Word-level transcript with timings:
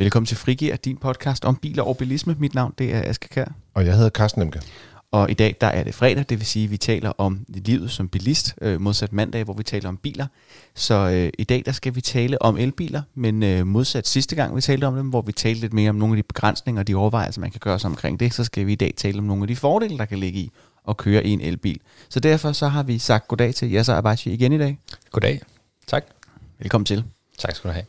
Velkommen 0.00 0.26
til 0.26 0.36
Frigir, 0.36 0.76
din 0.76 0.96
podcast 0.96 1.44
om 1.44 1.56
biler 1.56 1.82
og 1.82 1.96
bilisme. 1.96 2.36
Mit 2.38 2.54
navn 2.54 2.74
det 2.78 2.94
er 2.94 3.02
Aske 3.10 3.28
Kær. 3.28 3.44
Og 3.74 3.86
jeg 3.86 3.94
hedder 3.94 4.10
Carsten 4.10 4.42
Emke. 4.42 4.60
Og 5.10 5.30
i 5.30 5.34
dag 5.34 5.56
der 5.60 5.66
er 5.66 5.82
det 5.82 5.94
fredag, 5.94 6.24
det 6.28 6.38
vil 6.38 6.46
sige, 6.46 6.64
at 6.64 6.70
vi 6.70 6.76
taler 6.76 7.12
om 7.18 7.44
livet 7.48 7.90
som 7.90 8.08
bilist, 8.08 8.54
øh, 8.60 8.80
modsat 8.80 9.12
mandag, 9.12 9.44
hvor 9.44 9.54
vi 9.54 9.62
taler 9.62 9.88
om 9.88 9.96
biler. 9.96 10.26
Så 10.74 10.94
øh, 10.94 11.30
i 11.38 11.44
dag 11.44 11.62
der 11.66 11.72
skal 11.72 11.94
vi 11.94 12.00
tale 12.00 12.42
om 12.42 12.56
elbiler, 12.56 13.02
men 13.14 13.42
øh, 13.42 13.66
modsat 13.66 14.06
sidste 14.06 14.36
gang 14.36 14.56
vi 14.56 14.60
talte 14.60 14.84
om 14.84 14.96
dem, 14.96 15.08
hvor 15.08 15.22
vi 15.22 15.32
talte 15.32 15.60
lidt 15.60 15.72
mere 15.72 15.90
om 15.90 15.96
nogle 15.96 16.14
af 16.14 16.22
de 16.22 16.26
begrænsninger 16.26 16.82
og 16.82 16.86
de 16.86 16.94
overvejelser, 16.94 17.40
man 17.40 17.50
kan 17.50 17.60
gøre 17.60 17.78
sig 17.78 17.90
omkring 17.90 18.20
det, 18.20 18.34
så 18.34 18.44
skal 18.44 18.66
vi 18.66 18.72
i 18.72 18.76
dag 18.76 18.94
tale 18.96 19.18
om 19.18 19.24
nogle 19.24 19.42
af 19.42 19.48
de 19.48 19.56
fordele, 19.56 19.98
der 19.98 20.04
kan 20.04 20.18
ligge 20.18 20.38
i 20.38 20.50
at 20.88 20.96
køre 20.96 21.24
i 21.24 21.30
en 21.30 21.40
elbil. 21.40 21.80
Så 22.08 22.20
derfor 22.20 22.52
så 22.52 22.68
har 22.68 22.82
vi 22.82 22.98
sagt 22.98 23.28
goddag 23.28 23.54
til 23.54 23.74
Yasser 23.74 23.94
Abachi 23.94 24.32
igen 24.32 24.52
i 24.52 24.58
dag. 24.58 24.78
Goddag. 25.12 25.40
Tak. 25.86 26.04
Velkommen 26.58 26.84
til. 26.84 27.04
Tak 27.38 27.54
skal 27.54 27.68
du 27.68 27.72
have. 27.72 27.84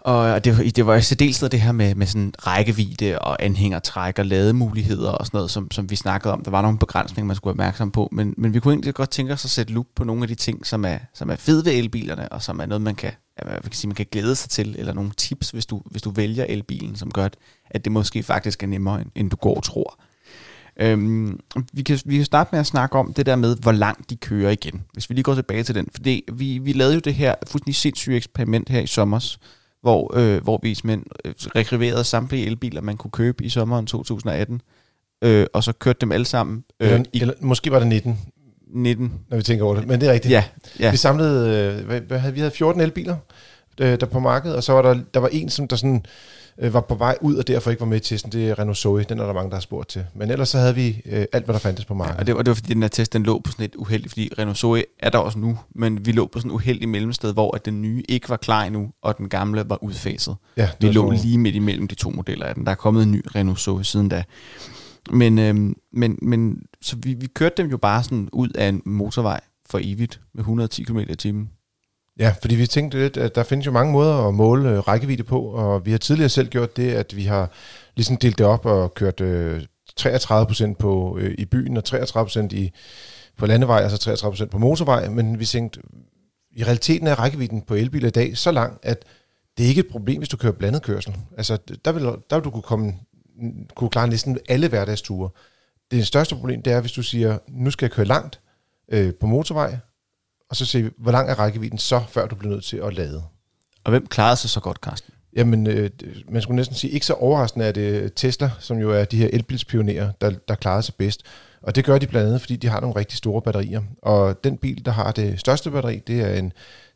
Og 0.00 0.44
det, 0.44 0.76
det 0.76 0.86
var 0.86 0.94
i 0.94 1.02
særdeleshed 1.02 1.48
det 1.48 1.60
her 1.60 1.72
med, 1.72 1.94
med 1.94 2.06
sådan 2.06 2.32
rækkevidde 2.46 3.18
og 3.18 3.42
anhængertræk 3.42 4.18
og 4.18 4.26
lademuligheder 4.26 5.10
og 5.10 5.26
sådan 5.26 5.38
noget, 5.38 5.50
som, 5.50 5.70
som 5.70 5.90
vi 5.90 5.96
snakkede 5.96 6.34
om. 6.34 6.44
Der 6.44 6.50
var 6.50 6.62
nogle 6.62 6.78
begrænsninger, 6.78 7.26
man 7.26 7.36
skulle 7.36 7.58
være 7.58 7.66
opmærksom 7.66 7.90
på, 7.90 8.08
men, 8.12 8.34
men 8.36 8.54
vi 8.54 8.60
kunne 8.60 8.74
egentlig 8.74 8.94
godt 8.94 9.10
tænke 9.10 9.32
os 9.32 9.44
at 9.44 9.50
sætte 9.50 9.72
lup 9.72 9.86
på 9.96 10.04
nogle 10.04 10.22
af 10.22 10.28
de 10.28 10.34
ting, 10.34 10.66
som 10.66 10.84
er, 10.84 10.98
som 11.14 11.30
er 11.30 11.36
fede 11.36 11.64
ved 11.64 11.72
elbilerne, 11.72 12.28
og 12.28 12.42
som 12.42 12.60
er 12.60 12.66
noget, 12.66 12.82
man 12.82 12.94
kan, 12.94 13.12
man 13.46 13.62
kan, 13.62 13.72
sige, 13.72 13.88
man 13.88 13.94
kan 13.94 14.06
glæde 14.12 14.36
sig 14.36 14.50
til, 14.50 14.76
eller 14.78 14.92
nogle 14.92 15.10
tips, 15.16 15.50
hvis 15.50 15.66
du, 15.66 15.82
hvis 15.84 16.02
du 16.02 16.10
vælger 16.10 16.44
elbilen, 16.48 16.96
som 16.96 17.10
gør, 17.10 17.28
at 17.70 17.84
det 17.84 17.92
måske 17.92 18.22
faktisk 18.22 18.62
er 18.62 18.66
nemmere, 18.66 19.04
end 19.14 19.30
du 19.30 19.36
går 19.36 19.54
og 19.54 19.62
tror. 19.62 20.00
Øhm, 20.76 21.40
vi, 21.72 21.82
kan, 21.82 21.98
vi 22.04 22.16
kan 22.16 22.24
starte 22.24 22.48
med 22.52 22.60
at 22.60 22.66
snakke 22.66 22.98
om 22.98 23.12
det 23.12 23.26
der 23.26 23.36
med, 23.36 23.56
hvor 23.56 23.72
langt 23.72 24.10
de 24.10 24.16
kører 24.16 24.50
igen. 24.50 24.82
Hvis 24.92 25.10
vi 25.10 25.14
lige 25.14 25.22
går 25.22 25.34
tilbage 25.34 25.62
til 25.62 25.74
den. 25.74 25.88
Fordi 25.94 26.24
vi, 26.32 26.58
vi 26.58 26.72
lavede 26.72 26.94
jo 26.94 27.00
det 27.00 27.14
her 27.14 27.34
fuldstændig 27.46 27.74
sindssyge 27.74 28.16
eksperiment 28.16 28.68
her 28.68 28.80
i 28.80 28.86
sommer, 28.86 29.36
hvor, 29.82 30.16
øh, 30.16 30.42
hvor 30.42 30.60
vi 30.62 30.74
simpelthen 30.74 31.06
øh, 31.24 31.34
rekriverede 31.56 32.04
samtlige 32.04 32.46
elbiler, 32.46 32.80
man 32.80 32.96
kunne 32.96 33.10
købe 33.10 33.44
i 33.44 33.48
sommeren 33.48 33.86
2018, 33.86 34.62
øh, 35.24 35.46
og 35.52 35.64
så 35.64 35.72
kørte 35.72 35.98
dem 36.00 36.12
alle 36.12 36.26
sammen. 36.26 36.64
Øh, 36.80 36.88
eller, 36.88 37.04
i, 37.12 37.20
eller, 37.20 37.34
måske 37.40 37.70
var 37.70 37.78
det 37.78 37.88
19. 37.88 38.18
19. 38.74 39.12
Når 39.28 39.36
vi 39.36 39.42
tænker 39.42 39.64
over 39.64 39.74
det, 39.74 39.86
men 39.86 40.00
det 40.00 40.08
er 40.08 40.12
rigtigt. 40.12 40.32
Ja, 40.32 40.44
ja. 40.80 40.90
Vi 40.90 40.96
samlede, 40.96 41.74
øh, 41.78 41.86
hvad, 41.86 42.00
hvad 42.00 42.18
havde, 42.18 42.34
vi 42.34 42.40
havde 42.40 42.52
14 42.52 42.80
elbiler 42.80 43.16
øh, 43.80 44.00
der 44.00 44.06
på 44.06 44.20
markedet, 44.20 44.56
og 44.56 44.62
så 44.62 44.72
var 44.72 44.82
der, 44.82 45.00
der 45.14 45.20
var 45.20 45.28
en, 45.28 45.48
som 45.48 45.68
der 45.68 45.76
sådan 45.76 46.04
øh, 46.60 46.74
var 46.74 46.80
på 46.80 46.94
vej 46.94 47.18
ud, 47.20 47.34
og 47.34 47.46
derfor 47.46 47.70
ikke 47.70 47.80
var 47.80 47.86
med 47.86 47.96
i 47.96 48.00
testen, 48.00 48.32
det 48.32 48.50
er 48.50 48.58
Renault 48.58 48.78
Zoe, 48.78 49.04
den 49.04 49.18
er 49.18 49.26
der 49.26 49.32
mange, 49.32 49.50
der 49.50 49.56
har 49.56 49.60
spurgt 49.60 49.88
til. 49.88 50.04
Men 50.14 50.30
ellers 50.30 50.48
så 50.48 50.58
havde 50.58 50.74
vi 50.74 51.02
øh, 51.06 51.26
alt, 51.32 51.44
hvad 51.44 51.52
der 51.52 51.58
fandtes 51.58 51.84
på 51.84 51.94
markedet. 51.94 52.16
Ja, 52.16 52.20
og, 52.20 52.26
det 52.26 52.36
var, 52.36 52.42
det 52.42 52.50
var 52.50 52.54
fordi, 52.54 52.74
den 52.74 52.82
her 52.82 52.88
test, 52.88 53.12
den 53.12 53.22
lå 53.22 53.38
på 53.38 53.52
sådan 53.52 53.64
et 53.64 53.74
uheldigt, 53.74 54.12
fordi 54.12 54.30
Renault 54.38 54.58
Zoe 54.58 54.84
er 54.98 55.10
der 55.10 55.18
også 55.18 55.38
nu, 55.38 55.58
men 55.74 56.06
vi 56.06 56.12
lå 56.12 56.26
på 56.26 56.38
sådan 56.38 56.50
et 56.50 56.54
uheldigt 56.54 56.90
mellemsted, 56.90 57.32
hvor 57.32 57.54
at 57.54 57.64
den 57.64 57.82
nye 57.82 58.02
ikke 58.08 58.28
var 58.28 58.36
klar 58.36 58.64
endnu, 58.64 58.90
og 59.02 59.18
den 59.18 59.28
gamle 59.28 59.64
var 59.66 59.84
udfaset. 59.84 60.36
Ja, 60.56 60.68
vi 60.80 60.86
lå 60.86 61.10
lige 61.10 61.38
midt 61.38 61.54
imellem 61.54 61.88
de 61.88 61.94
to 61.94 62.10
modeller 62.10 62.46
af 62.46 62.54
den. 62.54 62.64
Der 62.64 62.70
er 62.70 62.76
kommet 62.76 63.02
en 63.02 63.12
ny 63.12 63.22
Renault 63.34 63.60
Zoe 63.60 63.84
siden 63.84 64.08
da. 64.08 64.24
Men, 65.10 65.38
øhm, 65.38 65.74
men, 65.92 66.18
men 66.22 66.62
så 66.82 66.96
vi, 67.02 67.14
vi 67.14 67.26
kørte 67.26 67.62
dem 67.62 67.70
jo 67.70 67.76
bare 67.76 68.02
sådan 68.02 68.28
ud 68.32 68.48
af 68.48 68.68
en 68.68 68.82
motorvej 68.84 69.40
for 69.70 69.80
evigt 69.82 70.20
med 70.34 70.40
110 70.40 70.82
km 70.82 70.98
i 70.98 71.14
timen. 71.14 71.50
Ja, 72.20 72.34
fordi 72.40 72.54
vi 72.54 72.66
tænkte 72.66 72.98
lidt, 72.98 73.16
at 73.16 73.34
der 73.34 73.42
findes 73.42 73.66
jo 73.66 73.72
mange 73.72 73.92
måder 73.92 74.28
at 74.28 74.34
måle 74.34 74.70
øh, 74.70 74.78
rækkevidde 74.78 75.22
på, 75.22 75.40
og 75.40 75.86
vi 75.86 75.90
har 75.90 75.98
tidligere 75.98 76.28
selv 76.28 76.48
gjort 76.48 76.76
det, 76.76 76.92
at 76.92 77.16
vi 77.16 77.24
har 77.24 77.50
ligesom 77.96 78.16
delt 78.16 78.38
det 78.38 78.46
op 78.46 78.66
og 78.66 78.94
kørt 78.94 79.20
øh, 79.20 79.62
33% 80.00 80.74
på, 80.74 81.18
øh, 81.20 81.34
i 81.38 81.44
byen 81.44 81.76
og 81.76 81.82
33% 81.88 82.40
i, 82.50 82.72
på 83.36 83.46
landevej, 83.46 83.80
altså 83.80 84.10
33% 84.44 84.46
på 84.46 84.58
motorvej, 84.58 85.08
men 85.08 85.38
vi 85.38 85.44
tænkte, 85.44 85.80
i 86.56 86.64
realiteten 86.64 87.06
er 87.06 87.14
rækkevidden 87.14 87.62
på 87.62 87.74
elbiler 87.74 88.08
i 88.08 88.10
dag 88.10 88.36
så 88.36 88.50
lang, 88.50 88.78
at 88.82 89.04
det 89.58 89.64
er 89.64 89.68
ikke 89.68 89.80
et 89.80 89.90
problem, 89.90 90.18
hvis 90.18 90.28
du 90.28 90.36
kører 90.36 90.52
blandet 90.52 90.82
kørsel. 90.82 91.16
Altså, 91.36 91.58
der 91.84 91.92
vil, 91.92 92.02
der 92.02 92.36
vil 92.36 92.44
du 92.44 92.50
kunne, 92.50 92.62
komme, 92.62 92.94
kunne 93.74 93.90
klare 93.90 94.08
næsten 94.08 94.38
alle 94.48 94.68
hverdagsture. 94.68 95.30
Det 95.90 96.06
største 96.06 96.34
problem, 96.34 96.62
det 96.62 96.72
er, 96.72 96.80
hvis 96.80 96.92
du 96.92 97.02
siger, 97.02 97.38
nu 97.48 97.70
skal 97.70 97.86
jeg 97.86 97.90
køre 97.90 98.06
langt 98.06 98.40
øh, 98.92 99.14
på 99.14 99.26
motorvej, 99.26 99.76
og 100.50 100.56
så 100.56 100.66
se, 100.66 100.90
hvor 100.98 101.12
lang 101.12 101.30
er 101.30 101.34
rækkevidden 101.34 101.78
så, 101.78 102.02
før 102.08 102.26
du 102.26 102.34
bliver 102.34 102.52
nødt 102.54 102.64
til 102.64 102.76
at 102.76 102.94
lade. 102.94 103.22
Og 103.84 103.90
hvem 103.90 104.06
klarede 104.06 104.36
sig 104.36 104.50
så 104.50 104.60
godt, 104.60 104.76
Carsten? 104.76 105.14
Jamen, 105.36 105.66
øh, 105.66 105.90
man 106.28 106.42
skulle 106.42 106.56
næsten 106.56 106.76
sige, 106.76 106.90
ikke 106.90 107.06
så 107.06 107.14
overraskende 107.14 107.66
er 107.66 107.72
det 107.72 108.14
Tesla, 108.14 108.50
som 108.58 108.78
jo 108.78 108.90
er 108.90 109.04
de 109.04 109.16
her 109.16 109.28
elbilspionerer, 109.32 110.12
der, 110.20 110.30
der 110.30 110.54
klarede 110.54 110.82
sig 110.82 110.94
bedst. 110.94 111.22
Og 111.62 111.74
det 111.74 111.84
gør 111.84 111.98
de 111.98 112.06
blandt 112.06 112.26
andet, 112.26 112.40
fordi 112.40 112.56
de 112.56 112.68
har 112.68 112.80
nogle 112.80 112.96
rigtig 112.96 113.18
store 113.18 113.42
batterier. 113.42 113.82
Og 114.02 114.44
den 114.44 114.56
bil, 114.56 114.84
der 114.84 114.90
har 114.90 115.12
det 115.12 115.40
største 115.40 115.70
batteri, 115.70 115.98
det 116.06 116.20
er 116.20 116.34
en 116.34 116.52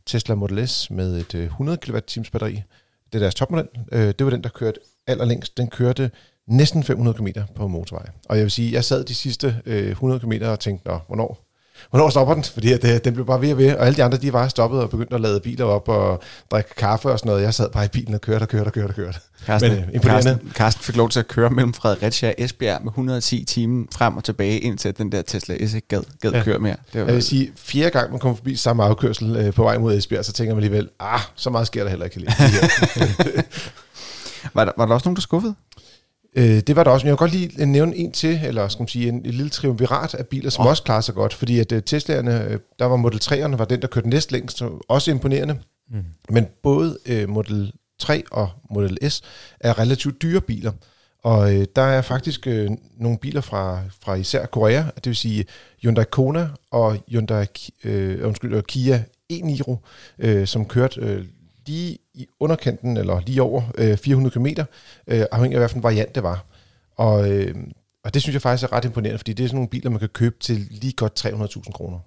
Tesla 0.06 0.34
Model 0.34 0.68
S 0.68 0.90
med 0.90 1.16
et 1.16 1.34
100 1.34 1.78
kWh 1.78 2.24
batteri. 2.32 2.62
Det 3.12 3.14
er 3.14 3.18
deres 3.18 3.34
topmodel. 3.34 3.68
Øh, 3.92 4.00
det 4.18 4.24
var 4.24 4.30
den, 4.30 4.42
der 4.42 4.48
kørte 4.48 4.80
allerlængst. 5.06 5.56
Den 5.56 5.68
kørte 5.68 6.10
næsten 6.46 6.82
500 6.82 7.16
km 7.16 7.28
på 7.54 7.68
motorvej. 7.68 8.06
Og 8.28 8.36
jeg 8.36 8.42
vil 8.42 8.50
sige, 8.50 8.72
jeg 8.72 8.84
sad 8.84 9.04
de 9.04 9.14
sidste 9.14 9.62
100 9.66 10.20
km 10.20 10.32
og 10.42 10.60
tænkte, 10.60 10.88
Nå, 10.88 10.98
hvornår 11.06 11.43
hvornår 11.90 12.10
stopper 12.10 12.34
den? 12.34 12.44
Fordi 12.44 12.72
at, 12.72 12.84
øh, 12.84 13.00
den 13.04 13.14
blev 13.14 13.26
bare 13.26 13.40
ved 13.40 13.52
og 13.52 13.58
ved, 13.58 13.76
og 13.76 13.86
alle 13.86 13.96
de 13.96 14.04
andre, 14.04 14.18
de 14.18 14.32
var 14.32 14.48
stoppet 14.48 14.80
og 14.80 14.90
begyndte 14.90 15.14
at 15.14 15.20
lade 15.20 15.40
biler 15.40 15.64
op 15.64 15.88
og 15.88 16.22
drikke 16.50 16.74
kaffe 16.74 17.08
og 17.08 17.18
sådan 17.18 17.28
noget. 17.28 17.42
Jeg 17.42 17.54
sad 17.54 17.70
bare 17.70 17.84
i 17.84 17.88
bilen 17.88 18.14
og 18.14 18.20
kørte 18.20 18.42
og 18.42 18.48
kørte 18.48 18.68
og 18.68 18.72
kørte 18.72 18.90
og 18.90 18.94
kørte. 18.94 19.18
Karsten, 19.46 19.70
Men, 19.70 19.84
øh, 19.94 20.00
Karsten, 20.00 20.52
Karsten 20.54 20.84
fik 20.84 20.96
lov 20.96 21.08
til 21.08 21.20
at 21.20 21.28
køre 21.28 21.50
mellem 21.50 21.74
Fredericia 21.74 22.28
og 22.28 22.34
Esbjerg 22.38 22.82
med 22.82 22.90
110 22.90 23.44
timer 23.44 23.84
frem 23.94 24.16
og 24.16 24.24
tilbage, 24.24 24.58
indtil 24.58 24.98
den 24.98 25.12
der 25.12 25.22
Tesla 25.22 25.66
S 25.66 25.74
ikke 25.74 25.88
gad, 25.88 26.02
gad 26.20 26.30
ja. 26.30 26.42
køre 26.42 26.58
mere. 26.58 26.76
Det 26.92 27.00
var, 27.00 27.06
jeg 27.06 27.14
vil 27.14 27.22
sige, 27.22 27.52
fjerde 27.56 27.90
gang 27.90 28.10
man 28.10 28.20
kommer 28.20 28.36
forbi 28.36 28.56
samme 28.56 28.84
afkørsel 28.84 29.36
øh, 29.36 29.52
på 29.52 29.62
vej 29.62 29.78
mod 29.78 29.96
Esbjerg, 29.96 30.24
så 30.24 30.32
tænker 30.32 30.54
man 30.54 30.64
alligevel, 30.64 30.88
ah, 31.00 31.20
så 31.34 31.50
meget 31.50 31.66
sker 31.66 31.82
der 31.82 31.90
heller 31.90 32.04
ikke. 32.04 32.20
var, 34.54 34.64
der, 34.64 34.72
var 34.76 34.86
der 34.86 34.94
også 34.94 35.08
nogen, 35.08 35.16
der 35.16 35.22
skuffede? 35.22 35.54
Øh, 36.36 36.60
det 36.60 36.76
var 36.76 36.84
der 36.84 36.90
også, 36.90 37.04
men 37.04 37.08
jeg 37.08 37.12
vil 37.12 37.18
godt 37.18 37.32
lige 37.32 37.66
nævne 37.66 37.96
en 37.96 38.12
til, 38.12 38.40
eller 38.44 38.68
skal 38.68 38.82
man 38.82 38.88
sige, 38.88 39.08
en, 39.08 39.14
en 39.14 39.22
lille 39.22 39.48
triumvirat 39.48 40.14
af 40.14 40.26
biler, 40.26 40.50
som 40.50 40.64
oh. 40.64 40.70
også 40.70 40.82
klarer 40.82 41.00
sig 41.00 41.14
godt, 41.14 41.34
fordi 41.34 41.58
at 41.58 41.72
uh, 41.72 41.78
Teslaerne, 41.86 42.46
uh, 42.46 42.56
der 42.78 42.84
var 42.84 42.96
Model 42.96 43.20
3'erne, 43.24 43.56
var 43.56 43.64
den, 43.64 43.82
der 43.82 43.86
kørte 43.86 44.08
næst 44.08 44.32
længst, 44.32 44.62
også 44.88 45.10
imponerende. 45.10 45.58
Mm. 45.90 46.04
Men 46.30 46.46
både 46.62 46.98
uh, 47.10 47.28
Model 47.28 47.72
3 47.98 48.22
og 48.30 48.50
Model 48.70 49.10
S 49.10 49.22
er 49.60 49.78
relativt 49.78 50.22
dyre 50.22 50.40
biler, 50.40 50.72
og 51.24 51.40
uh, 51.40 51.62
der 51.76 51.82
er 51.82 52.02
faktisk 52.02 52.46
uh, 52.46 52.76
nogle 52.98 53.18
biler 53.18 53.40
fra, 53.40 53.80
fra 54.00 54.14
især 54.14 54.46
Korea, 54.46 54.82
det 54.94 55.06
vil 55.06 55.16
sige 55.16 55.44
Hyundai 55.82 56.04
Kona 56.10 56.48
og 56.70 56.96
Hyundai 57.08 57.46
uh, 57.84 58.26
undskyld, 58.26 58.62
Kia 58.62 59.02
e-Niro, 59.32 59.76
uh, 60.24 60.44
som 60.44 60.66
kørte 60.66 61.00
uh, 61.00 61.24
lige 61.66 61.98
i 62.14 62.26
underkanten, 62.40 62.96
eller 62.96 63.20
lige 63.26 63.42
over 63.42 63.62
øh, 63.78 63.96
400 63.98 64.32
km, 64.32 64.46
øh, 65.06 65.24
afhængig 65.32 65.56
af 65.56 65.60
hvilken 65.60 65.82
variant 65.82 66.14
det 66.14 66.22
var. 66.22 66.44
Og, 66.96 67.30
øh, 67.32 67.54
og 68.04 68.14
det 68.14 68.22
synes 68.22 68.34
jeg 68.34 68.42
faktisk 68.42 68.70
er 68.70 68.76
ret 68.76 68.84
imponerende, 68.84 69.18
fordi 69.18 69.32
det 69.32 69.44
er 69.44 69.48
sådan 69.48 69.56
nogle 69.56 69.68
biler, 69.68 69.90
man 69.90 70.00
kan 70.00 70.08
købe 70.08 70.36
til 70.40 70.66
lige 70.70 70.92
godt 70.92 71.26
300.000 71.26 71.72
kroner. 71.72 71.98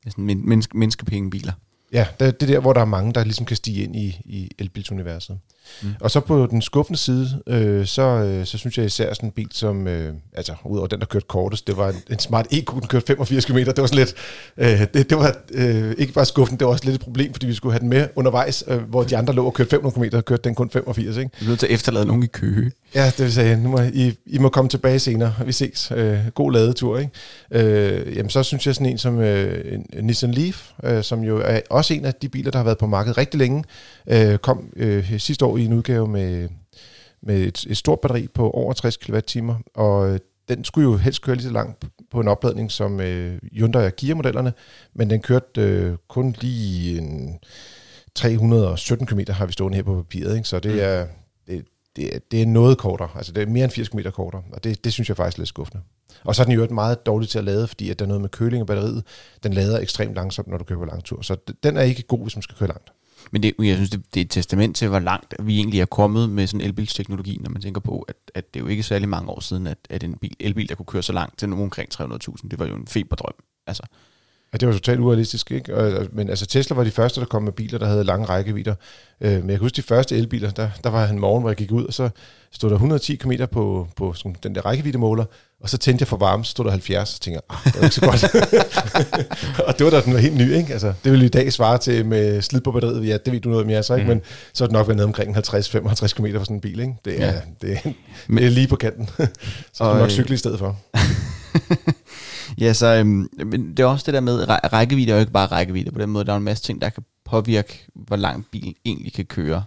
Det 0.00 0.06
er 0.06 0.10
sådan 0.10 0.24
men- 0.24 0.48
menneske- 0.48 0.78
menneskepengebiler. 0.78 1.52
Ja, 1.92 2.06
det, 2.20 2.40
det 2.40 2.50
er 2.50 2.54
der, 2.54 2.60
hvor 2.60 2.72
der 2.72 2.80
er 2.80 2.84
mange, 2.84 3.12
der 3.12 3.24
ligesom 3.24 3.46
kan 3.46 3.56
stige 3.56 3.82
ind 3.84 3.96
i, 3.96 4.20
i 4.24 4.50
elbilsuniverset. 4.58 5.38
Mm. 5.82 5.88
Og 6.00 6.10
så 6.10 6.20
på 6.20 6.46
den 6.50 6.62
skuffende 6.62 6.98
side, 6.98 7.42
øh, 7.46 7.86
så, 7.86 8.02
øh, 8.02 8.46
så 8.46 8.58
synes 8.58 8.78
jeg 8.78 8.86
især 8.86 9.14
sådan 9.14 9.28
en 9.28 9.32
bil 9.32 9.48
som, 9.52 9.86
øh, 9.86 10.14
altså 10.32 10.54
udover 10.64 10.88
den, 10.88 11.00
der 11.00 11.06
kørte 11.06 11.26
kortest, 11.28 11.66
det 11.66 11.76
var 11.76 11.88
en, 11.88 12.02
en 12.10 12.18
smart 12.18 12.46
EQ, 12.50 12.70
den 12.72 12.86
kørte 12.86 13.06
85 13.06 13.44
km, 13.44 13.56
det 13.56 13.76
var 13.76 13.86
sådan 13.86 13.98
lidt, 13.98 14.14
øh, 14.56 14.80
det, 14.94 15.10
det 15.10 15.18
var 15.18 15.36
øh, 15.54 15.94
ikke 15.98 16.12
bare 16.12 16.24
skuffende, 16.24 16.58
det 16.58 16.66
var 16.66 16.72
også 16.72 16.84
lidt 16.84 16.94
et 16.94 17.00
problem, 17.00 17.32
fordi 17.32 17.46
vi 17.46 17.54
skulle 17.54 17.72
have 17.72 17.80
den 17.80 17.88
med 17.88 18.08
undervejs, 18.16 18.64
øh, 18.68 18.82
hvor 18.82 19.02
de 19.02 19.16
andre 19.16 19.34
lå 19.34 19.46
og 19.46 19.54
kørte 19.54 19.70
500 19.70 20.10
km, 20.10 20.16
og 20.16 20.24
kørte 20.24 20.42
den 20.42 20.54
kun 20.54 20.70
85, 20.70 21.16
ikke? 21.16 21.30
Er 21.40 21.48
nødt 21.48 21.58
til 21.58 21.66
at 21.66 21.72
efterlade 21.72 22.06
nogen 22.06 22.22
i 22.22 22.26
køge. 22.26 22.72
Ja, 22.94 23.06
det 23.06 23.18
vil 23.18 23.32
sige, 23.32 23.56
nu 23.56 23.68
må 23.68 23.80
I, 23.80 24.14
I 24.26 24.38
må 24.38 24.48
komme 24.48 24.68
tilbage 24.68 24.98
senere, 24.98 25.34
vi 25.46 25.52
ses. 25.52 25.92
Øh, 25.96 26.18
god 26.34 26.52
ladetur, 26.52 26.98
ikke? 26.98 27.12
Øh, 27.50 28.16
jamen 28.16 28.30
så 28.30 28.42
synes 28.42 28.66
jeg 28.66 28.74
sådan 28.74 28.86
en 28.86 28.98
som 28.98 29.20
øh, 29.20 29.78
Nissan 30.02 30.32
Leaf, 30.32 30.70
øh, 30.84 31.02
som 31.02 31.20
jo 31.20 31.40
er 31.44 31.60
også 31.70 31.94
en 31.94 32.04
af 32.04 32.14
de 32.14 32.28
biler, 32.28 32.50
der 32.50 32.58
har 32.58 32.64
været 32.64 32.78
på 32.78 32.86
markedet 32.86 33.18
rigtig 33.18 33.38
længe, 33.38 33.64
øh, 34.06 34.38
kom 34.38 34.64
øh, 34.76 35.18
sidste 35.18 35.44
år 35.44 35.57
i 35.58 35.64
en 35.64 35.72
udgave 35.72 36.08
med, 36.08 36.48
med 37.22 37.40
et, 37.40 37.66
et 37.68 37.76
stort 37.76 38.00
batteri 38.00 38.28
på 38.34 38.50
over 38.50 38.72
60 38.72 38.96
kWh, 38.96 39.54
og 39.74 40.10
øh, 40.10 40.18
den 40.48 40.64
skulle 40.64 40.90
jo 40.90 40.96
helst 40.96 41.22
køre 41.22 41.36
lige 41.36 41.46
så 41.46 41.52
langt 41.52 41.84
på 42.10 42.20
en 42.20 42.28
opladning 42.28 42.72
som 42.72 43.00
øh, 43.00 43.38
Hyundai 43.52 43.86
og 43.86 43.96
Kia-modellerne, 43.96 44.52
men 44.94 45.10
den 45.10 45.20
kørte 45.20 45.60
øh, 45.60 45.96
kun 46.08 46.34
lige 46.40 46.98
en 46.98 47.38
317 48.14 49.06
km 49.06 49.20
har 49.28 49.46
vi 49.46 49.52
stående 49.52 49.76
her 49.76 49.82
på 49.82 49.94
papiret, 49.94 50.36
ikke? 50.36 50.48
så 50.48 50.60
det 50.60 50.72
mm. 50.72 50.78
er, 50.82 51.06
det, 51.46 51.64
det, 51.96 52.14
er, 52.14 52.18
det 52.30 52.42
er 52.42 52.46
noget 52.46 52.78
kortere, 52.78 53.08
altså 53.14 53.32
det 53.32 53.42
er 53.42 53.46
mere 53.46 53.64
end 53.64 53.72
80 53.72 53.88
km 53.88 53.98
kortere, 54.12 54.42
og 54.52 54.64
det, 54.64 54.84
det 54.84 54.92
synes 54.92 55.08
jeg 55.08 55.16
faktisk 55.16 55.38
er 55.38 55.40
lidt 55.40 55.48
skuffende. 55.48 55.82
Og 56.24 56.34
så 56.34 56.42
er 56.42 56.44
den 56.44 56.54
jo 56.54 56.66
meget 56.70 57.06
dårlig 57.06 57.28
til 57.28 57.38
at 57.38 57.44
lade, 57.44 57.66
fordi 57.66 57.90
at 57.90 57.98
der 57.98 58.04
er 58.04 58.06
noget 58.06 58.20
med 58.20 58.28
køling 58.28 58.60
af 58.60 58.66
batteriet. 58.66 59.04
Den 59.42 59.52
lader 59.52 59.78
ekstremt 59.78 60.14
langsomt, 60.14 60.48
når 60.48 60.58
du 60.58 60.64
kører 60.64 60.78
på 60.78 60.84
lang 60.84 61.04
tur. 61.04 61.22
Så 61.22 61.36
den 61.62 61.76
er 61.76 61.82
ikke 61.82 62.02
god, 62.02 62.22
hvis 62.22 62.36
man 62.36 62.42
skal 62.42 62.56
køre 62.56 62.68
langt. 62.68 62.92
Men 63.30 63.42
det, 63.42 63.54
jeg 63.58 63.76
synes, 63.76 63.90
det, 63.90 64.14
det 64.14 64.20
er 64.20 64.24
et 64.24 64.30
testament 64.30 64.76
til, 64.76 64.88
hvor 64.88 64.98
langt 64.98 65.34
vi 65.42 65.56
egentlig 65.56 65.80
er 65.80 65.84
kommet 65.86 66.30
med 66.30 66.46
sådan 66.46 66.66
elbilsteknologi, 66.66 67.38
når 67.40 67.50
man 67.50 67.62
tænker 67.62 67.80
på, 67.80 68.00
at, 68.00 68.16
at 68.34 68.54
det 68.54 68.60
er 68.60 68.64
jo 68.64 68.68
ikke 68.68 68.82
særlig 68.82 69.08
mange 69.08 69.30
år 69.30 69.40
siden, 69.40 69.66
at, 69.66 69.78
at 69.90 70.04
en 70.04 70.14
bil, 70.18 70.36
elbil, 70.40 70.68
der 70.68 70.74
kunne 70.74 70.86
køre 70.86 71.02
så 71.02 71.12
langt 71.12 71.38
til 71.38 71.48
nogen 71.48 71.62
omkring 71.62 71.88
300.000, 71.94 72.48
det 72.50 72.58
var 72.58 72.66
jo 72.66 72.74
en 72.74 72.86
feberdrøm. 72.86 73.34
Altså, 73.66 73.82
Ja, 74.52 74.58
det 74.58 74.68
var 74.68 74.74
totalt 74.74 75.00
urealistisk, 75.00 75.50
ikke? 75.50 75.76
Og, 75.76 76.06
men 76.12 76.28
altså 76.28 76.46
Tesla 76.46 76.76
var 76.76 76.84
de 76.84 76.90
første, 76.90 77.20
der 77.20 77.26
kom 77.26 77.42
med 77.42 77.52
biler, 77.52 77.78
der 77.78 77.86
havde 77.86 78.04
lange 78.04 78.26
rækkevidder. 78.26 78.74
Øh, 79.20 79.30
men 79.30 79.50
jeg 79.50 79.58
kan 79.58 79.58
huske 79.58 79.76
de 79.76 79.82
første 79.82 80.16
elbiler, 80.16 80.50
der, 80.50 80.70
der 80.84 80.90
var 80.90 81.06
en 81.06 81.18
morgen, 81.18 81.42
hvor 81.42 81.50
jeg 81.50 81.56
gik 81.56 81.72
ud, 81.72 81.84
og 81.84 81.94
så 81.94 82.08
stod 82.52 82.70
der 82.70 82.76
110 82.76 83.16
km 83.16 83.32
på, 83.52 83.88
på 83.96 84.12
sådan, 84.12 84.36
den 84.42 84.54
der 84.54 84.60
rækkeviddemåler, 84.60 85.24
og 85.60 85.68
så 85.68 85.78
tændte 85.78 86.02
jeg 86.02 86.08
for 86.08 86.16
varme, 86.16 86.44
så 86.44 86.50
stod 86.50 86.64
der 86.64 86.70
70, 86.70 87.14
og 87.14 87.20
tænkte 87.20 87.42
ah, 87.50 87.58
det 87.64 87.76
var 87.76 87.82
ikke 87.82 87.94
så 87.94 88.00
godt. 88.00 88.24
og 89.68 89.78
det 89.78 89.84
var 89.84 89.90
da 89.90 90.00
den 90.00 90.12
var 90.12 90.18
helt 90.18 90.36
ny, 90.36 90.54
ikke? 90.54 90.72
Altså, 90.72 90.92
det 91.04 91.12
ville 91.12 91.26
i 91.26 91.28
dag 91.28 91.52
svare 91.52 91.78
til 91.78 92.06
med 92.06 92.42
slid 92.42 92.60
på 92.60 92.72
batteriet, 92.72 93.08
ja, 93.08 93.16
det 93.16 93.32
ved 93.32 93.40
du 93.40 93.48
noget 93.48 93.66
mere, 93.66 93.82
så 93.82 93.94
ikke? 93.94 94.04
Mm. 94.04 94.08
Men 94.08 94.22
så 94.52 94.64
er 94.64 94.68
det 94.68 94.72
nok 94.72 94.88
været 94.88 94.96
nede 94.96 95.06
omkring 95.06 95.36
50-55 95.36 96.14
km 96.14 96.26
for 96.36 96.44
sådan 96.44 96.56
en 96.56 96.60
bil, 96.60 96.80
ikke? 96.80 96.94
Det 97.04 97.22
er, 97.22 97.26
ja. 97.26 97.40
det 97.62 97.72
er, 97.72 97.90
det 98.28 98.44
er 98.46 98.50
lige 98.50 98.68
på 98.68 98.76
kanten. 98.76 99.08
så 99.72 99.84
er 99.84 99.92
du 99.92 99.98
nok 99.98 100.10
cykle 100.10 100.34
i 100.34 100.38
stedet 100.38 100.58
for. 100.58 100.76
ja, 102.60 102.72
så 102.72 102.86
øhm, 102.86 103.28
men 103.46 103.70
det 103.70 103.80
er 103.80 103.86
også 103.86 104.06
det 104.06 104.14
der 104.14 104.20
med, 104.20 104.42
at 104.42 104.72
rækkevidde 104.72 105.10
er 105.10 105.16
jo 105.16 105.20
ikke 105.20 105.32
bare 105.32 105.46
rækkevidde 105.46 105.90
på 105.90 106.00
den 106.00 106.10
måde. 106.10 106.24
Der 106.24 106.32
er 106.32 106.36
en 106.36 106.42
masse 106.42 106.64
ting, 106.64 106.80
der 106.80 106.88
kan 106.88 107.04
påvirke, 107.24 107.84
hvor 107.94 108.16
langt 108.16 108.50
bilen 108.50 108.74
egentlig 108.84 109.12
kan 109.12 109.24
køre. 109.24 109.64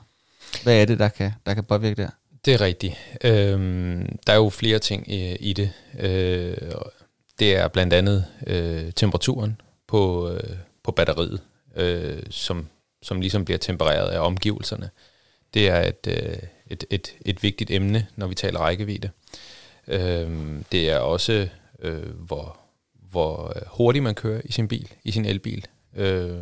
Hvad 0.64 0.82
er 0.82 0.86
det, 0.86 1.00
der 1.00 1.10
kan, 1.10 1.32
der 1.46 1.54
kan 1.54 1.64
påvirke 1.64 2.02
der? 2.02 2.10
Det 2.46 2.54
er 2.54 2.62
rigtigt. 2.62 2.96
Øhm, 3.24 4.18
der 4.28 4.34
er 4.34 4.38
jo 4.38 4.50
flere 4.50 4.80
ting 4.80 5.12
i, 5.12 5.36
i 5.36 5.54
det. 5.54 5.72
Øh, 6.00 6.58
det 7.40 7.56
er 7.56 7.68
blandt 7.68 7.94
andet 7.94 8.26
øh, 8.48 8.92
temperaturen 8.96 9.62
på, 9.88 10.30
øh, 10.30 10.56
på 10.84 10.92
batteriet, 10.92 11.42
øh, 11.76 12.24
som, 12.30 12.68
som 13.02 13.22
ligesom 13.22 13.46
bliver 13.46 13.58
tempereret 13.58 14.10
af 14.10 14.20
omgivelserne. 14.20 14.90
Det 15.54 15.70
er 15.70 15.82
et, 15.82 16.08
øh, 16.08 16.38
et, 16.68 16.84
et, 16.90 17.16
et 17.26 17.44
vigtigt 17.44 17.72
emne, 17.72 18.08
når 18.16 18.28
vi 18.28 18.36
taler 18.36 18.60
rækkevidde. 18.60 19.10
Øh, 19.88 20.30
det 20.72 20.90
er 20.90 20.98
også, 20.98 21.48
øh, 21.80 22.10
hvor, 22.16 22.60
hvor 23.12 23.54
hurtigt 23.68 24.04
man 24.04 24.16
kører 24.16 24.42
i 24.46 24.52
sin 24.52 24.68
bil, 24.68 24.92
i 25.04 25.12
sin 25.12 25.26
elbil. 25.26 25.68
Øh, 25.96 26.38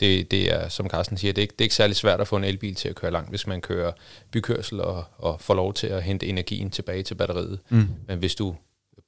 det, 0.00 0.30
det 0.30 0.52
er, 0.52 0.68
som 0.68 0.88
Carsten 0.88 1.16
siger, 1.16 1.32
det 1.32 1.38
er, 1.38 1.42
ikke, 1.42 1.52
det 1.52 1.60
er 1.60 1.64
ikke 1.64 1.74
særlig 1.74 1.96
svært 1.96 2.20
at 2.20 2.28
få 2.28 2.36
en 2.36 2.44
elbil 2.44 2.74
til 2.74 2.88
at 2.88 2.94
køre 2.94 3.10
langt, 3.10 3.30
hvis 3.30 3.46
man 3.46 3.60
kører 3.60 3.92
bykørsel 4.30 4.80
og, 4.80 5.04
og 5.18 5.40
får 5.40 5.54
lov 5.54 5.74
til 5.74 5.86
at 5.86 6.02
hente 6.02 6.26
energien 6.26 6.70
tilbage 6.70 7.02
til 7.02 7.14
batteriet. 7.14 7.58
Mm. 7.68 7.88
Men 8.08 8.18
hvis 8.18 8.34
du 8.34 8.56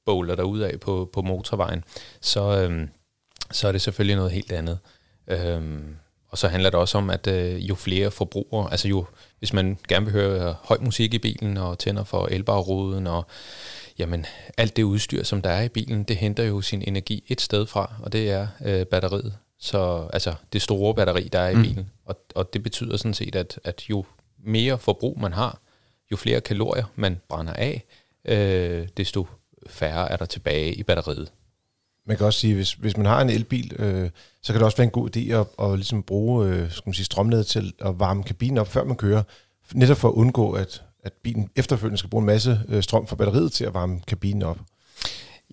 bowler 0.05 0.35
dig 0.35 0.45
ud 0.45 0.59
af 0.59 0.79
på, 0.79 1.09
på 1.13 1.21
motorvejen, 1.21 1.83
så, 2.21 2.41
øhm, 2.41 2.89
så 3.51 3.67
er 3.67 3.71
det 3.71 3.81
selvfølgelig 3.81 4.15
noget 4.15 4.31
helt 4.31 4.51
andet. 4.51 4.79
Øhm, 5.27 5.95
og 6.29 6.37
så 6.37 6.47
handler 6.47 6.69
det 6.69 6.79
også 6.79 6.97
om, 6.97 7.09
at 7.09 7.27
øh, 7.27 7.69
jo 7.69 7.75
flere 7.75 8.11
forbrugere, 8.11 8.71
altså 8.71 8.87
jo, 8.87 9.05
hvis 9.39 9.53
man 9.53 9.77
gerne 9.87 10.05
vil 10.05 10.13
høre 10.13 10.55
høj 10.63 10.77
musik 10.81 11.13
i 11.13 11.19
bilen 11.19 11.57
og 11.57 11.79
tænder 11.79 12.03
for 12.03 12.25
elbarruden 12.25 13.07
og 13.07 13.25
jamen 13.99 14.25
alt 14.57 14.75
det 14.75 14.83
udstyr, 14.83 15.23
som 15.23 15.41
der 15.41 15.49
er 15.49 15.61
i 15.61 15.69
bilen, 15.69 16.03
det 16.03 16.17
henter 16.17 16.43
jo 16.43 16.61
sin 16.61 16.83
energi 16.87 17.23
et 17.27 17.41
sted 17.41 17.65
fra, 17.65 17.93
og 18.03 18.11
det 18.11 18.31
er 18.31 18.47
øh, 18.65 18.85
batteriet. 18.85 19.37
Så 19.59 20.09
altså 20.13 20.33
det 20.53 20.61
store 20.61 20.95
batteri, 20.95 21.29
der 21.31 21.39
er 21.39 21.49
i 21.49 21.55
mm. 21.55 21.61
bilen. 21.61 21.89
Og, 22.05 22.15
og 22.35 22.53
det 22.53 22.63
betyder 22.63 22.97
sådan 22.97 23.13
set, 23.13 23.35
at, 23.35 23.59
at 23.63 23.89
jo 23.89 24.05
mere 24.43 24.77
forbrug 24.77 25.19
man 25.19 25.33
har, 25.33 25.59
jo 26.11 26.17
flere 26.17 26.41
kalorier 26.41 26.85
man 26.95 27.21
brænder 27.29 27.53
af, 27.53 27.83
øh, 28.25 28.87
desto 28.97 29.27
færre 29.67 30.11
er 30.11 30.17
der 30.17 30.25
tilbage 30.25 30.73
i 30.73 30.83
batteriet. 30.83 31.31
Man 32.05 32.17
kan 32.17 32.25
også 32.25 32.39
sige, 32.39 32.55
hvis, 32.55 32.73
hvis 32.73 32.97
man 32.97 33.05
har 33.05 33.21
en 33.21 33.29
elbil, 33.29 33.75
øh, 33.79 34.09
så 34.41 34.53
kan 34.53 34.59
det 34.59 34.65
også 34.65 34.77
være 34.77 34.85
en 34.85 34.91
god 34.91 35.17
idé 35.17 35.31
at, 35.31 35.47
at 35.59 35.75
ligesom 35.75 36.03
bruge 36.03 36.47
øh, 36.47 36.71
skal 36.71 36.83
man 36.85 36.93
sige, 36.93 37.05
strømladet 37.05 37.47
til 37.47 37.73
at 37.79 37.99
varme 37.99 38.23
kabinen 38.23 38.57
op, 38.57 38.67
før 38.67 38.83
man 38.83 38.97
kører. 38.97 39.23
Netop 39.73 39.97
for 39.97 40.07
at 40.07 40.13
undgå, 40.13 40.51
at, 40.51 40.83
at 41.03 41.13
bilen 41.13 41.49
efterfølgende 41.55 41.97
skal 41.97 42.09
bruge 42.09 42.21
en 42.21 42.25
masse 42.25 42.59
øh, 42.67 42.83
strøm 42.83 43.07
fra 43.07 43.15
batteriet 43.15 43.51
til 43.51 43.65
at 43.65 43.73
varme 43.73 44.01
kabinen 44.07 44.43
op. 44.43 44.57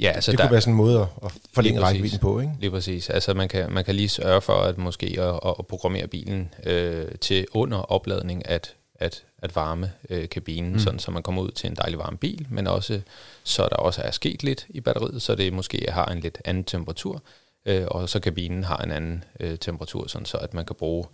Ja, 0.01 0.11
altså 0.11 0.31
det 0.31 0.39
der, 0.39 0.45
kunne 0.45 0.53
være 0.53 0.61
sådan 0.61 0.73
en 0.73 0.77
måde 0.77 1.01
at 1.25 1.33
forlænge 1.55 1.81
rækkevidden 1.81 2.19
på, 2.19 2.41
ikke? 2.41 2.53
Lige 2.61 2.71
præcis. 2.71 3.11
Altså 3.11 3.35
man 3.35 3.49
kan, 3.49 3.73
man 3.73 3.85
kan 3.85 3.95
lige 3.95 4.09
sørge 4.09 4.41
for 4.41 4.53
at 4.53 4.79
måske 4.79 5.17
at, 5.21 5.41
at 5.59 5.67
programmere 5.67 6.07
bilen 6.07 6.55
øh, 6.65 7.09
til 7.21 7.47
under 7.53 7.79
opladning 7.79 8.49
at, 8.49 8.75
at, 8.95 9.25
at 9.39 9.57
varme 9.57 9.93
øh, 10.11 10.29
kabinen, 10.29 10.73
mm. 10.73 10.79
sådan 10.79 10.99
så 10.99 11.11
man 11.11 11.23
kommer 11.23 11.43
ud 11.43 11.51
til 11.51 11.71
en 11.71 11.77
dejlig 11.77 11.99
varm 11.99 12.17
bil, 12.17 12.47
men 12.51 12.67
også 12.67 13.01
så 13.45 13.63
der 13.63 13.77
også 13.77 14.03
er 14.03 14.11
sket 14.11 14.43
lidt 14.43 14.67
i 14.69 14.81
batteriet, 14.81 15.23
så 15.23 15.35
det 15.35 15.53
måske 15.53 15.87
har 15.89 16.07
en 16.07 16.21
lidt 16.21 16.39
anden 16.45 16.65
temperatur, 16.65 17.23
øh, 17.67 17.85
og 17.87 18.09
så 18.09 18.21
kabinen 18.21 18.65
har 18.65 18.77
en 18.77 18.91
anden 18.91 19.25
øh, 19.41 19.59
temperatur, 19.59 20.07
sådan 20.07 20.27
så 20.27 20.37
at 20.37 20.55
man 20.55 20.65
kan 20.65 20.77
bruge 20.77 21.05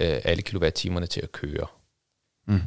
øh, 0.00 0.20
alle 0.24 0.42
kilowatt-timerne 0.42 1.06
til 1.06 1.20
at 1.20 1.32
køre. 1.32 1.66
Mm. 2.46 2.60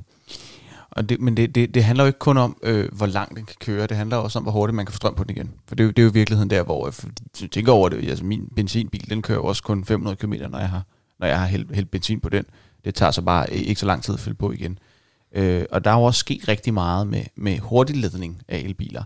Og 0.92 1.10
det, 1.10 1.20
men 1.22 1.38
det, 1.38 1.56
det, 1.56 1.74
det 1.74 1.84
handler 1.84 2.04
jo 2.04 2.08
ikke 2.08 2.20
kun 2.20 2.38
om, 2.38 2.58
øh, 2.64 2.90
hvor 2.92 3.06
langt 3.06 3.38
den 3.38 3.46
kan 3.46 3.56
køre, 3.60 3.88
det 3.88 3.98
handler 3.98 4.18
også 4.18 4.40
om, 4.40 4.44
hvor 4.44 4.52
hurtigt 4.52 4.76
man 4.76 4.86
kan 4.86 4.94
få 4.94 4.98
strøm 4.98 5.16
på 5.16 5.24
den 5.24 5.36
igen. 5.38 5.52
For 5.68 5.76
det 5.76 5.84
er 5.84 5.86
jo, 5.86 5.92
det 5.92 6.00
er 6.00 6.04
jo 6.04 6.12
virkeligheden 6.14 6.50
der, 6.50 6.64
hvor 6.64 6.86
jeg 7.42 7.50
tænker 7.50 7.72
over 7.72 7.90
det, 7.90 8.10
altså 8.10 8.26
min 8.26 8.50
benzinbil, 8.56 9.10
den 9.10 9.22
kører 9.22 9.40
også 9.40 9.64
kun 9.64 9.86
500 9.86 10.16
km, 10.16 10.34
når 10.50 10.60
jeg 10.60 10.70
har, 10.70 10.84
når 11.20 11.28
jeg 11.28 11.40
har 11.40 11.48
hældt, 11.48 11.76
hældt 11.76 11.92
benzin 11.92 12.20
på 12.20 12.30
den. 12.30 12.46
Det 12.86 12.96
tager 12.96 13.12
så 13.12 13.22
bare 13.22 13.54
ikke 13.54 13.80
så 13.80 13.86
lang 13.86 14.04
tid 14.04 14.14
at 14.14 14.20
fylde 14.20 14.36
på 14.36 14.52
igen. 14.52 14.80
Øh, 15.36 15.66
og 15.72 15.84
der 15.84 15.92
er 15.92 15.96
jo 15.96 16.04
også 16.04 16.20
sket 16.20 16.48
rigtig 16.48 16.74
meget 16.74 17.08
med, 17.08 17.24
med 17.36 17.60
hurtigledning 17.60 18.42
af 18.48 18.58
elbiler. 18.58 19.04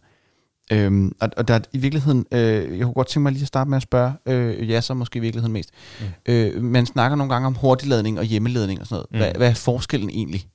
Øhm, 0.72 1.16
og, 1.20 1.30
og 1.38 1.48
der 1.48 1.54
er 1.54 1.60
i 1.74 1.78
virkeligheden, 1.78 2.26
øh, 2.32 2.78
jeg 2.78 2.84
kunne 2.84 2.94
godt 2.94 3.08
tænke 3.08 3.24
mig 3.24 3.32
lige 3.32 3.42
at 3.42 3.48
starte 3.48 3.70
med 3.70 3.78
at 3.78 3.84
spørge, 3.84 4.14
øh, 4.26 4.70
ja, 4.70 4.82
så 4.82 4.94
måske 4.94 5.18
i 5.18 5.20
virkeligheden 5.20 5.54
mest. 5.54 5.70
Mm. 6.00 6.06
Øh, 6.26 6.64
man 6.64 6.86
snakker 6.86 7.16
nogle 7.16 7.34
gange 7.34 7.48
om 7.48 7.56
hurtigladning 7.56 8.20
og 8.20 8.26
hjemmeladning 8.26 8.82
og 8.82 8.88
sådan 8.88 8.96
noget. 8.96 9.12
Mm. 9.12 9.18
Hvad, 9.18 9.32
hvad 9.38 9.50
er 9.50 9.54
forskellen 9.54 10.10
egentlig? 10.10 10.48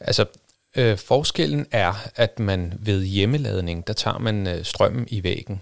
Altså, 0.00 0.24
øh, 0.76 0.98
forskellen 0.98 1.66
er, 1.70 1.94
at 2.16 2.38
man 2.38 2.72
ved 2.78 3.04
hjemmeladning, 3.04 3.86
der 3.86 3.92
tager 3.92 4.18
man 4.18 4.46
øh, 4.46 4.64
strømmen 4.64 5.06
i 5.10 5.22
væggen, 5.22 5.60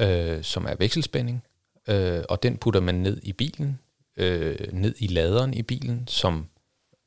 øh, 0.00 0.42
som 0.42 0.66
er 0.66 0.74
vekselspænding, 0.78 1.42
øh, 1.88 2.22
og 2.28 2.42
den 2.42 2.56
putter 2.56 2.80
man 2.80 2.94
ned 2.94 3.20
i 3.22 3.32
bilen, 3.32 3.78
øh, 4.16 4.72
ned 4.72 4.94
i 4.98 5.06
laderen 5.06 5.54
i 5.54 5.62
bilen, 5.62 6.04
som 6.08 6.46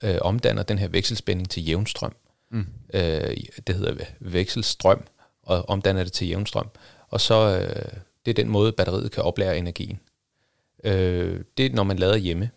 øh, 0.04 0.18
omdanner 0.22 0.64
den 0.64 0.80
her 0.80 0.88
vekselspænding 0.88 1.50
til 1.50 1.66
jævnstrøm. 1.68 2.16
Mm. 2.52 2.66
Øh, 2.94 3.38
det 3.68 3.76
hedder 3.76 4.06
vekselstrøm, 4.20 5.04
og 5.44 5.70
omdanner 5.70 6.04
det 6.04 6.14
til 6.14 6.28
jævnstrøm. 6.28 6.70
Og 7.10 7.22
så 7.22 7.60
øh, 7.60 8.00
det 8.26 8.32
er 8.32 8.44
den 8.44 8.50
måde, 8.50 8.72
batteriet 8.72 9.12
kan 9.12 9.24
oplære 9.24 9.58
energien. 9.58 10.00
Øh, 10.84 11.44
det 11.58 11.66
er, 11.66 11.70
når 11.74 11.84
man 11.84 12.00
lader 12.00 12.16
hjemme, 12.16 12.50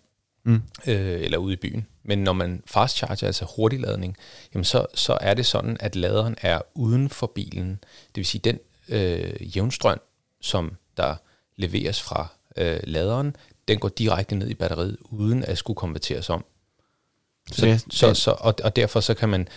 mm. 0.44 0.62
øh, 0.87 1.20
eller 1.20 1.38
ude 1.38 1.52
i 1.52 1.56
byen. 1.56 1.87
Men 2.02 2.25
når 2.25 2.32
man 2.32 2.62
fast 2.67 2.96
charger, 2.96 3.26
altså 3.26 3.46
hurtigladning, 3.56 4.17
jamen 4.55 4.64
så, 4.64 4.87
så 4.94 5.19
er 5.20 5.35
det 5.35 5.46
sådan, 5.46 5.76
at 5.81 5.96
laderen 5.96 6.37
er 6.43 6.61
uden 6.75 7.08
for 7.08 7.26
bilen. 7.26 7.70
Det 8.08 8.17
vil 8.17 8.26
sige, 8.26 8.41
den 8.44 8.58
øh, 8.88 9.56
jævnstrøm, 9.56 10.00
som 10.41 10.76
der 10.96 11.17
leveres 11.56 12.02
fra 12.02 12.26
øh, 12.56 12.80
laderen, 12.83 13.37
den 13.69 13.78
går 13.78 13.88
direkte 13.88 14.35
ned 14.35 14.49
i 14.49 14.54
batteriet, 14.54 14.97
uden 15.04 15.45
at 15.45 15.59
skulle 15.59 15.76
konverteres 15.76 16.30
om. 16.30 16.45
Så, 17.52 17.66
ja, 17.66 17.78
så, 17.90 18.14
så, 18.14 18.37
og, 18.38 18.54
og 18.64 18.76
derfor 18.76 19.00
så 19.00 19.14
kan 19.14 19.28
man 19.28 19.49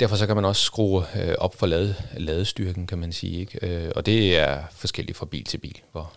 derfor 0.00 0.16
så 0.16 0.26
kan 0.26 0.36
man 0.36 0.44
også 0.44 0.62
skrue 0.62 1.04
øh, 1.16 1.34
op 1.38 1.54
for 1.54 1.66
lade, 1.66 1.94
ladestyrken, 2.16 2.86
kan 2.86 2.98
man 2.98 3.12
sige. 3.12 3.40
Ikke? 3.40 3.66
Øh, 3.66 3.92
og 3.96 4.06
det 4.06 4.38
er 4.38 4.62
forskelligt 4.70 5.18
fra 5.18 5.26
bil 5.26 5.44
til 5.44 5.58
bil, 5.58 5.80
hvor, 5.92 6.12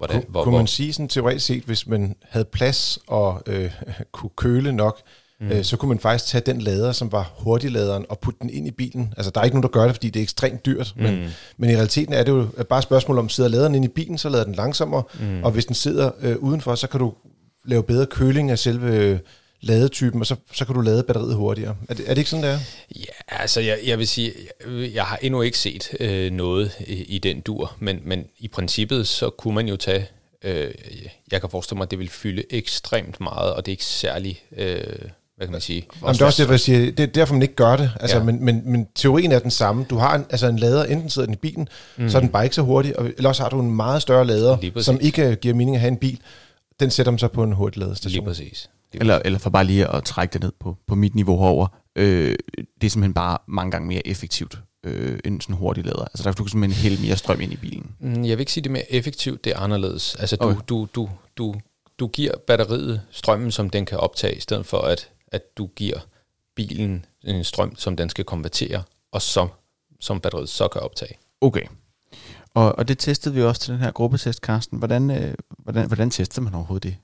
Hvordan, 0.00 0.22
Kun, 0.22 0.30
hvor, 0.30 0.44
kunne 0.44 0.56
man 0.56 0.66
sige 0.66 0.92
sådan 0.92 1.08
teoretisk 1.08 1.46
set, 1.46 1.62
hvis 1.62 1.86
man 1.86 2.16
havde 2.28 2.44
plads 2.44 2.98
og 3.06 3.42
øh, 3.46 3.70
kunne 4.12 4.30
køle 4.36 4.72
nok, 4.72 5.00
mm. 5.40 5.48
øh, 5.48 5.64
så 5.64 5.76
kunne 5.76 5.88
man 5.88 5.98
faktisk 5.98 6.26
tage 6.30 6.42
den 6.46 6.60
lader, 6.60 6.92
som 6.92 7.12
var 7.12 7.32
hurtigladeren, 7.38 8.06
og 8.08 8.18
putte 8.18 8.38
den 8.42 8.50
ind 8.50 8.66
i 8.66 8.70
bilen. 8.70 9.14
Altså, 9.16 9.30
der 9.30 9.40
er 9.40 9.44
ikke 9.44 9.56
nogen, 9.56 9.62
der 9.62 9.68
gør 9.68 9.84
det, 9.84 9.94
fordi 9.94 10.10
det 10.10 10.20
er 10.20 10.22
ekstremt 10.22 10.66
dyrt, 10.66 10.92
mm. 10.96 11.02
men, 11.02 11.28
men 11.56 11.70
i 11.70 11.74
realiteten 11.74 12.14
er 12.14 12.22
det 12.22 12.32
jo 12.32 12.48
bare 12.68 12.78
et 12.78 12.82
spørgsmål 12.82 13.18
om, 13.18 13.28
sidder 13.28 13.50
laderen 13.50 13.74
ind 13.74 13.84
i 13.84 13.88
bilen, 13.88 14.18
så 14.18 14.28
lader 14.28 14.44
den 14.44 14.54
langsommere, 14.54 15.02
mm. 15.20 15.44
og 15.44 15.50
hvis 15.50 15.64
den 15.64 15.74
sidder 15.74 16.10
øh, 16.22 16.36
udenfor, 16.36 16.74
så 16.74 16.86
kan 16.86 17.00
du 17.00 17.12
lave 17.64 17.82
bedre 17.82 18.06
køling 18.06 18.50
af 18.50 18.58
selve 18.58 19.20
ladetypen, 19.60 20.20
og 20.20 20.26
så, 20.26 20.36
så 20.52 20.64
kan 20.64 20.74
du 20.74 20.80
lade 20.80 21.02
batteriet 21.02 21.34
hurtigere. 21.34 21.76
Er 21.88 21.94
det, 21.94 22.04
er 22.10 22.14
det 22.14 22.18
ikke 22.18 22.30
sådan, 22.30 22.44
det 22.44 22.52
er? 22.52 22.58
Ja, 22.96 23.40
altså 23.40 23.60
jeg, 23.60 23.78
jeg 23.86 23.98
vil 23.98 24.08
sige, 24.08 24.32
jeg, 24.66 24.94
jeg 24.94 25.04
har 25.04 25.18
endnu 25.22 25.42
ikke 25.42 25.58
set 25.58 25.88
øh, 26.00 26.32
noget 26.32 26.72
i, 26.86 26.92
i 26.92 27.18
den 27.18 27.40
dur, 27.40 27.76
men, 27.78 28.00
men 28.04 28.24
i 28.38 28.48
princippet 28.48 29.08
så 29.08 29.30
kunne 29.30 29.54
man 29.54 29.68
jo 29.68 29.76
tage, 29.76 30.06
øh, 30.44 30.74
jeg 31.32 31.40
kan 31.40 31.50
forestille 31.50 31.76
mig, 31.76 31.84
at 31.84 31.90
det 31.90 31.98
vil 31.98 32.08
fylde 32.08 32.42
ekstremt 32.50 33.20
meget, 33.20 33.52
og 33.52 33.66
det 33.66 33.72
er 33.72 33.74
ikke 33.74 33.84
særlig... 33.84 34.40
Øh, 34.56 34.82
hvad 35.36 35.46
kan 35.46 35.52
man 35.52 35.60
sige? 35.60 35.86
Jamen, 36.02 36.14
det 36.14 36.20
er 36.20 36.26
også 36.26 36.42
derfor, 36.42 36.52
jeg 36.52 36.60
siger, 36.60 36.78
det 36.92 37.00
er 37.00 37.06
derfor, 37.06 37.34
man 37.34 37.42
ikke 37.42 37.54
gør 37.54 37.76
det. 37.76 37.90
Altså, 38.00 38.16
ja. 38.16 38.22
men, 38.22 38.44
men, 38.44 38.62
men 38.64 38.86
teorien 38.94 39.32
er 39.32 39.38
den 39.38 39.50
samme. 39.50 39.86
Du 39.90 39.96
har 39.96 40.14
en, 40.14 40.26
altså 40.30 40.46
en 40.46 40.58
lader, 40.58 40.84
enten 40.84 41.10
sidder 41.10 41.26
den 41.26 41.34
i 41.34 41.36
bilen, 41.36 41.68
mm. 41.96 42.08
så 42.08 42.18
er 42.18 42.20
den 42.20 42.28
bare 42.28 42.44
ikke 42.44 42.56
så 42.56 42.62
hurtig, 42.62 42.98
og, 42.98 43.06
eller 43.16 43.28
også 43.28 43.42
har 43.42 43.50
du 43.50 43.60
en 43.60 43.70
meget 43.70 44.02
større 44.02 44.24
lader, 44.24 44.80
som 44.80 44.98
ikke 45.00 45.36
giver 45.36 45.54
mening 45.54 45.76
at 45.76 45.80
have 45.80 45.88
en 45.88 45.96
bil. 45.96 46.20
Den 46.80 46.90
sætter 46.90 47.12
man 47.12 47.18
så 47.18 47.28
på 47.28 47.42
en 47.42 47.52
hurtig 47.52 47.82
ladestation. 47.82 48.12
Lige 48.12 48.28
præcis. 48.28 48.70
Eller, 48.94 49.22
eller 49.24 49.38
for 49.38 49.50
bare 49.50 49.64
lige 49.64 49.86
at 49.86 50.04
trække 50.04 50.32
det 50.32 50.40
ned 50.40 50.52
på, 50.60 50.76
på 50.86 50.94
mit 50.94 51.14
niveau 51.14 51.40
herover. 51.40 51.66
Øh, 51.96 52.34
det 52.80 52.86
er 52.86 52.90
simpelthen 52.90 53.14
bare 53.14 53.38
mange 53.46 53.70
gange 53.70 53.88
mere 53.88 54.06
effektivt 54.06 54.58
øh, 54.84 55.18
end 55.24 55.40
sådan 55.40 55.56
hurtig 55.56 55.84
lader. 55.84 56.04
Altså 56.04 56.22
der 56.24 56.32
kan 56.32 56.44
du 56.44 56.48
simpelthen 56.48 56.82
hælde 56.82 57.02
mere 57.02 57.16
strøm 57.16 57.40
ind 57.40 57.52
i 57.52 57.56
bilen. 57.56 57.94
Mm, 58.00 58.24
jeg 58.24 58.38
vil 58.38 58.40
ikke 58.40 58.52
sige 58.52 58.64
det 58.64 58.72
mere 58.72 58.92
effektivt, 58.92 59.44
det 59.44 59.52
er 59.52 59.58
anderledes. 59.58 60.14
Altså 60.14 60.36
du, 60.36 60.48
okay. 60.48 60.60
du, 60.68 60.88
du, 60.94 61.08
du, 61.36 61.54
du 61.98 62.06
giver 62.06 62.32
batteriet 62.46 63.02
strømmen, 63.10 63.50
som 63.50 63.70
den 63.70 63.86
kan 63.86 63.98
optage, 63.98 64.36
i 64.36 64.40
stedet 64.40 64.66
for 64.66 64.78
at, 64.78 65.08
at 65.28 65.42
du 65.58 65.66
giver 65.66 65.98
bilen 66.56 67.04
en 67.24 67.44
strøm, 67.44 67.76
som 67.76 67.96
den 67.96 68.08
skal 68.08 68.24
konvertere, 68.24 68.82
og 69.12 69.22
som, 69.22 69.50
som 70.00 70.20
batteriet 70.20 70.48
så 70.48 70.68
kan 70.68 70.80
optage. 70.80 71.18
Okay. 71.40 71.64
Og, 72.54 72.78
og 72.78 72.88
det 72.88 72.98
testede 72.98 73.34
vi 73.34 73.42
også 73.42 73.60
til 73.60 73.72
den 73.72 73.80
her 73.80 73.90
gruppetest, 73.90 74.38
Carsten. 74.38 74.78
Hvordan, 74.78 75.10
øh, 75.10 75.34
hvordan, 75.58 75.86
hvordan 75.86 76.10
tester 76.10 76.42
man 76.42 76.54
overhovedet 76.54 76.82
det? 76.82 76.96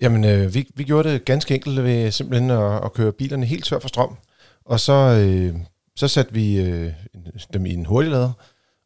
Jamen, 0.00 0.24
øh, 0.24 0.54
vi, 0.54 0.68
vi 0.74 0.84
gjorde 0.84 1.12
det 1.12 1.24
ganske 1.24 1.54
enkelt 1.54 1.84
ved 1.84 2.10
simpelthen 2.10 2.50
at, 2.50 2.84
at 2.84 2.92
køre 2.92 3.12
bilerne 3.12 3.46
helt 3.46 3.64
tør 3.64 3.78
for 3.78 3.88
strøm. 3.88 4.16
Og 4.64 4.80
så, 4.80 4.92
øh, 4.92 5.54
så 5.96 6.08
satte 6.08 6.34
vi 6.34 6.60
øh, 6.60 6.92
dem 7.52 7.66
i 7.66 7.74
en 7.74 7.86
hurtiglader, 7.86 8.32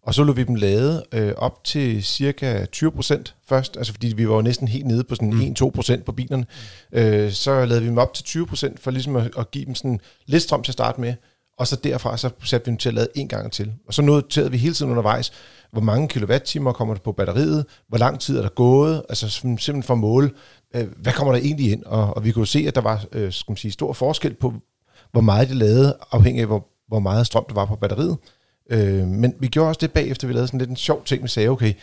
og 0.03 0.15
så 0.15 0.25
lå 0.25 0.33
vi 0.33 0.45
dem 0.45 0.55
lade 0.55 1.05
øh, 1.13 1.33
op 1.37 1.65
til 1.65 2.05
cirka 2.05 2.67
20% 2.77 3.23
først, 3.49 3.77
altså 3.77 3.93
fordi 3.93 4.15
vi 4.17 4.29
var 4.29 4.35
jo 4.35 4.43
næsten 4.43 4.69
helt 4.69 4.87
nede 4.87 5.05
på 5.05 5.15
sådan 5.15 5.35
mm. 5.35 5.55
1-2% 5.63 6.03
på 6.03 6.13
bilerne. 6.13 6.47
Øh, 6.93 7.33
så 7.33 7.65
lavede 7.65 7.81
vi 7.83 7.89
dem 7.89 7.99
op 7.99 8.15
til 8.15 8.25
20% 8.25 8.75
for 8.77 8.91
ligesom 8.91 9.17
at, 9.17 9.31
at 9.39 9.51
give 9.51 9.65
dem 9.65 9.75
sådan 9.75 10.01
lidt 10.27 10.43
strøm 10.43 10.63
til 10.63 10.71
at 10.71 10.75
starte 10.75 11.01
med, 11.01 11.15
og 11.59 11.67
så 11.67 11.77
derfra 11.77 12.17
så 12.17 12.31
satte 12.45 12.67
vi 12.67 12.71
dem 12.71 12.79
til 12.79 12.89
at 12.89 12.95
lade 12.95 13.09
en 13.15 13.29
gang 13.29 13.53
til. 13.53 13.73
Og 13.87 13.95
så 13.95 14.03
noterede 14.03 14.51
vi 14.51 14.57
hele 14.57 14.75
tiden 14.75 14.91
undervejs, 14.91 15.33
hvor 15.73 15.81
mange 15.81 16.09
kilowatt-timer 16.09 16.73
kommer 16.73 16.95
der 16.95 17.01
på 17.01 17.13
batteriet, 17.13 17.67
hvor 17.89 17.99
lang 17.99 18.21
tid 18.21 18.39
er 18.39 18.43
der 18.43 18.49
gået, 18.49 19.03
altså 19.09 19.29
simpelthen 19.29 19.83
for 19.83 19.95
at 19.95 20.01
måle, 20.01 20.31
øh, 20.75 20.87
hvad 20.97 21.13
kommer 21.13 21.33
der 21.35 21.41
egentlig 21.41 21.73
ind? 21.73 21.85
Og, 21.85 22.17
og 22.17 22.25
vi 22.25 22.33
kunne 22.33 22.47
se, 22.47 22.65
at 22.69 22.75
der 22.75 22.81
var 22.81 23.05
øh, 23.13 23.33
skal 23.33 23.51
man 23.51 23.57
sige, 23.57 23.73
stor 23.73 23.93
forskel 23.93 24.35
på, 24.35 24.55
hvor 25.13 25.21
meget 25.21 25.49
det 25.49 25.57
lavede, 25.57 25.97
afhængig 26.13 26.41
af, 26.41 26.47
hvor, 26.47 26.69
hvor 26.89 26.99
meget 26.99 27.27
strøm 27.27 27.45
der 27.49 27.55
var 27.55 27.65
på 27.65 27.77
batteriet. 27.77 28.17
Øh, 28.71 29.07
men 29.07 29.35
vi 29.39 29.47
gjorde 29.47 29.69
også 29.69 29.79
det 29.79 29.93
bagefter, 29.93 30.27
vi 30.27 30.33
lavede 30.33 30.47
sådan 30.47 30.59
lidt 30.59 30.71
en 30.71 30.77
sjov 30.77 31.05
ting, 31.05 31.23
vi 31.23 31.29
sagde, 31.29 31.49
okay, 31.49 31.75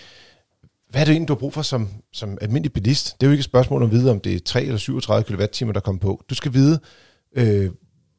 hvad 0.90 1.02
er 1.02 1.06
det 1.06 1.12
egentlig, 1.12 1.28
du 1.28 1.34
har 1.34 1.40
brug 1.40 1.54
for 1.54 1.62
som, 1.62 1.90
som 2.14 2.38
almindelig 2.42 2.74
bilist? 2.74 3.16
Det 3.22 3.26
er 3.26 3.30
jo 3.30 3.32
ikke 3.32 3.42
et 3.42 3.46
spørgsmål 3.46 3.84
om 3.84 3.90
at 3.90 3.96
vide, 3.96 4.12
om 4.12 4.20
det 4.20 4.36
er 4.36 4.40
3 4.40 4.64
eller 4.64 4.78
37 4.78 5.24
kWh, 5.24 5.74
der 5.74 5.80
kommer 5.80 6.00
på. 6.00 6.24
Du 6.30 6.36
skal 6.36 6.54
vide, 6.54 6.80
øh, 7.36 7.72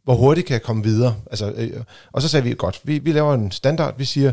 hvor 0.04 0.14
hurtigt 0.14 0.46
kan 0.46 0.54
jeg 0.54 0.62
komme 0.62 0.82
videre. 0.82 1.16
Altså, 1.30 1.52
øh, 1.56 1.82
og 2.12 2.22
så 2.22 2.28
sagde 2.28 2.44
vi, 2.44 2.54
godt, 2.54 2.80
vi, 2.84 2.98
vi 2.98 3.12
laver 3.12 3.34
en 3.34 3.50
standard, 3.50 3.98
vi 3.98 4.04
siger, 4.04 4.32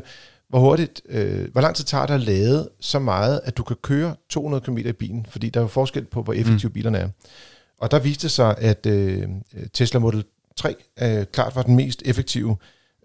hvor 0.49 0.59
hurtigt, 0.59 1.01
øh, 1.09 1.51
hvor 1.51 1.61
lang 1.61 1.75
tid 1.75 1.85
tager 1.85 2.05
det 2.05 2.13
at 2.13 2.21
lade 2.21 2.69
så 2.79 2.99
meget, 2.99 3.41
at 3.43 3.57
du 3.57 3.63
kan 3.63 3.75
køre 3.81 4.15
200 4.29 4.61
km 4.61 4.77
i 4.77 4.91
bilen, 4.91 5.25
fordi 5.29 5.49
der 5.49 5.59
er 5.59 5.63
jo 5.63 5.67
forskel 5.67 6.05
på, 6.05 6.23
hvor 6.23 6.33
effektive 6.33 6.69
mm. 6.69 6.73
bilerne 6.73 6.97
er. 6.97 7.09
Og 7.77 7.91
der 7.91 7.99
viste 7.99 8.29
sig, 8.29 8.57
at 8.57 8.85
øh, 8.85 9.27
Tesla 9.73 9.99
Model 9.99 10.23
3 10.55 10.75
øh, 11.01 11.25
klart 11.25 11.55
var 11.55 11.61
den 11.61 11.75
mest 11.75 12.01
effektive, 12.05 12.57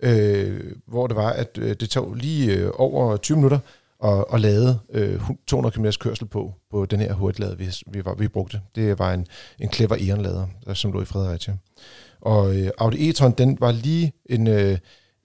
øh, 0.03 0.61
hvor 0.87 1.07
det 1.07 1.17
var, 1.17 1.31
at 1.31 1.59
øh, 1.59 1.77
det 1.81 1.91
tog 1.91 2.15
lige 2.15 2.55
øh, 2.55 2.71
over 2.75 3.17
20 3.17 3.37
minutter 3.37 3.59
at, 4.05 4.25
at 4.33 4.41
lade 4.41 4.79
øh, 4.93 5.21
200 5.47 5.75
km 5.75 5.87
kørsel 6.01 6.27
på, 6.27 6.55
på 6.71 6.87
den 6.87 7.01
her 7.01 7.13
hurtiglade, 7.13 7.59
vi, 7.59 7.69
vi, 7.87 8.05
var, 8.05 8.15
vi 8.15 8.29
brugte. 8.29 8.61
Det 8.75 8.99
var 8.99 9.13
en, 9.13 9.27
en 9.59 9.73
clever 9.73 9.97
Eon-lader, 9.97 10.75
som 10.75 10.93
lå 10.93 11.03
i 11.03 11.05
Fredericia. 11.05 11.57
Og 12.21 12.57
øh, 12.57 12.71
Audi 12.79 13.11
e-tron, 13.11 13.35
den 13.39 13.57
var 13.61 13.73
lige 13.73 14.13
en... 14.31 14.47
Øh, 14.47 14.79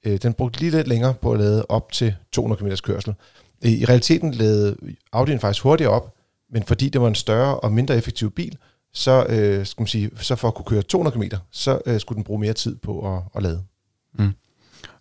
øh, 0.06 0.18
den 0.18 0.34
brugte 0.34 0.60
lige 0.60 0.72
lidt 0.72 0.88
længere 0.88 1.14
på 1.14 1.32
at 1.32 1.40
lade 1.40 1.66
op 1.70 1.92
til 1.92 2.16
200 2.32 2.62
km 2.62 2.76
kørsel. 2.84 3.14
I, 3.62 3.78
I 3.78 3.86
realiteten 3.86 4.32
lavede 4.32 4.76
Audi'en 5.16 5.38
faktisk 5.38 5.64
hurtigere 5.64 5.92
op, 5.92 6.16
men 6.50 6.64
fordi 6.64 6.90
det 6.90 7.02
var 7.02 7.08
en 7.08 7.16
større 7.16 7.60
og 7.60 7.72
mindre 7.72 7.98
effektiv 7.98 8.32
bil, 8.32 8.58
så, 8.94 9.26
øh, 9.30 9.66
skal 9.66 9.82
man 9.82 9.88
sige, 9.88 10.10
så 10.16 10.36
for 10.36 10.48
at 10.48 10.54
kunne 10.54 10.66
køre 10.66 10.82
200 10.82 11.16
km, 11.18 11.36
så 11.52 11.82
øh, 11.86 12.00
skulle 12.00 12.16
den 12.16 12.24
bruge 12.24 12.40
mere 12.40 12.54
tid 12.54 12.76
på 12.76 13.16
at, 13.16 13.22
at 13.36 13.44
lade. 13.44 13.64
Mm. 14.20 14.34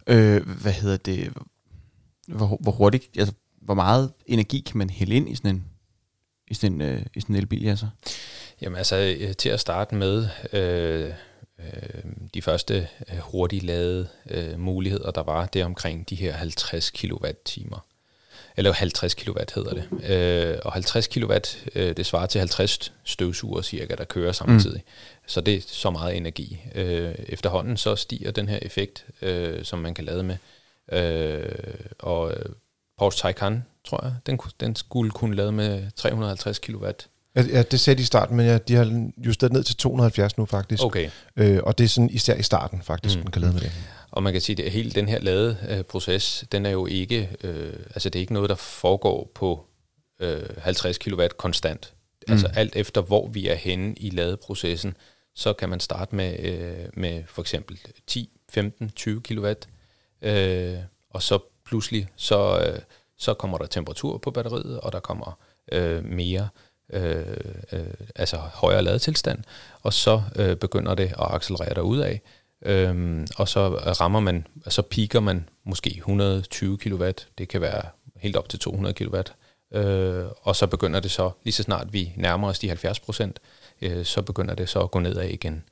Øh, 0.07 0.49
hvad 0.63 0.73
hedder 0.73 0.97
det? 0.97 1.33
Hvor, 2.29 2.59
hvor 2.61 2.73
hurtigt, 2.73 3.19
altså, 3.19 3.35
hvor 3.63 3.75
meget 3.75 4.13
energi 4.27 4.61
kan 4.61 4.79
man 4.79 4.91
hælde 4.91 5.15
ind 5.15 5.29
i 5.29 5.35
sådan 5.35 5.55
en, 5.55 5.65
i 6.49 6.55
sådan 6.55 6.73
en, 6.73 6.81
øh, 6.81 7.03
i 7.15 7.21
sådan 7.21 7.37
en 7.37 7.41
elbil, 7.41 7.69
altså? 7.69 7.89
Jamen 8.61 8.77
altså, 8.77 9.17
øh, 9.21 9.35
til 9.35 9.49
at 9.49 9.61
starte 9.61 9.95
med, 9.95 10.29
øh, 10.53 11.13
øh, 11.59 12.03
de 12.35 12.43
første 12.43 12.89
øh, 13.13 13.19
hurtigt 13.19 13.65
ladede 13.65 14.09
øh, 14.31 14.59
muligheder, 14.59 15.11
der 15.11 15.23
var, 15.23 15.47
det 15.47 15.65
omkring 15.65 16.09
de 16.11 16.15
her 16.15 16.33
50 16.33 16.91
kWh 16.91 17.79
eller 18.57 18.73
50 18.73 19.15
kW 19.15 19.39
hedder 19.55 19.75
det. 19.75 20.11
Øh, 20.11 20.59
og 20.65 20.73
50 20.73 21.07
kW, 21.07 21.33
øh, 21.75 21.97
det 21.97 22.07
svarer 22.07 22.27
til 22.27 22.39
50 22.39 22.93
støvsuger 23.05 23.63
cirka, 23.63 23.95
der 23.95 24.05
kører 24.05 24.33
samtidig. 24.33 24.83
Mm. 24.87 25.27
Så 25.27 25.41
det 25.41 25.55
er 25.55 25.61
så 25.67 25.91
meget 25.91 26.17
energi. 26.17 26.61
Øh, 26.75 27.15
efterhånden 27.19 27.77
så 27.77 27.97
stiger 27.97 28.31
den 28.31 28.49
her 28.49 28.59
effekt, 28.63 29.07
øh, 29.23 29.65
som 29.65 29.79
man 29.79 29.95
kan 29.95 30.05
lade 30.05 30.23
med. 30.23 30.37
Øh, 30.93 31.75
og 31.99 32.33
Porsche 32.99 33.23
Taycan, 33.23 33.65
tror 33.85 34.05
jeg, 34.05 34.15
den, 34.27 34.41
den 34.61 34.77
skulle 34.77 35.11
kunne 35.11 35.37
lade 35.37 35.53
med 35.53 35.91
350 35.97 36.59
kW. 36.59 36.87
Ja, 37.37 37.63
det 37.63 37.81
sagde 37.81 37.99
de 37.99 38.03
i 38.03 38.05
starten, 38.05 38.37
men 38.37 38.47
ja, 38.47 38.59
de 38.59 38.75
har 38.75 39.11
justeret 39.19 39.53
ned 39.53 39.63
til 39.63 39.77
270 39.77 40.39
nu 40.39 40.47
faktisk. 40.47 40.83
Okay. 40.83 41.11
Øh, 41.37 41.61
og 41.63 41.79
det 41.79 41.85
er 41.85 41.89
sådan 41.89 42.11
især 42.11 42.35
i 42.35 42.43
starten 42.43 42.83
faktisk, 42.83 43.17
mm. 43.17 43.23
den 43.23 43.31
kan 43.31 43.43
lade 43.43 43.53
med 43.53 43.61
det. 43.61 43.73
Og 44.11 44.23
man 44.23 44.33
kan 44.33 44.43
sige, 44.43 44.65
at 44.65 44.73
hele 44.73 44.91
den 44.91 45.09
her 45.09 45.21
ladeproces, 45.21 46.45
den 46.53 46.67
er 46.67 46.71
jo 46.71 46.87
ikke, 46.87 47.31
øh, 47.45 47.73
altså 47.95 48.09
det 48.09 48.19
er 48.19 48.21
ikke 48.21 48.33
noget, 48.33 48.51
der 48.51 48.55
foregår 48.57 49.31
på 49.35 49.67
øh, 50.21 50.43
50 50.59 50.99
kW 50.99 51.23
konstant. 51.37 51.93
Mm. 52.29 52.33
Altså 52.33 52.47
alt 52.55 52.77
efter, 52.77 53.01
hvor 53.01 53.29
vi 53.29 53.49
er 53.49 53.55
henne 53.55 53.95
i 53.97 54.11
ladeprocessen, 54.11 54.97
så 55.35 55.53
kan 55.53 55.69
man 55.69 55.81
starte 55.81 56.17
med, 56.17 56.37
øh, 56.39 56.89
med 56.95 57.23
for 57.27 57.43
eksempel 57.43 57.79
10, 58.07 58.31
15, 58.49 58.91
20 58.91 59.21
kW, 59.21 59.53
øh, 60.23 60.79
og 61.11 61.23
så 61.23 61.39
pludselig, 61.65 62.09
så, 62.17 62.61
øh, 62.67 62.79
så 63.19 63.35
kommer 63.35 63.59
der 63.59 63.67
temperatur 63.67 64.19
på 64.19 64.31
batteriet, 64.31 64.81
og 64.81 64.93
der 64.93 65.01
kommer 65.01 65.39
øh, 65.73 66.05
mere 66.05 66.49
øh, 66.93 67.37
øh, 67.73 67.87
altså 68.17 68.37
højere 68.37 68.83
ladetilstand, 68.83 69.39
og 69.83 69.93
så 69.93 70.23
øh, 70.37 70.57
begynder 70.57 70.95
det 70.95 71.05
at 71.05 71.35
accelerere 71.35 71.85
ud 71.85 71.99
af. 71.99 72.21
Øhm, 72.63 73.27
og 73.37 73.49
så 73.49 73.69
rammer 74.01 74.21
man, 74.21 74.47
så 74.69 74.83
piker 74.83 75.21
man 75.21 75.49
måske 75.65 75.91
120 75.91 76.79
kW, 76.79 77.11
det 77.39 77.49
kan 77.49 77.61
være 77.61 77.83
helt 78.17 78.37
op 78.37 78.49
til 78.49 78.59
200 78.59 78.95
kW, 78.95 79.17
øh, 79.79 80.27
og 80.43 80.57
så 80.57 80.67
begynder 80.67 81.01
det 81.01 81.11
så, 81.11 81.31
lige 81.45 81.55
så 81.55 81.63
snart 81.63 81.93
vi 81.93 82.13
nærmer 82.17 82.49
os 82.49 82.59
de 82.59 82.69
70 82.69 83.01
procent, 83.01 83.41
øh, 83.83 84.05
så 84.05 84.23
begynder 84.23 84.55
det 84.55 84.69
så 84.69 84.81
at 84.81 84.91
gå 84.91 84.99
nedad 84.99 85.29
igen. 85.29 85.65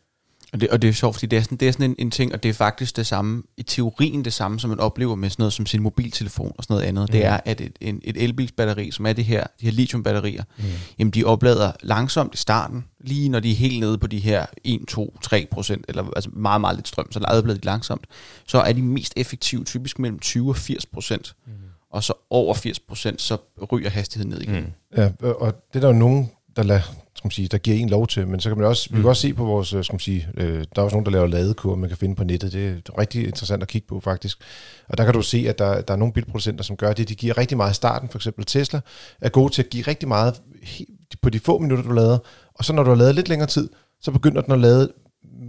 Og 0.55 0.61
det, 0.61 0.69
og 0.69 0.83
det 0.83 0.89
er 0.89 0.93
sjovt, 0.93 1.15
fordi 1.15 1.27
det 1.27 1.37
er 1.37 1.43
sådan, 1.43 1.59
det 1.59 1.69
er 1.69 1.73
sådan 1.73 1.91
en, 1.91 1.97
en 1.99 2.11
ting, 2.11 2.33
og 2.33 2.43
det 2.43 2.49
er 2.49 2.53
faktisk 2.53 2.97
det 2.97 3.07
samme, 3.07 3.43
i 3.57 3.63
teorien 3.63 4.25
det 4.25 4.33
samme, 4.33 4.61
som 4.61 4.71
man 4.71 4.81
oplever 4.81 5.15
med 5.15 5.31
sådan 5.31 5.43
noget 5.43 5.53
som 5.53 5.67
sin 5.67 5.83
mobiltelefon 5.83 6.53
og 6.59 6.65
sådan 6.65 6.75
noget 6.75 6.89
andet. 6.89 7.09
Mm. 7.09 7.13
Det 7.13 7.25
er, 7.25 7.41
at 7.45 7.61
et, 7.61 7.73
en, 7.81 8.01
et 8.05 8.17
elbilsbatteri, 8.17 8.91
som 8.91 9.07
er 9.07 9.13
det 9.13 9.25
her, 9.25 9.45
de 9.61 9.67
her 9.67 9.73
lithiumbatterier, 9.73 10.43
mm. 10.59 10.65
jamen 10.99 11.11
de 11.11 11.25
oplader 11.25 11.73
langsomt 11.83 12.35
i 12.35 12.37
starten, 12.37 12.85
lige 13.01 13.29
når 13.29 13.41
de 13.41 13.51
er 13.51 13.55
helt 13.55 13.81
nede 13.81 13.99
på 13.99 14.07
de 14.07 14.19
her 14.19 14.47
1, 14.65 14.81
2, 14.89 15.19
3 15.23 15.47
procent, 15.51 15.85
eller 15.89 16.05
altså 16.17 16.31
meget, 16.33 16.61
meget 16.61 16.77
lidt 16.77 16.89
strøm, 16.89 17.13
så 17.13 17.19
oplader 17.19 17.59
de 17.59 17.65
langsomt, 17.65 18.07
så 18.47 18.59
er 18.59 18.73
de 18.73 18.83
mest 18.83 19.13
effektive 19.17 19.65
typisk 19.65 19.99
mellem 19.99 20.19
20 20.19 20.49
og 20.49 20.57
80 20.57 20.87
procent. 20.87 21.35
Mm. 21.47 21.53
Og 21.91 22.05
så 22.05 22.13
over 22.31 22.55
80 22.55 22.81
procent, 22.81 23.23
så 23.23 23.37
ryger 23.73 23.91
hastigheden 23.91 24.31
ned 24.31 24.41
igen. 24.41 24.55
Mm. 24.55 24.97
Ja, 24.97 25.11
og 25.23 25.55
det 25.73 25.77
er 25.77 25.81
der 25.81 25.89
jo 25.89 25.99
nogen, 25.99 26.31
der 26.57 26.63
lader 26.63 27.04
skal 27.17 27.27
man 27.27 27.31
sige, 27.31 27.49
der 27.49 27.59
giver 27.59 27.77
en 27.77 27.89
lov 27.89 28.07
til, 28.07 28.29
men 28.29 28.41
så 28.41 28.49
kan 28.51 28.59
man 28.59 28.67
også, 28.67 28.89
mm. 28.91 28.97
vi 28.97 29.03
kan 29.03 29.09
også 29.09 29.23
se 29.23 29.35
på 29.35 29.45
vores, 29.45 29.73
øh, 29.73 29.85
skal 29.85 29.95
man 29.95 30.01
sige, 30.01 30.29
øh, 30.37 30.65
der 30.75 30.81
er 30.81 30.85
også 30.85 30.95
nogen, 30.95 31.07
der 31.07 31.13
laver 31.13 31.27
ladekurve, 31.27 31.77
man 31.77 31.89
kan 31.89 31.99
finde 31.99 32.15
på 32.15 32.25
nettet, 32.25 32.53
det 32.53 32.69
er 32.69 32.99
rigtig 32.99 33.25
interessant 33.25 33.63
at 33.63 33.69
kigge 33.69 33.89
på 33.89 34.01
faktisk. 34.01 34.39
Og 34.89 34.99
der 34.99 35.05
kan 35.05 35.15
du 35.15 35.23
se, 35.23 35.47
at 35.49 35.59
der, 35.59 35.81
der 35.81 35.95
er 35.95 35.99
nogle 35.99 36.13
bilproducenter, 36.13 36.65
som 36.65 36.77
gør 36.77 36.93
det, 36.93 37.09
de 37.09 37.15
giver 37.15 37.39
rigtig 37.39 37.57
meget 37.57 37.71
i 37.71 37.75
starten, 37.75 38.09
for 38.09 38.19
eksempel 38.19 38.45
Tesla, 38.45 38.81
er 39.21 39.29
gode 39.29 39.53
til 39.53 39.63
at 39.63 39.71
give 39.71 39.83
rigtig 39.83 40.09
meget 40.09 40.43
på 41.23 41.31
de 41.31 41.41
få 41.41 41.59
minutter, 41.59 41.85
du 41.85 41.93
lader, 41.93 42.19
og 42.55 42.65
så 42.65 42.73
når 42.73 42.83
du 42.83 42.91
har 42.91 42.97
lavet 42.97 43.15
lidt 43.15 43.29
længere 43.29 43.49
tid, 43.49 43.69
så 44.01 44.11
begynder 44.11 44.41
den 44.41 44.53
at 44.53 44.59
lade 44.61 44.93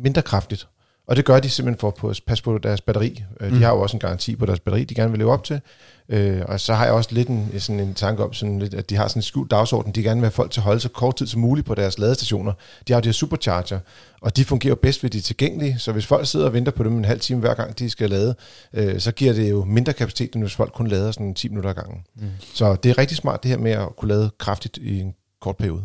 mindre 0.04 0.22
kraftigt. 0.22 0.68
Og 1.08 1.16
det 1.16 1.26
gør 1.26 1.40
de 1.40 1.50
simpelthen 1.50 1.80
for 1.80 2.10
at 2.10 2.22
passe 2.28 2.44
på 2.44 2.58
deres 2.58 2.82
batteri. 2.82 3.24
Øh, 3.42 3.50
de 3.50 3.56
mm. 3.56 3.62
har 3.62 3.70
jo 3.70 3.82
også 3.82 3.98
en 3.98 4.00
garanti 4.00 4.36
på 4.36 4.46
deres 4.46 4.60
batteri, 4.60 4.84
de 4.84 4.96
gerne 4.96 5.12
vil 5.12 5.20
leve 5.20 5.32
op 5.32 5.44
til. 5.44 5.62
Øh, 6.10 6.42
og 6.48 6.60
så 6.60 6.74
har 6.74 6.86
jeg 6.86 6.94
også 6.94 7.10
lidt 7.14 7.28
en, 7.28 7.60
sådan 7.60 7.80
en 7.80 7.94
tanke 7.94 8.24
om, 8.24 8.34
sådan 8.34 8.60
lidt, 8.60 8.74
at 8.74 8.90
de 8.90 8.96
har 8.96 9.08
sådan 9.08 9.20
en 9.20 9.24
skjult 9.24 9.52
dagsorden. 9.52 9.92
De 9.92 10.04
gerne 10.04 10.22
vil 10.22 10.26
have 10.26 10.32
folk 10.32 10.52
til 10.52 10.60
at 10.60 10.64
holde 10.64 10.80
så 10.80 10.90
kort 10.90 11.16
tid 11.16 11.28
som 11.28 11.42
muligt 11.42 11.68
på 11.68 11.76
deres 11.76 12.00
ladestationer. 12.00 12.54
De 12.88 12.94
har 12.94 13.00
jo 13.00 13.02
de 13.02 13.08
her 13.08 13.14
supercharger, 13.14 13.80
og 14.22 14.38
de 14.38 14.46
fungerer 14.46 14.76
bedst 14.76 15.04
ved 15.04 15.10
de 15.10 15.22
tilgængelige. 15.22 15.80
Så 15.80 15.92
hvis 15.92 16.06
folk 16.06 16.28
sidder 16.28 16.46
og 16.46 16.54
venter 16.54 16.72
på 16.72 16.84
dem 16.84 16.98
en 16.98 17.06
halv 17.06 17.20
time 17.20 17.40
hver 17.40 17.54
gang, 17.54 17.80
de 17.80 17.90
skal 17.90 18.10
lade, 18.10 18.36
øh, 18.74 19.00
så 19.00 19.12
giver 19.12 19.34
det 19.34 19.50
jo 19.50 19.64
mindre 19.64 19.94
kapacitet, 19.94 20.34
end 20.36 20.44
hvis 20.44 20.56
folk 20.56 20.74
kun 20.74 20.88
lader 20.88 21.12
sådan 21.12 21.34
10 21.34 21.50
minutter 21.50 21.70
ad 21.70 21.76
gangen. 21.76 22.02
Mm. 22.16 22.28
Så 22.54 22.76
det 22.76 22.90
er 22.90 22.98
rigtig 22.98 23.18
smart 23.18 23.44
det 23.44 23.52
her 23.52 23.58
med 23.58 23.72
at 23.72 23.96
kunne 23.98 24.10
lade 24.10 24.32
kraftigt 24.40 24.78
i 24.78 25.00
en 25.00 25.16
kort 25.42 25.58
periode. 25.58 25.84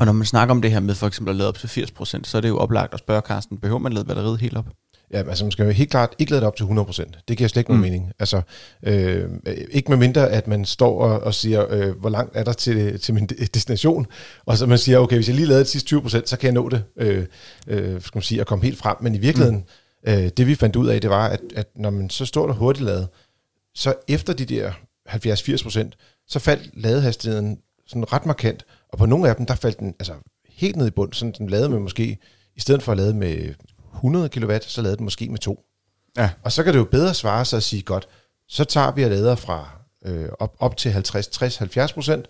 Og 0.00 0.06
når 0.06 0.12
man 0.12 0.26
snakker 0.26 0.54
om 0.54 0.62
det 0.62 0.70
her 0.70 0.80
med 0.80 0.94
for 0.94 1.06
eksempel 1.06 1.30
at 1.30 1.36
lade 1.36 1.48
op 1.48 1.58
til 1.58 1.66
80%, 1.66 2.04
så 2.24 2.36
er 2.36 2.40
det 2.40 2.48
jo 2.48 2.58
oplagt 2.58 2.94
at 2.94 3.00
spørge 3.00 3.20
Carsten, 3.20 3.58
behøver 3.58 3.78
man 3.78 3.92
lade 3.92 4.04
batteriet 4.04 4.40
helt 4.40 4.56
op? 4.56 4.66
Ja, 5.12 5.18
altså 5.28 5.44
man 5.44 5.52
skal 5.52 5.64
jo 5.64 5.70
helt 5.70 5.90
klart 5.90 6.14
ikke 6.18 6.30
lade 6.32 6.40
det 6.40 6.46
op 6.46 6.56
til 6.56 6.64
100%. 6.64 7.22
Det 7.28 7.36
giver 7.36 7.48
slet 7.48 7.60
ikke 7.60 7.70
nogen 7.70 7.80
mm. 7.80 7.90
mening. 7.90 8.12
Altså, 8.18 8.42
øh, 8.82 9.30
ikke 9.70 9.90
med 9.90 9.98
mindre, 9.98 10.30
at 10.30 10.46
man 10.46 10.64
står 10.64 11.00
og, 11.00 11.20
og 11.20 11.34
siger, 11.34 11.66
øh, 11.70 11.98
hvor 11.98 12.10
langt 12.10 12.36
er 12.36 12.44
der 12.44 12.52
til, 12.52 13.00
til 13.00 13.14
min 13.14 13.26
destination, 13.26 14.06
og 14.46 14.58
så 14.58 14.66
man 14.66 14.78
siger, 14.78 14.98
okay, 14.98 15.16
hvis 15.16 15.28
jeg 15.28 15.36
lige 15.36 15.46
lader 15.46 15.62
de 15.62 15.68
sidste 15.68 15.96
20%, 15.96 16.08
så 16.08 16.36
kan 16.36 16.46
jeg 16.46 16.52
nå 16.52 16.68
det, 16.68 16.84
øh, 16.96 17.26
øh, 17.66 18.02
skal 18.02 18.16
man 18.16 18.22
sige, 18.22 18.40
at 18.40 18.46
komme 18.46 18.64
helt 18.64 18.78
frem. 18.78 18.96
Men 19.00 19.14
i 19.14 19.18
virkeligheden, 19.18 19.64
mm. 20.06 20.12
øh, 20.12 20.30
det 20.36 20.46
vi 20.46 20.54
fandt 20.54 20.76
ud 20.76 20.88
af, 20.88 21.00
det 21.00 21.10
var, 21.10 21.28
at, 21.28 21.40
at 21.54 21.66
når 21.76 21.90
man 21.90 22.10
så 22.10 22.26
står 22.26 22.46
der 22.46 22.54
hurtigt 22.54 22.84
ladet, 22.84 23.08
så 23.74 23.94
efter 24.08 24.32
de 24.32 24.44
der 24.44 24.72
70-80%, 25.08 26.24
så 26.28 26.38
faldt 26.38 26.70
ladehastigheden 26.74 27.58
sådan 27.86 28.12
ret 28.12 28.26
markant, 28.26 28.64
og 28.92 28.98
på 28.98 29.06
nogle 29.06 29.28
af 29.28 29.36
dem, 29.36 29.46
der 29.46 29.54
faldt 29.54 29.78
den 29.78 29.94
altså 29.98 30.14
helt 30.48 30.76
ned 30.76 30.86
i 30.86 30.90
bund, 30.90 31.12
sådan 31.12 31.34
den 31.38 31.50
lavede 31.50 31.68
med 31.68 31.78
måske, 31.78 32.18
i 32.56 32.60
stedet 32.60 32.82
for 32.82 32.92
at 32.92 32.98
lade 32.98 33.14
med 33.14 33.54
100 33.94 34.28
kW, 34.28 34.52
så 34.60 34.82
lavede 34.82 34.96
den 34.96 35.04
måske 35.04 35.28
med 35.28 35.38
to. 35.38 35.64
Ja. 36.16 36.30
Og 36.42 36.52
så 36.52 36.62
kan 36.62 36.72
det 36.72 36.78
jo 36.78 36.84
bedre 36.84 37.14
svare 37.14 37.44
sig 37.44 37.56
at 37.56 37.62
sige, 37.62 37.82
godt, 37.82 38.08
så 38.48 38.64
tager 38.64 38.92
vi 38.92 39.02
og 39.02 39.10
lader 39.10 39.34
fra 39.34 39.70
øh, 40.04 40.28
op, 40.38 40.56
op 40.58 40.76
til 40.76 40.90
50, 40.90 41.28
60, 41.28 41.56
70 41.56 41.92
procent, 41.92 42.26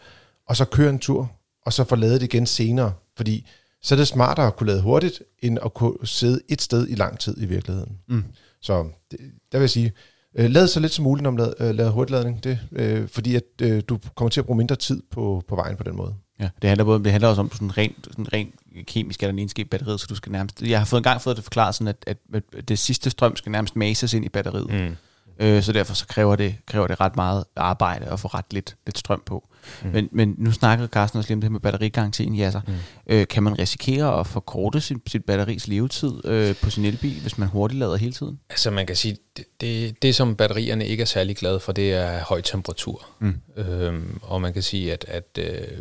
og 0.49 0.57
så 0.57 0.65
køre 0.65 0.91
en 0.91 0.99
tur, 0.99 1.31
og 1.67 1.73
så 1.73 1.85
få 1.85 1.97
lavet 1.97 2.21
det 2.21 2.27
igen 2.27 2.47
senere. 2.47 2.93
Fordi 3.17 3.47
så 3.83 3.95
er 3.95 3.97
det 3.97 4.09
smartere 4.09 4.47
at 4.47 4.57
kunne 4.57 4.67
lade 4.67 4.83
hurtigt, 4.83 5.23
end 5.39 5.59
at 5.65 5.75
kunne 5.75 5.95
sidde 6.05 6.41
et 6.49 6.63
sted 6.63 6.89
i 6.89 6.95
lang 6.95 7.19
tid 7.19 7.43
i 7.43 7.47
virkeligheden. 7.47 7.99
Mm. 8.09 8.25
Så 8.61 8.89
det, 9.11 9.21
der 9.53 9.59
vil 9.59 9.63
jeg 9.63 9.71
sige, 9.71 9.93
øh, 10.35 10.51
lad 10.51 10.69
så 10.69 10.81
lidt 10.81 10.93
som 10.93 11.03
muligt, 11.03 11.23
når 11.23 11.31
man 11.31 11.39
lader, 11.39 11.55
øh, 11.61 11.75
lader 11.75 11.91
hurtigladning, 11.91 12.45
det, 12.45 12.59
øh, 12.73 13.09
fordi 13.09 13.37
at 13.37 13.45
øh, 13.63 13.83
du 13.89 13.99
kommer 14.17 14.31
til 14.31 14.41
at 14.41 14.47
bruge 14.47 14.57
mindre 14.57 14.77
tid 14.77 15.03
på, 15.11 15.43
på 15.49 15.57
vejen 15.57 15.77
på 15.77 15.83
den 15.83 15.97
måde. 15.97 16.15
Ja, 16.41 16.49
det 16.63 16.69
handler, 16.69 16.85
både, 16.85 17.05
det 17.05 17.13
handler 17.13 17.29
også 17.29 17.41
om 17.41 17.53
sådan 17.53 17.79
rent, 17.79 18.09
sådan 18.11 18.33
rent 18.33 18.55
kemisk, 18.87 19.23
at 19.23 19.29
der 19.29 19.35
egenskab 19.35 19.67
i 19.67 19.69
batteriet, 19.69 20.01
så 20.01 20.07
du 20.09 20.15
skal 20.15 20.33
nærmest... 20.33 20.63
Jeg 20.63 20.79
har 20.79 20.85
fået 20.85 21.01
en 21.01 21.05
gang 21.05 21.21
fået 21.21 21.37
det 21.37 21.45
forklaret 21.45 21.75
sådan, 21.75 21.89
at, 21.89 22.05
at, 22.07 22.43
at 22.57 22.69
det 22.69 22.79
sidste 22.79 23.11
strøm 23.11 23.37
skal 23.37 23.53
nærmest 23.53 23.77
mases 23.77 24.15
ind 24.15 24.25
i 24.25 24.29
batteriet. 24.29 24.71
Mm. 24.71 24.97
Øh, 25.41 25.63
så 25.63 25.73
derfor 25.73 25.95
så 25.95 26.07
kræver 26.07 26.37
det, 26.37 26.55
kræver 26.67 26.87
det 26.87 27.01
ret 27.01 27.17
meget 27.17 27.45
arbejde 27.57 28.07
at 28.07 28.21
få 28.21 28.29
ret 28.29 28.45
lidt, 28.51 28.77
lidt 28.87 28.99
strøm 28.99 29.23
på. 29.27 29.49
Mm. 29.83 29.91
Men, 29.91 30.09
men 30.13 30.35
nu 30.39 30.53
snakkede 30.53 30.89
Carsten 30.89 31.19
også 31.19 31.29
lige 31.29 31.35
om 31.35 31.41
det 31.41 31.49
her 31.49 31.53
med 31.53 31.61
batterigarantien, 31.61 32.35
ja, 32.35 32.51
så, 32.51 32.61
mm. 32.67 32.73
øh, 33.07 33.27
kan 33.27 33.43
man 33.43 33.59
risikere 33.59 34.21
at 34.21 34.27
forkorte 34.27 34.81
sit, 34.81 34.97
sit 35.07 35.25
batteris 35.25 35.69
levetid 35.69 36.25
øh, 36.25 36.55
på 36.63 36.71
sin 36.71 36.85
elbil, 36.85 37.21
hvis 37.21 37.39
man 37.39 37.49
hurtigt 37.49 37.79
lader 37.79 37.97
hele 37.97 38.13
tiden? 38.13 38.41
Altså 38.51 38.71
man 38.71 38.87
kan 38.87 38.97
sige, 38.97 39.17
det, 39.37 39.45
det, 39.61 40.03
det 40.03 40.15
som 40.15 40.37
batterierne 40.37 40.87
ikke 40.87 41.01
er 41.01 41.07
særlig 41.07 41.37
glade 41.37 41.61
for, 41.61 41.73
det 41.73 41.93
er 41.93 42.25
høj 42.25 42.41
temperatur. 42.41 43.07
Mm. 43.19 43.35
Øhm, 43.57 44.21
og 44.23 44.41
man 44.41 44.53
kan 44.53 44.63
sige, 44.63 44.93
at, 44.93 45.05
at 45.09 45.39
øh, 45.39 45.79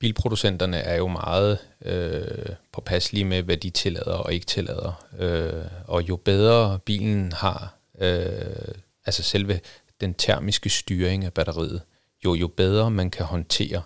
bilproducenterne 0.00 0.76
er 0.76 0.96
jo 0.96 1.08
meget 1.08 1.58
øh, 1.84 2.54
påpasselige 2.72 3.24
med, 3.24 3.42
hvad 3.42 3.56
de 3.56 3.70
tillader 3.70 4.12
og 4.12 4.32
ikke 4.32 4.46
tillader. 4.46 5.06
Øh, 5.18 5.64
og 5.86 6.08
jo 6.08 6.16
bedre 6.16 6.78
bilen 6.78 7.32
har, 7.32 7.74
øh, 8.00 8.74
altså 9.06 9.22
selve 9.22 9.60
den 10.00 10.14
termiske 10.14 10.70
styring 10.70 11.24
af 11.24 11.32
batteriet, 11.32 11.82
jo, 12.24 12.34
jo 12.34 12.46
bedre 12.46 12.90
man 12.90 13.10
kan 13.10 13.26
håndtere 13.26 13.82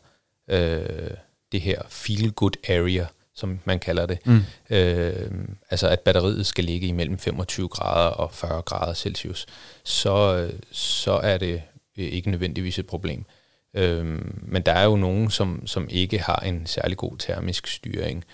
øh, 0.50 1.10
det 1.52 1.60
her 1.60 1.82
feel-good 1.88 2.70
area, 2.70 3.06
som 3.34 3.60
man 3.64 3.78
kalder 3.78 4.06
det. 4.06 4.26
Mm. 4.26 4.40
Øh, 4.70 5.30
altså 5.70 5.88
at 5.88 6.00
batteriet 6.00 6.46
skal 6.46 6.64
ligge 6.64 6.86
imellem 6.86 7.18
25 7.18 7.68
grader 7.68 8.10
og 8.10 8.32
40 8.32 8.62
grader 8.62 8.94
Celsius, 8.94 9.46
så, 9.84 10.48
så 10.72 11.12
er 11.12 11.38
det 11.38 11.62
ikke 11.96 12.30
nødvendigvis 12.30 12.78
et 12.78 12.86
problem. 12.86 13.24
Øhm, 13.74 14.38
men 14.42 14.62
der 14.62 14.72
er 14.72 14.84
jo 14.84 14.96
nogen, 14.96 15.30
som, 15.30 15.66
som 15.66 15.86
ikke 15.90 16.18
har 16.18 16.36
en 16.36 16.66
særlig 16.66 16.96
god 16.96 17.18
termisk 17.18 17.66
styring, 17.66 18.24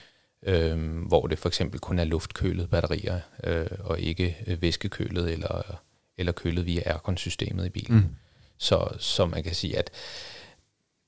øhm, 0.46 0.98
hvor 0.98 1.26
det 1.26 1.38
for 1.38 1.48
eksempel 1.48 1.80
kun 1.80 1.98
er 1.98 2.04
luftkølet 2.04 2.70
batterier, 2.70 3.20
øh, 3.44 3.66
og 3.80 4.00
ikke 4.00 4.36
øh, 4.46 4.62
væskekølet 4.62 5.32
eller, 5.32 5.80
eller 6.18 6.32
kølet 6.32 6.66
via 6.66 6.82
aircon-systemet 6.86 7.66
i 7.66 7.68
bilen. 7.68 7.96
Mm. 7.96 8.16
Så, 8.58 8.88
så 8.98 9.26
man 9.26 9.42
kan 9.42 9.54
sige, 9.54 9.78
at 9.78 9.90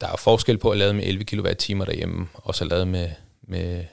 der 0.01 0.09
er 0.09 0.17
forskel 0.17 0.59
på 0.59 0.71
at 0.71 0.79
lade 0.79 0.95
med 0.95 1.05
11 1.05 1.25
kWh 1.25 1.87
derhjemme, 1.87 2.29
og 2.35 2.55
så 2.55 2.65
lade 2.65 2.87
med, 2.87 3.11
med, 3.43 3.85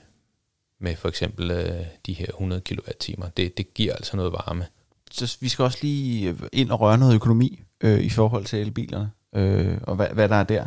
med 0.78 0.96
for 0.96 1.08
eksempel 1.08 1.50
øh, 1.50 1.86
de 2.06 2.12
her 2.12 2.26
100 2.26 2.62
kWh. 2.62 3.26
Det, 3.36 3.58
det 3.58 3.74
giver 3.74 3.94
altså 3.94 4.16
noget 4.16 4.32
varme. 4.32 4.66
Så 5.10 5.38
vi 5.40 5.48
skal 5.48 5.62
også 5.62 5.78
lige 5.82 6.36
ind 6.52 6.70
og 6.70 6.80
røre 6.80 6.98
noget 6.98 7.14
økonomi 7.14 7.62
øh, 7.80 8.00
i 8.00 8.08
forhold 8.08 8.44
til 8.44 8.58
elbilerne 8.58 9.10
øh, 9.34 9.78
og 9.82 9.96
hvad, 9.96 10.08
hvad 10.08 10.28
der 10.28 10.36
er 10.36 10.44
der. 10.44 10.66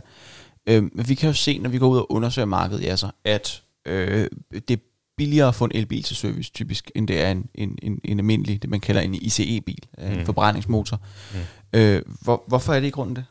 Øh, 0.68 0.84
men 0.84 1.10
vi 1.10 1.16
kan 1.16 1.30
jo 1.30 1.34
se, 1.34 1.60
når 1.60 1.70
vi 1.70 1.78
går 1.78 1.88
ud 1.88 1.98
og 1.98 2.12
undersøger 2.12 2.46
markedet, 2.46 2.86
altså, 2.86 3.12
at 3.24 3.64
øh, 3.86 4.28
det 4.52 4.72
er 4.72 4.84
billigere 5.18 5.48
at 5.48 5.56
få 5.56 5.66
en 5.66 5.72
elbil 5.74 6.04
til 6.04 6.16
service, 6.16 6.52
typisk, 6.52 6.92
end 6.96 7.08
det 7.08 7.22
er 7.22 7.32
en, 7.32 7.50
en, 7.56 7.78
en, 7.82 8.00
en 8.04 8.20
almindelig, 8.20 8.62
det 8.62 8.70
man 8.70 8.80
kalder 8.80 9.02
en 9.02 9.14
ICE-bil, 9.14 9.86
en 9.98 10.18
mm. 10.18 10.26
forbrændingsmotor. 10.26 11.00
Mm. 11.34 11.80
Øh, 11.80 12.02
hvor, 12.22 12.44
hvorfor 12.48 12.74
er 12.74 12.80
det 12.80 12.88
i 12.88 12.92
grunden 12.92 13.16
det? 13.16 13.26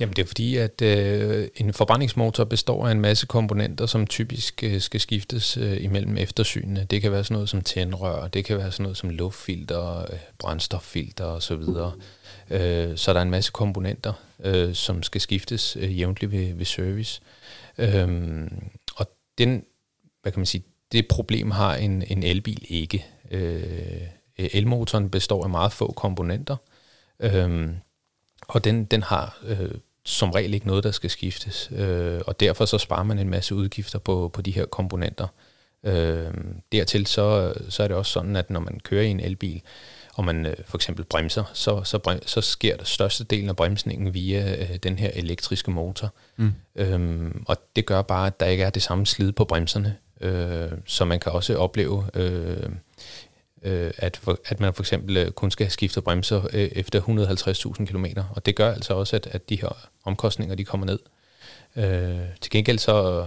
Jamen 0.00 0.16
det 0.16 0.22
er 0.22 0.26
fordi, 0.26 0.56
at 0.56 0.82
øh, 0.82 1.48
en 1.56 1.72
forbrændingsmotor 1.72 2.44
består 2.44 2.86
af 2.86 2.92
en 2.92 3.00
masse 3.00 3.26
komponenter, 3.26 3.86
som 3.86 4.06
typisk 4.06 4.64
øh, 4.64 4.80
skal 4.80 5.00
skiftes 5.00 5.56
øh, 5.56 5.84
imellem 5.84 6.16
eftersynene. 6.16 6.86
Det 6.90 7.02
kan 7.02 7.12
være 7.12 7.24
sådan 7.24 7.34
noget 7.34 7.48
som 7.48 7.60
tændrør, 7.60 8.28
det 8.28 8.44
kan 8.44 8.58
være 8.58 8.72
sådan 8.72 8.82
noget 8.82 8.96
som 8.96 9.10
luftfilter, 9.10 10.00
øh, 10.00 10.18
brændstoffilter 10.38 11.24
osv. 11.24 11.62
Øh, 12.50 12.96
så 12.96 13.12
der 13.12 13.18
er 13.18 13.22
en 13.22 13.30
masse 13.30 13.52
komponenter, 13.52 14.12
øh, 14.44 14.74
som 14.74 15.02
skal 15.02 15.20
skiftes 15.20 15.76
øh, 15.76 15.98
jævnligt 15.98 16.32
ved, 16.32 16.54
ved 16.54 16.64
service. 16.64 17.20
Øh, 17.78 18.48
og 18.96 19.06
den, 19.38 19.64
hvad 20.22 20.32
kan 20.32 20.40
man 20.40 20.46
sige, 20.46 20.64
det 20.92 21.08
problem 21.08 21.50
har 21.50 21.74
en, 21.74 22.02
en 22.06 22.22
elbil 22.22 22.66
ikke. 22.68 23.06
Øh, 23.30 24.02
elmotoren 24.36 25.10
består 25.10 25.44
af 25.44 25.50
meget 25.50 25.72
få 25.72 25.92
komponenter, 25.92 26.56
øh, 27.20 27.68
og 28.48 28.64
den, 28.64 28.84
den 28.84 29.02
har 29.02 29.38
øh, 29.46 29.74
som 30.04 30.30
regel 30.30 30.54
ikke 30.54 30.66
noget, 30.66 30.84
der 30.84 30.90
skal 30.90 31.10
skiftes, 31.10 31.70
øh, 31.72 32.20
og 32.26 32.40
derfor 32.40 32.64
så 32.64 32.78
sparer 32.78 33.02
man 33.02 33.18
en 33.18 33.30
masse 33.30 33.54
udgifter 33.54 33.98
på, 33.98 34.30
på 34.34 34.42
de 34.42 34.50
her 34.50 34.66
komponenter. 34.66 35.26
Øh, 35.84 36.34
dertil 36.72 37.06
så, 37.06 37.54
så 37.68 37.82
er 37.82 37.88
det 37.88 37.96
også 37.96 38.12
sådan, 38.12 38.36
at 38.36 38.50
når 38.50 38.60
man 38.60 38.80
kører 38.80 39.02
i 39.02 39.10
en 39.10 39.20
elbil, 39.20 39.62
og 40.20 40.24
man 40.24 40.46
øh, 40.46 40.56
for 40.64 40.78
eksempel 40.78 41.04
bremser, 41.04 41.44
så, 41.52 41.84
så, 41.84 41.98
brem, 41.98 42.26
så 42.26 42.40
sker 42.40 42.76
der 42.76 42.84
størstedelen 42.84 43.48
af 43.48 43.56
bremsningen 43.56 44.14
via 44.14 44.56
øh, 44.62 44.76
den 44.76 44.98
her 44.98 45.10
elektriske 45.14 45.70
motor. 45.70 46.14
Mm. 46.36 46.52
Øhm, 46.76 47.44
og 47.48 47.56
det 47.76 47.86
gør 47.86 48.02
bare, 48.02 48.26
at 48.26 48.40
der 48.40 48.46
ikke 48.46 48.64
er 48.64 48.70
det 48.70 48.82
samme 48.82 49.06
slid 49.06 49.32
på 49.32 49.44
bremserne. 49.44 49.96
Øh, 50.20 50.70
så 50.86 51.04
man 51.04 51.20
kan 51.20 51.32
også 51.32 51.56
opleve, 51.56 52.04
øh, 52.14 52.68
øh, 53.62 53.90
at, 53.96 54.16
for, 54.16 54.38
at 54.46 54.60
man 54.60 54.74
for 54.74 54.82
eksempel 54.82 55.16
øh, 55.16 55.30
kun 55.30 55.50
skal 55.50 55.70
skifte 55.70 56.00
bremser 56.00 56.42
øh, 56.52 56.68
efter 56.72 57.00
150.000 57.00 57.84
km. 57.84 58.06
Og 58.30 58.46
det 58.46 58.56
gør 58.56 58.72
altså 58.72 58.94
også, 58.94 59.16
at, 59.16 59.26
at 59.26 59.48
de 59.48 59.60
her 59.60 59.88
omkostninger 60.04 60.54
de 60.54 60.64
kommer 60.64 60.86
ned. 60.86 60.98
Øh, 61.76 62.26
til 62.40 62.50
gengæld 62.50 62.78
så 62.78 63.26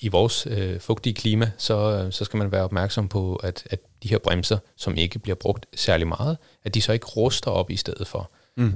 i 0.00 0.08
vores 0.08 0.46
øh, 0.50 0.80
fugtige 0.80 1.14
klima, 1.14 1.50
så, 1.58 2.08
så 2.10 2.24
skal 2.24 2.38
man 2.38 2.52
være 2.52 2.64
opmærksom 2.64 3.08
på, 3.08 3.36
at, 3.36 3.66
at 3.70 3.80
de 4.04 4.08
her 4.08 4.18
bremser, 4.18 4.58
som 4.76 4.96
ikke 4.96 5.18
bliver 5.18 5.36
brugt 5.36 5.66
særlig 5.74 6.08
meget, 6.08 6.36
at 6.64 6.74
de 6.74 6.80
så 6.80 6.92
ikke 6.92 7.06
ruster 7.06 7.50
op 7.50 7.70
i 7.70 7.76
stedet 7.76 8.06
for. 8.06 8.30
Mm. 8.56 8.72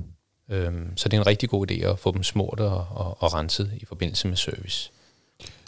Øhm, 0.51 0.97
så 0.97 1.09
det 1.09 1.17
er 1.17 1.21
en 1.21 1.27
rigtig 1.27 1.49
god 1.49 1.71
idé 1.71 1.85
at 1.85 1.99
få 1.99 2.13
dem 2.13 2.23
smurt 2.23 2.61
og, 2.61 2.87
og, 2.91 3.23
og 3.23 3.35
renset 3.35 3.71
i 3.77 3.85
forbindelse 3.85 4.29
med 4.29 4.37
service. 4.37 4.91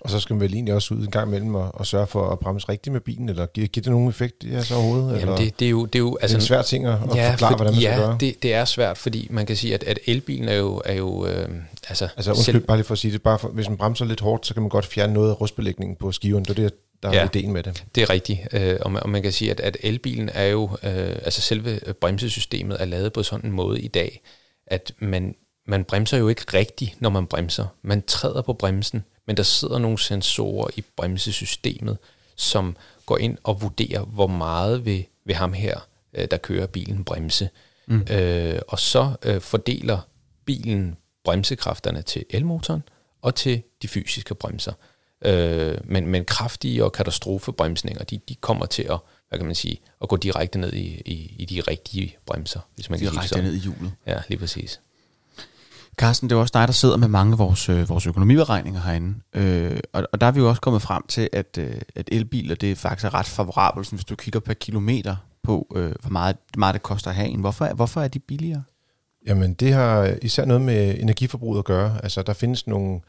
Og 0.01 0.11
så 0.11 0.21
skal 0.21 0.35
man 0.35 0.41
vel 0.41 0.55
egentlig 0.55 0.75
også 0.75 0.95
ud 0.95 1.05
en 1.05 1.11
gang 1.11 1.29
imellem 1.29 1.55
og, 1.55 1.75
og 1.75 1.87
sørge 1.87 2.07
for 2.07 2.31
at 2.31 2.39
bremse 2.39 2.69
rigtigt 2.69 2.93
med 2.93 3.01
bilen, 3.01 3.29
eller 3.29 3.47
giver, 3.47 3.67
giver 3.67 3.83
det 3.83 3.93
nogen 3.93 4.09
effekt 4.09 4.45
ja, 4.45 4.63
så 4.63 4.75
overhovedet? 4.75 5.07
Jamen 5.07 5.21
eller? 5.21 5.37
Det, 5.37 5.61
det, 5.61 5.67
er 5.67 5.71
jo, 5.71 5.87
det 5.87 5.95
er 5.95 5.99
jo 5.99 6.19
altså, 6.21 6.37
det 6.37 6.41
er 6.41 6.45
en 6.45 6.47
svær 6.47 6.63
ting 6.63 6.87
at, 6.87 6.93
at 6.93 7.17
ja, 7.17 7.31
forklare, 7.31 7.51
for, 7.51 7.57
hvordan 7.57 7.75
man 7.75 7.83
ja, 7.83 7.93
skal 7.93 8.07
gøre. 8.07 8.17
det, 8.21 8.43
det 8.43 8.55
er 8.55 8.65
svært, 8.65 8.99
fordi 8.99 9.27
man 9.31 9.47
kan 9.47 9.57
sige, 9.57 9.75
at, 9.75 9.85
at 9.85 9.99
elbilen 10.07 10.49
er 10.49 10.55
jo... 10.55 10.83
Er 10.85 10.95
jo 10.95 11.27
øh, 11.27 11.49
altså, 11.89 12.09
altså 12.17 12.31
undskyld, 12.31 12.55
selv, 12.55 12.67
bare 12.67 12.77
lige 12.77 12.85
for 12.85 12.93
at 12.93 12.99
sige 12.99 13.13
det, 13.13 13.23
bare 13.23 13.39
for, 13.39 13.49
hvis 13.49 13.69
man 13.69 13.79
bremser 13.79 14.05
lidt 14.05 14.21
hårdt, 14.21 14.47
så 14.47 14.55
kan 14.55 14.63
man 14.63 14.71
godt 14.71 14.87
fjerne 14.87 15.13
noget 15.13 15.31
af 15.31 15.41
rustbelægningen 15.41 15.97
på 15.97 16.13
skiven. 16.13 16.45
Det 16.45 16.51
er 16.51 16.55
det, 16.55 16.75
der 17.03 17.09
er 17.09 17.15
ja, 17.15 17.25
ideen 17.25 17.53
med 17.53 17.63
det. 17.63 17.85
det 17.95 18.03
er 18.03 18.11
rigtigt. 18.11 18.41
Øh, 18.53 18.79
og, 18.81 18.93
man, 18.93 19.03
og 19.03 19.09
man 19.09 19.23
kan 19.23 19.33
sige, 19.33 19.51
at, 19.51 19.61
at 19.61 19.77
elbilen 19.81 20.29
er 20.29 20.45
jo... 20.45 20.71
Øh, 20.83 21.17
altså 21.23 21.41
selve 21.41 21.81
bremsesystemet 22.01 22.77
er 22.81 22.85
lavet 22.85 23.13
på 23.13 23.23
sådan 23.23 23.47
en 23.47 23.53
måde 23.53 23.81
i 23.81 23.89
dag, 23.89 24.23
at 24.67 24.93
man, 24.99 25.35
man 25.67 25.85
bremser 25.85 26.19
jo 26.19 26.29
ikke 26.29 26.45
rigtigt, 26.55 27.03
når 27.03 27.11
man 27.11 27.27
bremser. 27.27 27.67
Man 27.83 28.03
træder 28.03 28.43
på 28.43 28.53
bremsen, 28.53 29.05
men 29.27 29.37
der 29.37 29.43
sidder 29.43 29.79
nogle 29.79 29.99
sensorer 29.99 30.71
i 30.77 30.85
bremsesystemet, 30.97 31.99
som 32.37 32.77
går 33.07 33.19
ind 33.19 33.39
og 33.45 33.63
vurderer, 33.63 34.05
hvor 34.05 34.27
meget 34.27 34.85
vil, 34.85 35.07
vil 35.25 35.37
ham 35.37 35.53
her, 35.53 35.89
øh, 36.15 36.29
der 36.31 36.37
kører 36.37 36.67
bilen, 36.67 37.05
bremse. 37.05 37.49
Mm. 37.87 38.07
Øh, 38.11 38.61
og 38.69 38.79
så 38.79 39.13
øh, 39.25 39.41
fordeler 39.41 39.99
bilen 40.45 40.97
bremsekræfterne 41.25 42.03
til 42.03 42.25
elmotoren 42.31 42.83
og 43.23 43.35
til 43.35 43.63
de 43.83 43.89
fysiske 43.89 44.35
bremser. 44.35 44.73
Øh, 45.25 45.79
men, 45.85 46.07
men 46.07 46.25
kraftige 46.25 46.85
og 46.85 46.93
katastrofebremsninger, 46.93 48.05
de, 48.05 48.21
de 48.29 48.35
kommer 48.35 48.67
til 48.67 48.83
at, 48.83 48.99
hvad 49.29 49.39
kan 49.39 49.47
man 49.47 49.55
sige, 49.55 49.81
at 50.03 50.09
gå 50.09 50.17
direkte 50.17 50.59
ned 50.59 50.73
i, 50.73 51.03
i, 51.07 51.37
i 51.39 51.45
de 51.45 51.61
rigtige 51.61 52.17
bremser, 52.27 52.61
hvis 52.75 52.91
man 52.91 52.99
direkte 52.99 53.19
kan 53.19 53.29
sige 53.29 53.43
ned 53.43 53.55
i 53.55 53.59
hjulet. 53.59 53.93
Ja, 54.07 54.17
lige 54.29 54.39
præcis. 54.39 54.81
Carsten, 55.97 56.31
det 56.31 56.37
er 56.37 56.41
også 56.41 56.53
dig, 56.55 56.69
der 56.69 56.73
sidder 56.73 56.97
med 56.97 57.09
mange 57.09 57.33
af 57.33 57.39
vores, 57.39 57.69
øh, 57.69 57.89
vores 57.89 58.07
økonomiberegninger 58.07 58.81
herinde. 58.81 59.15
Øh, 59.35 59.81
og, 59.93 60.09
og 60.13 60.21
der 60.21 60.27
er 60.27 60.31
vi 60.31 60.41
jo 60.41 60.49
også 60.49 60.61
kommet 60.61 60.83
frem 60.83 61.03
til, 61.09 61.29
at, 61.33 61.59
øh, 61.59 61.75
at 61.95 62.09
elbiler 62.13 62.55
det 62.55 62.71
er 62.71 62.77
faktisk 62.77 63.05
er 63.05 63.15
ret 63.15 63.27
favorabelt, 63.27 63.91
hvis 63.91 64.05
du 64.05 64.17
kigger 64.17 64.41
per 64.41 64.55
kilometer 64.55 65.17
på, 65.43 65.67
øh, 65.77 65.93
hvor 66.01 66.11
meget, 66.11 66.37
meget 66.57 66.75
det 66.75 66.83
koster 66.83 67.11
at 67.11 67.17
have 67.17 67.29
en. 67.29 67.41
Hvorfor, 67.41 67.75
hvorfor 67.75 68.01
er 68.01 68.09
de 68.09 68.19
billigere? 68.19 68.63
Jamen, 69.27 69.55
det 69.55 69.73
har 69.73 70.17
især 70.23 70.45
noget 70.45 70.63
med 70.63 70.97
energiforbruget 70.99 71.59
at 71.59 71.65
gøre. 71.65 72.01
Altså, 72.03 72.23
der 72.23 72.33
findes 72.33 72.67
nogle 72.67 72.95
øh, 72.95 73.01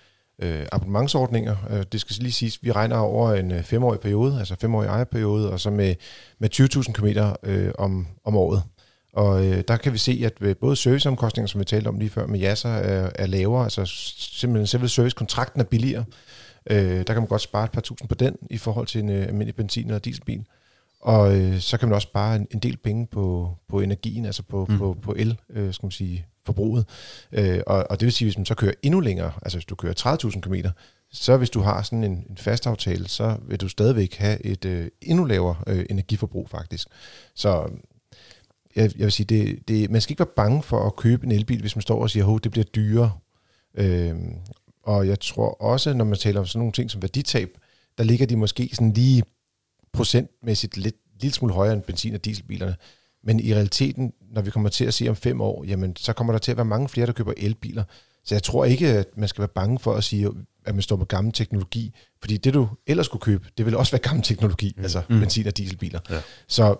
øh, 0.41 0.65
abonnementsordninger. 0.71 1.55
Øh, 1.69 1.83
det 1.91 2.01
skal 2.01 2.15
lige 2.19 2.31
siges, 2.31 2.63
vi 2.63 2.71
regner 2.71 2.97
over 2.97 3.33
en 3.33 3.51
øh, 3.51 3.63
femårig 3.63 3.99
periode, 3.99 4.39
altså 4.39 4.55
femårig 4.61 4.87
ejerperiode, 4.87 5.51
og 5.51 5.59
så 5.59 5.69
med, 5.69 5.95
med 6.39 6.49
20.000 6.55 6.91
km 6.91 7.07
øh, 7.43 7.71
om, 7.77 8.07
om 8.25 8.35
året. 8.35 8.63
Og 9.13 9.45
øh, 9.45 9.63
der 9.67 9.77
kan 9.77 9.93
vi 9.93 9.97
se, 9.97 10.21
at 10.25 10.33
øh, 10.41 10.55
både 10.55 10.75
serviceomkostninger, 10.75 11.47
som 11.47 11.59
vi 11.59 11.65
talte 11.65 11.87
om 11.87 11.99
lige 11.99 12.09
før 12.09 12.25
med 12.25 12.39
Jasser, 12.39 12.69
er, 12.69 13.09
er 13.15 13.25
lavere. 13.25 13.63
Altså 13.63 13.85
simpelthen 14.17 14.67
selve 14.67 14.89
servicekontrakten 14.89 15.61
er 15.61 15.65
billigere. 15.65 16.05
Øh, 16.69 16.97
der 16.97 17.03
kan 17.03 17.15
man 17.15 17.27
godt 17.27 17.41
spare 17.41 17.65
et 17.65 17.71
par 17.71 17.81
tusind 17.81 18.09
på 18.09 18.15
den 18.15 18.35
i 18.49 18.57
forhold 18.57 18.87
til 18.87 19.01
en 19.01 19.09
øh, 19.09 19.27
almindelig 19.27 19.55
benzin- 19.55 19.85
eller 19.85 19.99
dieselbil 19.99 20.45
og 21.01 21.39
øh, 21.39 21.59
så 21.59 21.77
kan 21.77 21.87
man 21.87 21.95
også 21.95 22.07
spare 22.07 22.35
en, 22.35 22.47
en 22.51 22.59
del 22.59 22.77
penge 22.77 23.07
på, 23.07 23.55
på 23.67 23.79
energien, 23.79 24.25
altså 24.25 24.43
på, 24.43 24.65
mm. 24.69 24.77
på, 24.77 24.97
på 25.01 25.15
el, 25.17 25.39
øh, 25.49 25.73
skal 25.73 25.85
man 25.85 25.91
sige, 25.91 26.25
forbruget. 26.45 26.85
Øh, 27.31 27.59
og, 27.67 27.85
og 27.89 27.99
det 27.99 28.05
vil 28.05 28.13
sige, 28.13 28.25
hvis 28.25 28.37
man 28.37 28.45
så 28.45 28.55
kører 28.55 28.73
endnu 28.81 28.99
længere, 28.99 29.31
altså 29.41 29.57
hvis 29.57 29.65
du 29.65 29.75
kører 29.75 30.17
30.000 30.33 30.41
km, 30.41 30.55
så 31.11 31.37
hvis 31.37 31.49
du 31.49 31.59
har 31.59 31.81
sådan 31.81 32.03
en, 32.03 32.25
en 32.29 32.37
fast 32.37 32.67
aftale, 32.67 33.07
så 33.07 33.37
vil 33.47 33.61
du 33.61 33.67
stadigvæk 33.67 34.15
have 34.15 34.45
et 34.45 34.65
øh, 34.65 34.87
endnu 35.01 35.25
lavere 35.25 35.55
øh, 35.67 35.85
energiforbrug 35.89 36.49
faktisk. 36.49 36.87
Så 37.35 37.69
jeg, 38.75 38.91
jeg 38.97 39.03
vil 39.03 39.11
sige, 39.11 39.25
det, 39.25 39.67
det, 39.67 39.91
man 39.91 40.01
skal 40.01 40.11
ikke 40.11 40.19
være 40.19 40.35
bange 40.35 40.63
for 40.63 40.85
at 40.85 40.95
købe 40.95 41.25
en 41.25 41.31
elbil, 41.31 41.61
hvis 41.61 41.75
man 41.75 41.81
står 41.81 42.01
og 42.01 42.09
siger, 42.09 42.35
at 42.35 42.43
det 42.43 42.51
bliver 42.51 42.65
dyrere. 42.65 43.11
Øh, 43.75 44.15
og 44.83 45.07
jeg 45.07 45.19
tror 45.19 45.61
også, 45.61 45.93
når 45.93 46.05
man 46.05 46.17
taler 46.17 46.39
om 46.39 46.45
sådan 46.45 46.59
nogle 46.59 46.73
ting 46.73 46.91
som 46.91 47.01
værditab, 47.01 47.57
der 47.97 48.03
ligger 48.03 48.25
de 48.25 48.35
måske 48.35 48.69
sådan 48.73 48.93
lige 48.93 49.23
procentmæssigt 49.93 50.77
lidt 50.77 50.95
lille 51.21 51.33
smule 51.33 51.53
højere 51.53 51.73
end 51.73 51.81
benzin- 51.81 52.15
og 52.15 52.25
dieselbilerne. 52.25 52.75
Men 53.23 53.39
i 53.39 53.53
realiteten, 53.53 54.13
når 54.31 54.41
vi 54.41 54.49
kommer 54.49 54.69
til 54.69 54.85
at 54.85 54.93
se 54.93 55.09
om 55.09 55.15
fem 55.15 55.41
år, 55.41 55.63
jamen, 55.63 55.95
så 55.95 56.13
kommer 56.13 56.33
der 56.33 56.37
til 56.39 56.51
at 56.51 56.57
være 56.57 56.65
mange 56.65 56.89
flere, 56.89 57.05
der 57.05 57.13
køber 57.13 57.33
elbiler. 57.37 57.83
Så 58.23 58.35
jeg 58.35 58.43
tror 58.43 58.65
ikke, 58.65 58.87
at 58.87 59.07
man 59.17 59.27
skal 59.27 59.41
være 59.41 59.47
bange 59.55 59.79
for 59.79 59.93
at 59.93 60.03
sige, 60.03 60.29
at 60.65 60.75
man 60.75 60.81
står 60.81 60.95
på 60.95 61.05
gammel 61.05 61.33
teknologi. 61.33 61.93
Fordi 62.19 62.37
det, 62.37 62.53
du 62.53 62.67
ellers 62.87 63.05
skulle 63.05 63.21
købe, 63.21 63.47
det 63.57 63.65
vil 63.65 63.75
også 63.75 63.91
være 63.91 64.01
gammel 64.01 64.23
teknologi, 64.23 64.73
mm. 64.77 64.83
altså 64.83 65.01
mm. 65.09 65.19
benzin- 65.19 65.47
og 65.47 65.57
dieselbiler. 65.57 65.99
Ja. 66.09 66.19
Så 66.47 66.75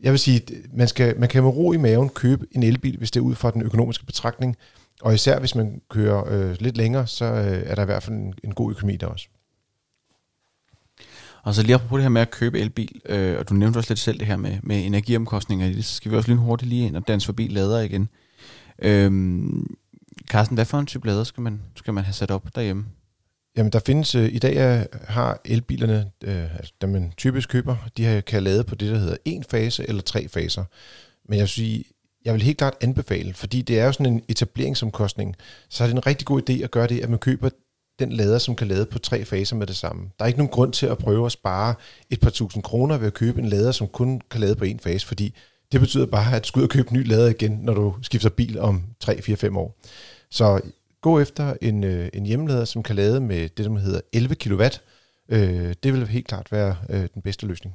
jeg 0.00 0.12
vil 0.12 0.18
sige, 0.18 0.42
man, 0.72 0.88
skal, 0.88 1.18
man 1.18 1.28
kan 1.28 1.42
med 1.42 1.50
ro 1.50 1.72
i 1.72 1.76
maven 1.76 2.08
købe 2.08 2.46
en 2.52 2.62
elbil, 2.62 2.98
hvis 2.98 3.10
det 3.10 3.20
er 3.20 3.24
ud 3.24 3.34
fra 3.34 3.50
den 3.50 3.62
økonomiske 3.62 4.06
betragtning. 4.06 4.56
Og 5.02 5.14
især 5.14 5.38
hvis 5.38 5.54
man 5.54 5.80
kører 5.90 6.24
øh, 6.28 6.56
lidt 6.60 6.76
længere, 6.76 7.06
så 7.06 7.24
øh, 7.24 7.62
er 7.66 7.74
der 7.74 7.82
i 7.82 7.84
hvert 7.84 8.02
fald 8.02 8.16
en, 8.16 8.34
en 8.44 8.54
god 8.54 8.70
økonomi 8.70 8.96
der 8.96 9.06
også. 9.06 9.28
Og 11.42 11.54
så 11.54 11.62
lige 11.62 11.78
på 11.78 11.96
det 11.96 12.04
her 12.04 12.08
med 12.08 12.22
at 12.22 12.30
købe 12.30 12.60
elbil, 12.60 13.00
øh, 13.06 13.38
og 13.38 13.48
du 13.48 13.54
nævnte 13.54 13.78
også 13.78 13.90
lidt 13.90 13.98
selv 13.98 14.18
det 14.18 14.26
her 14.26 14.36
med, 14.36 14.58
med 14.62 14.86
energiomkostninger, 14.86 15.82
så 15.82 15.94
skal 15.94 16.10
vi 16.10 16.16
også 16.16 16.28
lige 16.28 16.38
hurtigt 16.38 16.68
lige 16.68 16.86
ind 16.86 16.96
og 16.96 17.08
danse 17.08 17.26
forbi 17.26 17.48
lader 17.48 17.80
igen. 17.80 18.08
Øhm, 18.82 19.76
Carsten, 20.30 20.54
hvad 20.54 20.64
for 20.64 20.78
en 20.78 20.86
type 20.86 21.06
lader 21.06 21.24
skal 21.24 21.42
man, 21.42 21.62
skal 21.76 21.94
man 21.94 22.04
have 22.04 22.14
sat 22.14 22.30
op 22.30 22.54
derhjemme? 22.54 22.84
Jamen, 23.56 23.72
der 23.72 23.80
findes, 23.86 24.14
øh, 24.14 24.34
i 24.34 24.38
dag 24.38 24.56
er, 24.56 24.84
har 25.08 25.40
elbilerne, 25.44 26.10
øh, 26.24 26.56
altså, 26.56 26.72
dem 26.80 26.90
man 26.90 27.12
typisk 27.16 27.48
køber, 27.48 27.76
de 27.96 28.04
har, 28.04 28.20
kan 28.20 28.42
lade 28.42 28.64
på 28.64 28.74
det, 28.74 28.92
der 28.92 28.98
hedder 28.98 29.16
en 29.24 29.44
fase 29.50 29.88
eller 29.88 30.02
tre 30.02 30.28
faser. 30.28 30.64
Men 31.28 31.36
jeg 31.36 31.42
vil 31.42 31.48
sige, 31.48 31.84
jeg 32.24 32.34
vil 32.34 32.42
helt 32.42 32.58
klart 32.58 32.74
anbefale, 32.80 33.34
fordi 33.34 33.62
det 33.62 33.80
er 33.80 33.84
jo 33.84 33.92
sådan 33.92 34.12
en 34.12 34.22
etableringsomkostning, 34.28 35.36
så 35.68 35.84
er 35.84 35.88
det 35.88 35.94
en 35.94 36.06
rigtig 36.06 36.26
god 36.26 36.50
idé 36.50 36.62
at 36.62 36.70
gøre 36.70 36.86
det, 36.86 37.00
at 37.00 37.10
man 37.10 37.18
køber 37.18 37.50
den 38.00 38.12
lader, 38.12 38.38
som 38.38 38.56
kan 38.56 38.68
lade 38.68 38.86
på 38.86 38.98
tre 38.98 39.24
faser 39.24 39.56
med 39.56 39.66
det 39.66 39.76
samme. 39.76 40.10
Der 40.18 40.24
er 40.24 40.26
ikke 40.26 40.38
nogen 40.38 40.52
grund 40.52 40.72
til 40.72 40.86
at 40.86 40.98
prøve 40.98 41.26
at 41.26 41.32
spare 41.32 41.74
et 42.10 42.20
par 42.20 42.30
tusind 42.30 42.62
kroner 42.62 42.98
ved 42.98 43.06
at 43.06 43.14
købe 43.14 43.40
en 43.40 43.48
lader, 43.48 43.72
som 43.72 43.88
kun 43.88 44.20
kan 44.30 44.40
lade 44.40 44.56
på 44.56 44.64
en 44.64 44.78
fase, 44.78 45.06
fordi 45.06 45.34
det 45.72 45.80
betyder 45.80 46.06
bare, 46.06 46.36
at 46.36 46.42
du 46.42 46.48
skal 46.48 46.60
ud 46.60 46.64
og 46.64 46.70
købe 46.70 46.90
en 46.90 46.96
ny 46.96 47.08
lader 47.08 47.28
igen, 47.28 47.52
når 47.62 47.74
du 47.74 47.94
skifter 48.02 48.28
bil 48.28 48.58
om 48.58 48.82
3, 49.00 49.22
4, 49.22 49.36
5 49.36 49.56
år. 49.56 49.78
Så 50.30 50.60
gå 51.00 51.20
efter 51.20 51.54
en, 51.62 51.84
øh, 51.84 52.08
en 52.14 52.26
hjemmelader, 52.26 52.64
som 52.64 52.82
kan 52.82 52.96
lade 52.96 53.20
med 53.20 53.48
det, 53.48 53.64
der 53.64 53.78
hedder 53.78 54.00
11 54.12 54.34
kW. 54.34 54.62
Øh, 55.28 55.74
det 55.82 55.92
vil 55.92 56.06
helt 56.06 56.26
klart 56.26 56.52
være 56.52 56.76
øh, 56.90 57.08
den 57.14 57.22
bedste 57.22 57.46
løsning. 57.46 57.74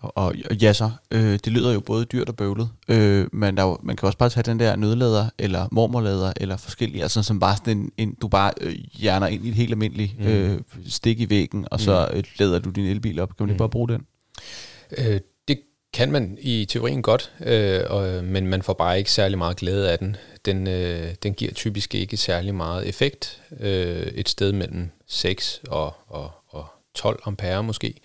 Og, 0.00 0.12
og, 0.16 0.34
ja 0.62 0.72
så, 0.72 0.90
øh, 1.10 1.32
det 1.32 1.46
lyder 1.46 1.72
jo 1.72 1.80
både 1.80 2.04
dyrt 2.04 2.28
og 2.28 2.36
bøvlet, 2.36 2.70
øh, 2.88 3.26
men 3.32 3.56
der, 3.56 3.80
man 3.82 3.96
kan 3.96 4.06
også 4.06 4.18
bare 4.18 4.30
tage 4.30 4.44
den 4.44 4.60
der 4.60 4.76
nødlader, 4.76 5.26
eller 5.38 5.68
mormorlader, 5.72 6.32
eller 6.36 6.56
forskellige, 6.56 7.02
altså 7.02 7.22
som 7.22 7.40
bare 7.40 7.56
sådan 7.56 7.78
en, 7.78 7.92
en 7.96 8.14
du 8.22 8.28
bare 8.28 8.52
øh, 8.60 8.74
hjerner 8.92 9.26
ind 9.26 9.46
i 9.46 9.48
et 9.48 9.54
helt 9.54 9.70
almindeligt 9.70 10.18
mm. 10.18 10.26
øh, 10.26 10.60
stik 10.86 11.20
i 11.20 11.30
væggen, 11.30 11.66
og 11.70 11.80
så 11.80 12.08
øh, 12.12 12.24
lader 12.38 12.58
du 12.58 12.70
din 12.70 12.86
elbil 12.86 13.20
op. 13.20 13.28
Kan 13.28 13.36
man 13.38 13.46
mm. 13.46 13.50
ikke 13.50 13.58
bare 13.58 13.68
bruge 13.68 13.88
den? 13.88 14.06
Øh, 14.98 15.20
det 15.48 15.60
kan 15.92 16.12
man 16.12 16.38
i 16.40 16.64
teorien 16.64 17.02
godt, 17.02 17.32
øh, 17.40 17.80
og, 17.88 18.24
men 18.24 18.46
man 18.46 18.62
får 18.62 18.72
bare 18.72 18.98
ikke 18.98 19.12
særlig 19.12 19.38
meget 19.38 19.56
glæde 19.56 19.92
af 19.92 19.98
den. 19.98 20.16
Den, 20.44 20.66
øh, 20.66 21.14
den 21.22 21.34
giver 21.34 21.52
typisk 21.52 21.94
ikke 21.94 22.16
særlig 22.16 22.54
meget 22.54 22.88
effekt, 22.88 23.42
øh, 23.60 24.06
et 24.06 24.28
sted 24.28 24.52
mellem 24.52 24.90
6 25.06 25.60
og, 25.68 25.94
og, 26.06 26.30
og 26.48 26.66
12 26.94 27.20
ampere 27.24 27.62
måske. 27.62 28.00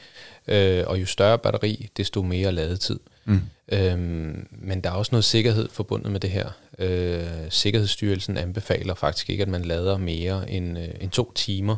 Øh, 0.48 0.84
og 0.88 1.02
jo 1.02 1.06
større 1.06 1.38
batteri, 1.38 1.90
desto 1.98 2.22
mere 2.22 2.52
ladetid. 2.52 3.00
Mm. 3.26 3.42
Øhm, 3.72 4.48
men 4.52 4.82
der 4.82 4.90
er 4.90 4.94
også 4.94 5.10
noget 5.12 5.26
sikkerhed 5.26 5.70
forbundet 5.70 6.12
med 6.12 6.20
det 6.20 6.30
her. 6.30 6.50
Øh, 6.80 7.50
Sikkerhedsstyrelsen 7.50 8.38
anbefaler 8.38 8.94
faktisk 8.94 9.30
ikke, 9.30 9.42
at 9.42 9.50
man 9.50 9.66
lader 9.66 9.98
mere 9.98 10.50
end, 10.50 10.80
øh, 10.80 10.88
end 11.02 11.12
to 11.12 11.32
timer 11.36 11.76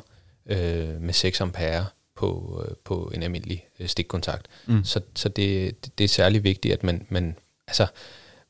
øh, 0.49 1.01
med 1.01 1.13
6 1.13 1.41
ampere 1.41 1.86
på, 2.15 2.62
øh, 2.67 2.75
på 2.84 3.12
en 3.15 3.23
almindelig 3.23 3.65
øh, 3.80 3.88
stikkontakt. 3.88 4.47
Mm. 4.65 4.84
Så, 4.84 5.01
så 5.15 5.30
det, 5.30 5.75
det 5.97 6.03
er 6.03 6.08
særlig 6.08 6.43
vigtigt, 6.43 6.73
at 6.73 6.84
man, 6.84 7.06
man, 7.10 7.36
altså, 7.67 7.88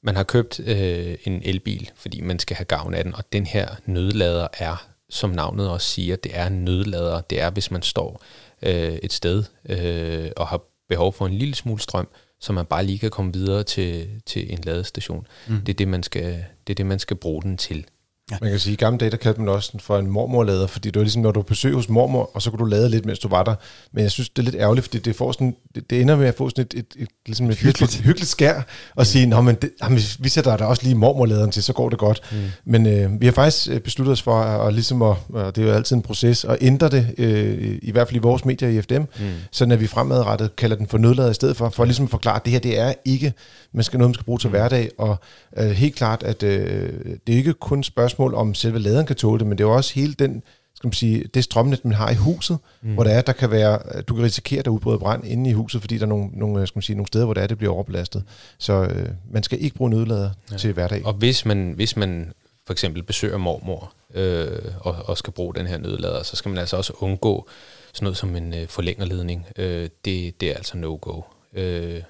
man 0.01 0.15
har 0.15 0.23
købt 0.23 0.60
øh, 0.60 1.17
en 1.23 1.41
elbil, 1.45 1.91
fordi 1.95 2.21
man 2.21 2.39
skal 2.39 2.56
have 2.58 2.65
gavn 2.65 2.93
af 2.93 3.03
den, 3.03 3.15
og 3.15 3.34
den 3.34 3.45
her 3.45 3.75
nødlader 3.86 4.47
er, 4.53 4.88
som 5.10 5.30
navnet 5.30 5.69
også 5.69 5.88
siger, 5.88 6.15
det 6.15 6.32
er 6.38 6.47
en 6.47 6.65
nødlader. 6.65 7.21
Det 7.21 7.41
er, 7.41 7.49
hvis 7.49 7.71
man 7.71 7.82
står 7.82 8.23
øh, 8.62 8.93
et 9.04 9.13
sted 9.13 9.43
øh, 9.70 10.32
og 10.38 10.48
har 10.48 10.62
behov 10.89 11.13
for 11.13 11.26
en 11.26 11.34
lille 11.34 11.56
smule 11.56 11.82
strøm, 11.82 12.08
så 12.39 12.54
man 12.54 12.65
bare 12.65 12.86
lige 12.86 13.00
kan 13.00 13.10
komme 13.10 13.34
videre 13.34 13.63
til, 13.63 14.22
til 14.26 14.54
en 14.54 14.60
ladestation. 14.63 15.28
Mm. 15.48 15.62
Det, 15.62 15.70
er 15.70 15.78
det, 15.78 15.88
man 15.88 16.04
skal, 16.04 16.46
det 16.67 16.74
er 16.74 16.76
det, 16.76 16.86
man 16.86 17.00
skal 17.00 17.17
bruge 17.17 17.41
den 17.41 17.58
til. 17.58 17.86
Ja. 18.32 18.38
Man 18.42 18.50
kan 18.50 18.60
sige, 18.60 18.72
at 18.72 18.82
i 18.82 18.84
gamle 18.84 18.98
dage, 19.00 19.12
der 19.12 19.18
kaldte 19.18 19.42
man 19.42 19.50
også 19.50 19.72
for 19.80 19.98
en 19.98 20.08
mormorlader, 20.08 20.68
fordi 20.68 20.90
det 20.90 21.00
var 21.00 21.04
ligesom, 21.04 21.22
når 21.22 21.32
du 21.32 21.42
besøg 21.42 21.74
hos 21.74 21.90
mormor, 21.90 22.32
og 22.34 22.42
så 22.42 22.50
kunne 22.50 22.60
du 22.60 22.66
lade 22.66 22.90
lidt, 22.90 23.06
mens 23.06 23.20
du 23.20 23.28
var 23.28 23.44
der. 23.44 23.56
Men 23.92 24.04
jeg 24.04 24.12
synes, 24.12 24.30
det 24.30 24.40
er 24.40 24.44
lidt 24.44 24.56
ærgerligt, 24.56 24.86
fordi 24.86 25.00
det, 25.00 25.16
får 25.16 25.32
sådan, 25.32 25.56
det, 25.76 25.90
det 25.90 26.02
ender 26.02 26.16
med 26.16 26.28
at 26.28 26.36
få 26.36 26.50
sådan 26.50 26.62
et, 26.62 26.74
et, 26.74 26.86
et, 26.96 27.08
ligesom 27.26 27.50
et 27.50 27.58
hyggeligt, 27.58 27.96
et 27.96 28.02
hyggeligt 28.02 28.30
skær, 28.30 28.62
og 28.96 29.08
sige, 29.08 29.26
Nå, 29.26 29.42
men 29.42 29.56
det, 29.56 29.72
jamen, 29.84 30.00
vi 30.20 30.30
sætter 30.30 30.58
der 30.58 30.66
også 30.66 30.84
lige 30.84 30.96
mormorladeren 30.96 31.52
til, 31.52 31.63
så 31.63 31.74
går 31.74 31.90
det 31.90 32.00
godt. 32.00 32.22
Mm. 32.32 32.38
Men 32.66 32.86
øh, 32.86 33.22
vi 33.22 33.26
har 33.26 33.34
faktisk 33.34 33.70
øh, 33.70 33.80
besluttet 33.80 34.12
os 34.12 34.22
for, 34.22 34.40
at, 34.40 34.68
at 34.68 34.74
ligesom 34.74 35.02
at, 35.02 35.16
og 35.30 35.56
det 35.56 35.63
er 35.63 35.68
jo 35.68 35.74
altid 35.74 35.96
en 35.96 36.02
proces, 36.02 36.46
at 36.46 36.58
ændre 36.62 36.90
det, 36.90 37.16
øh, 37.18 37.80
i 37.82 37.92
hvert 37.92 38.08
fald 38.08 38.16
i 38.16 38.20
vores 38.20 38.46
medier 38.46 38.70
i 38.70 38.82
FDM, 38.82 39.02
mm. 39.02 39.32
så 39.52 39.66
når 39.66 39.76
vi 39.76 39.88
fremadrettet 39.88 40.56
kalder 40.56 40.76
den 40.76 40.88
for 40.88 40.98
nødlader 40.98 41.32
i 41.32 41.34
stedet 41.34 41.58
for, 41.58 41.70
for 41.70 41.84
at 41.84 41.88
ligesom 41.88 42.06
at 42.06 42.12
forklare, 42.12 42.36
at 42.36 42.46
det 42.46 42.54
her, 42.54 42.60
det 42.60 42.80
er 42.80 42.94
ikke 43.06 43.34
man 43.78 43.84
skal 43.84 43.98
noget, 43.98 44.10
man 44.10 44.13
skal 44.13 44.26
bruge 44.26 44.40
til 44.40 44.48
mm. 44.48 44.52
hverdag, 44.52 44.90
og 44.98 45.18
øh, 45.58 45.70
helt 45.70 45.96
klart, 45.96 46.24
at 46.24 46.44
øh, 46.44 46.90
det 47.28 47.34
er 47.34 47.38
ikke 47.38 47.54
kun 47.54 47.80
et 47.80 47.86
spørgsmål 48.17 48.34
om 48.34 48.53
selve 48.53 48.80
laderen 48.80 49.06
kan 49.06 49.15
tåle 49.15 49.39
det, 49.39 49.47
men 49.47 49.58
det 49.58 49.63
er 49.63 49.67
også 49.67 49.93
hele 49.93 50.13
den, 50.13 50.43
skal 50.75 50.88
man 50.88 50.93
sige, 50.93 51.23
det 51.34 51.43
strømnet, 51.43 51.86
man 51.86 51.93
har 51.93 52.10
i 52.10 52.15
huset, 52.15 52.58
mm. 52.82 52.93
hvor 52.93 53.03
der 53.03 53.12
er, 53.12 53.21
der 53.21 53.34
kan 53.34 53.51
være, 53.51 54.01
du 54.01 54.15
kan 54.15 54.23
risikere, 54.23 54.60
at 54.60 54.65
der 54.65 54.71
udbryder 54.71 54.97
brand 54.97 55.25
inde 55.25 55.49
i 55.49 55.53
huset, 55.53 55.82
fordi 55.82 55.97
der 55.97 56.03
er 56.03 56.10
nogle, 56.10 56.30
nogle, 56.34 56.67
skal 56.67 56.77
man 56.77 56.82
sige, 56.82 56.95
nogle 56.95 57.08
steder, 57.08 57.25
hvor 57.25 57.34
der 57.34 57.41
er, 57.41 57.47
det 57.47 57.58
bliver 57.58 57.73
overbelastet. 57.73 58.23
Så 58.58 58.73
øh, 58.73 59.10
man 59.32 59.43
skal 59.43 59.62
ikke 59.62 59.75
bruge 59.75 59.89
nødlader 59.89 60.30
ja. 60.51 60.58
til 60.58 60.73
hverdag. 60.73 61.06
Og 61.06 61.13
hvis 61.13 61.45
man, 61.45 61.73
hvis 61.75 61.97
man 61.97 62.34
for 62.65 62.73
eksempel 62.73 63.03
besøger 63.03 63.38
mormor 63.38 63.93
øh, 64.13 64.71
og, 64.80 64.95
og 65.06 65.17
skal 65.17 65.34
bruge 65.34 65.56
den 65.56 65.67
her 65.67 65.77
nødlader, 65.77 66.23
så 66.23 66.36
skal 66.36 66.49
man 66.49 66.58
altså 66.58 66.77
også 66.77 66.93
undgå 66.99 67.47
sådan 67.93 68.06
noget 68.06 68.17
som 68.17 68.36
en 68.36 68.53
øh, 68.53 68.67
forlængerledning. 68.67 69.45
Øh, 69.58 69.89
det, 70.06 70.41
det 70.41 70.51
er 70.51 70.56
altså 70.56 70.77
no-go. 70.77 71.21
Øh, 71.53 72.01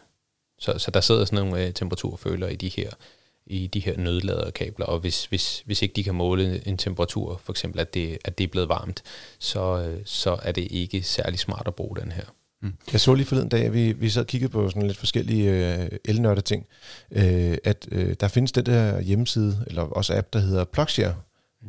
så, 0.60 0.78
så 0.78 0.92
der 0.92 1.02
sidder 1.02 1.26
sådan 1.26 1.46
nogle 1.46 1.66
øh, 1.66 1.74
temperaturfølere 1.74 2.54
i 2.54 2.56
de 2.56 2.70
her 2.70 2.90
i 3.50 3.68
de 3.68 3.80
her 3.80 3.98
nødladerkabler, 3.98 4.86
og 4.86 5.00
hvis, 5.00 5.26
hvis, 5.26 5.64
hvis 5.66 5.82
ikke 5.82 5.94
de 5.94 6.04
kan 6.04 6.16
måle 6.16 6.68
en 6.68 6.78
temperatur, 6.78 7.42
for 7.44 7.54
eksempel 7.54 7.80
at 7.80 7.94
det, 7.94 8.18
at 8.26 8.38
det 8.38 8.44
er 8.44 8.48
blevet 8.48 8.70
varmt, 8.70 9.04
så, 9.40 9.94
så 10.06 10.38
er 10.44 10.52
det 10.52 10.68
ikke 10.72 11.04
særlig 11.04 11.40
smart 11.40 11.68
at 11.68 11.76
bruge 11.76 11.98
den 11.98 12.12
her. 12.12 12.24
Mm. 12.62 12.74
Jeg 12.92 13.02
så 13.02 13.14
lige 13.14 13.26
forleden 13.26 13.50
dag, 13.50 13.66
at 13.66 13.74
vi, 13.74 13.92
vi 13.92 14.10
sad 14.10 14.22
og 14.22 14.28
kiggede 14.28 14.52
på 14.52 14.70
sådan 14.70 14.88
lidt 14.88 14.98
forskellige 14.98 15.52
øh, 15.52 15.90
elnørde 16.06 16.42
ting, 16.42 16.66
øh, 17.12 17.58
at 17.64 17.88
øh, 17.92 18.16
der 18.20 18.28
findes 18.28 18.52
den 18.52 18.66
der 18.66 19.02
hjemmeside, 19.02 19.64
eller 19.68 19.82
også 19.82 20.18
app, 20.18 20.34
der 20.34 20.40
hedder 20.40 20.64
Plugshare. 20.64 21.16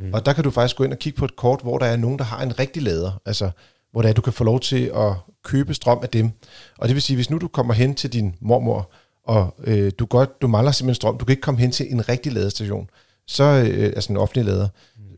Mm. 0.01 0.14
Og 0.14 0.27
der 0.27 0.33
kan 0.33 0.45
du 0.45 0.51
faktisk 0.51 0.77
gå 0.77 0.85
ind 0.85 0.93
og 0.93 0.99
kigge 0.99 1.19
på 1.19 1.25
et 1.25 1.37
kort, 1.37 1.61
hvor 1.62 1.79
der 1.79 1.87
er 1.87 1.97
nogen, 1.97 2.19
der 2.19 2.25
har 2.25 2.43
en 2.43 2.59
rigtig 2.59 2.83
lader. 2.83 3.21
Altså 3.27 3.51
hvor 3.93 4.03
det 4.03 4.09
er, 4.09 4.12
du 4.12 4.23
kan 4.23 4.33
få 4.33 4.45
lov 4.45 4.61
til 4.61 4.91
at 4.95 5.12
købe 5.45 5.75
strøm 5.75 5.99
af 6.03 6.09
dem. 6.09 6.31
Og 6.79 6.88
det 6.88 6.95
vil 6.95 7.03
sige, 7.03 7.14
hvis 7.14 7.31
nu 7.31 7.38
du 7.38 7.49
kommer 7.49 7.75
hen 7.75 7.95
til 7.95 8.12
din 8.12 8.35
mormor, 8.41 8.91
og 9.29 9.55
øh, 9.64 9.93
du, 9.99 10.07
godt, 10.07 10.43
du 10.43 10.49
mangler 10.49 10.73
simpelthen 10.73 10.95
strøm, 10.95 11.19
du 11.19 11.25
kan 11.25 11.33
ikke 11.33 11.43
komme 11.43 11.61
hen 11.61 11.71
til 11.71 11.93
en 11.93 12.09
rigtig 12.09 12.33
ladestation, 12.33 12.91
så, 13.27 13.45
øh, 13.45 13.85
altså 13.85 14.12
en 14.12 14.17
offentlig 14.17 14.45
lader, 14.45 14.69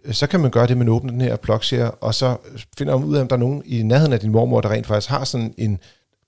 mm. 0.04 0.12
så 0.12 0.26
kan 0.26 0.40
man 0.40 0.50
gøre 0.50 0.66
det, 0.66 0.78
man 0.78 0.88
åbner 0.88 1.12
den 1.12 1.20
her 1.20 1.36
plugshare, 1.36 1.90
og 1.90 2.14
så 2.14 2.36
finder 2.78 2.98
man 2.98 3.08
ud 3.08 3.16
af, 3.16 3.20
om 3.20 3.28
der 3.28 3.36
er 3.36 3.40
nogen 3.40 3.62
i 3.66 3.82
nærheden 3.82 4.12
af 4.12 4.20
din 4.20 4.30
mormor, 4.30 4.60
der 4.60 4.70
rent 4.70 4.86
faktisk 4.86 5.10
har 5.10 5.24
sådan 5.24 5.54
en 5.58 5.78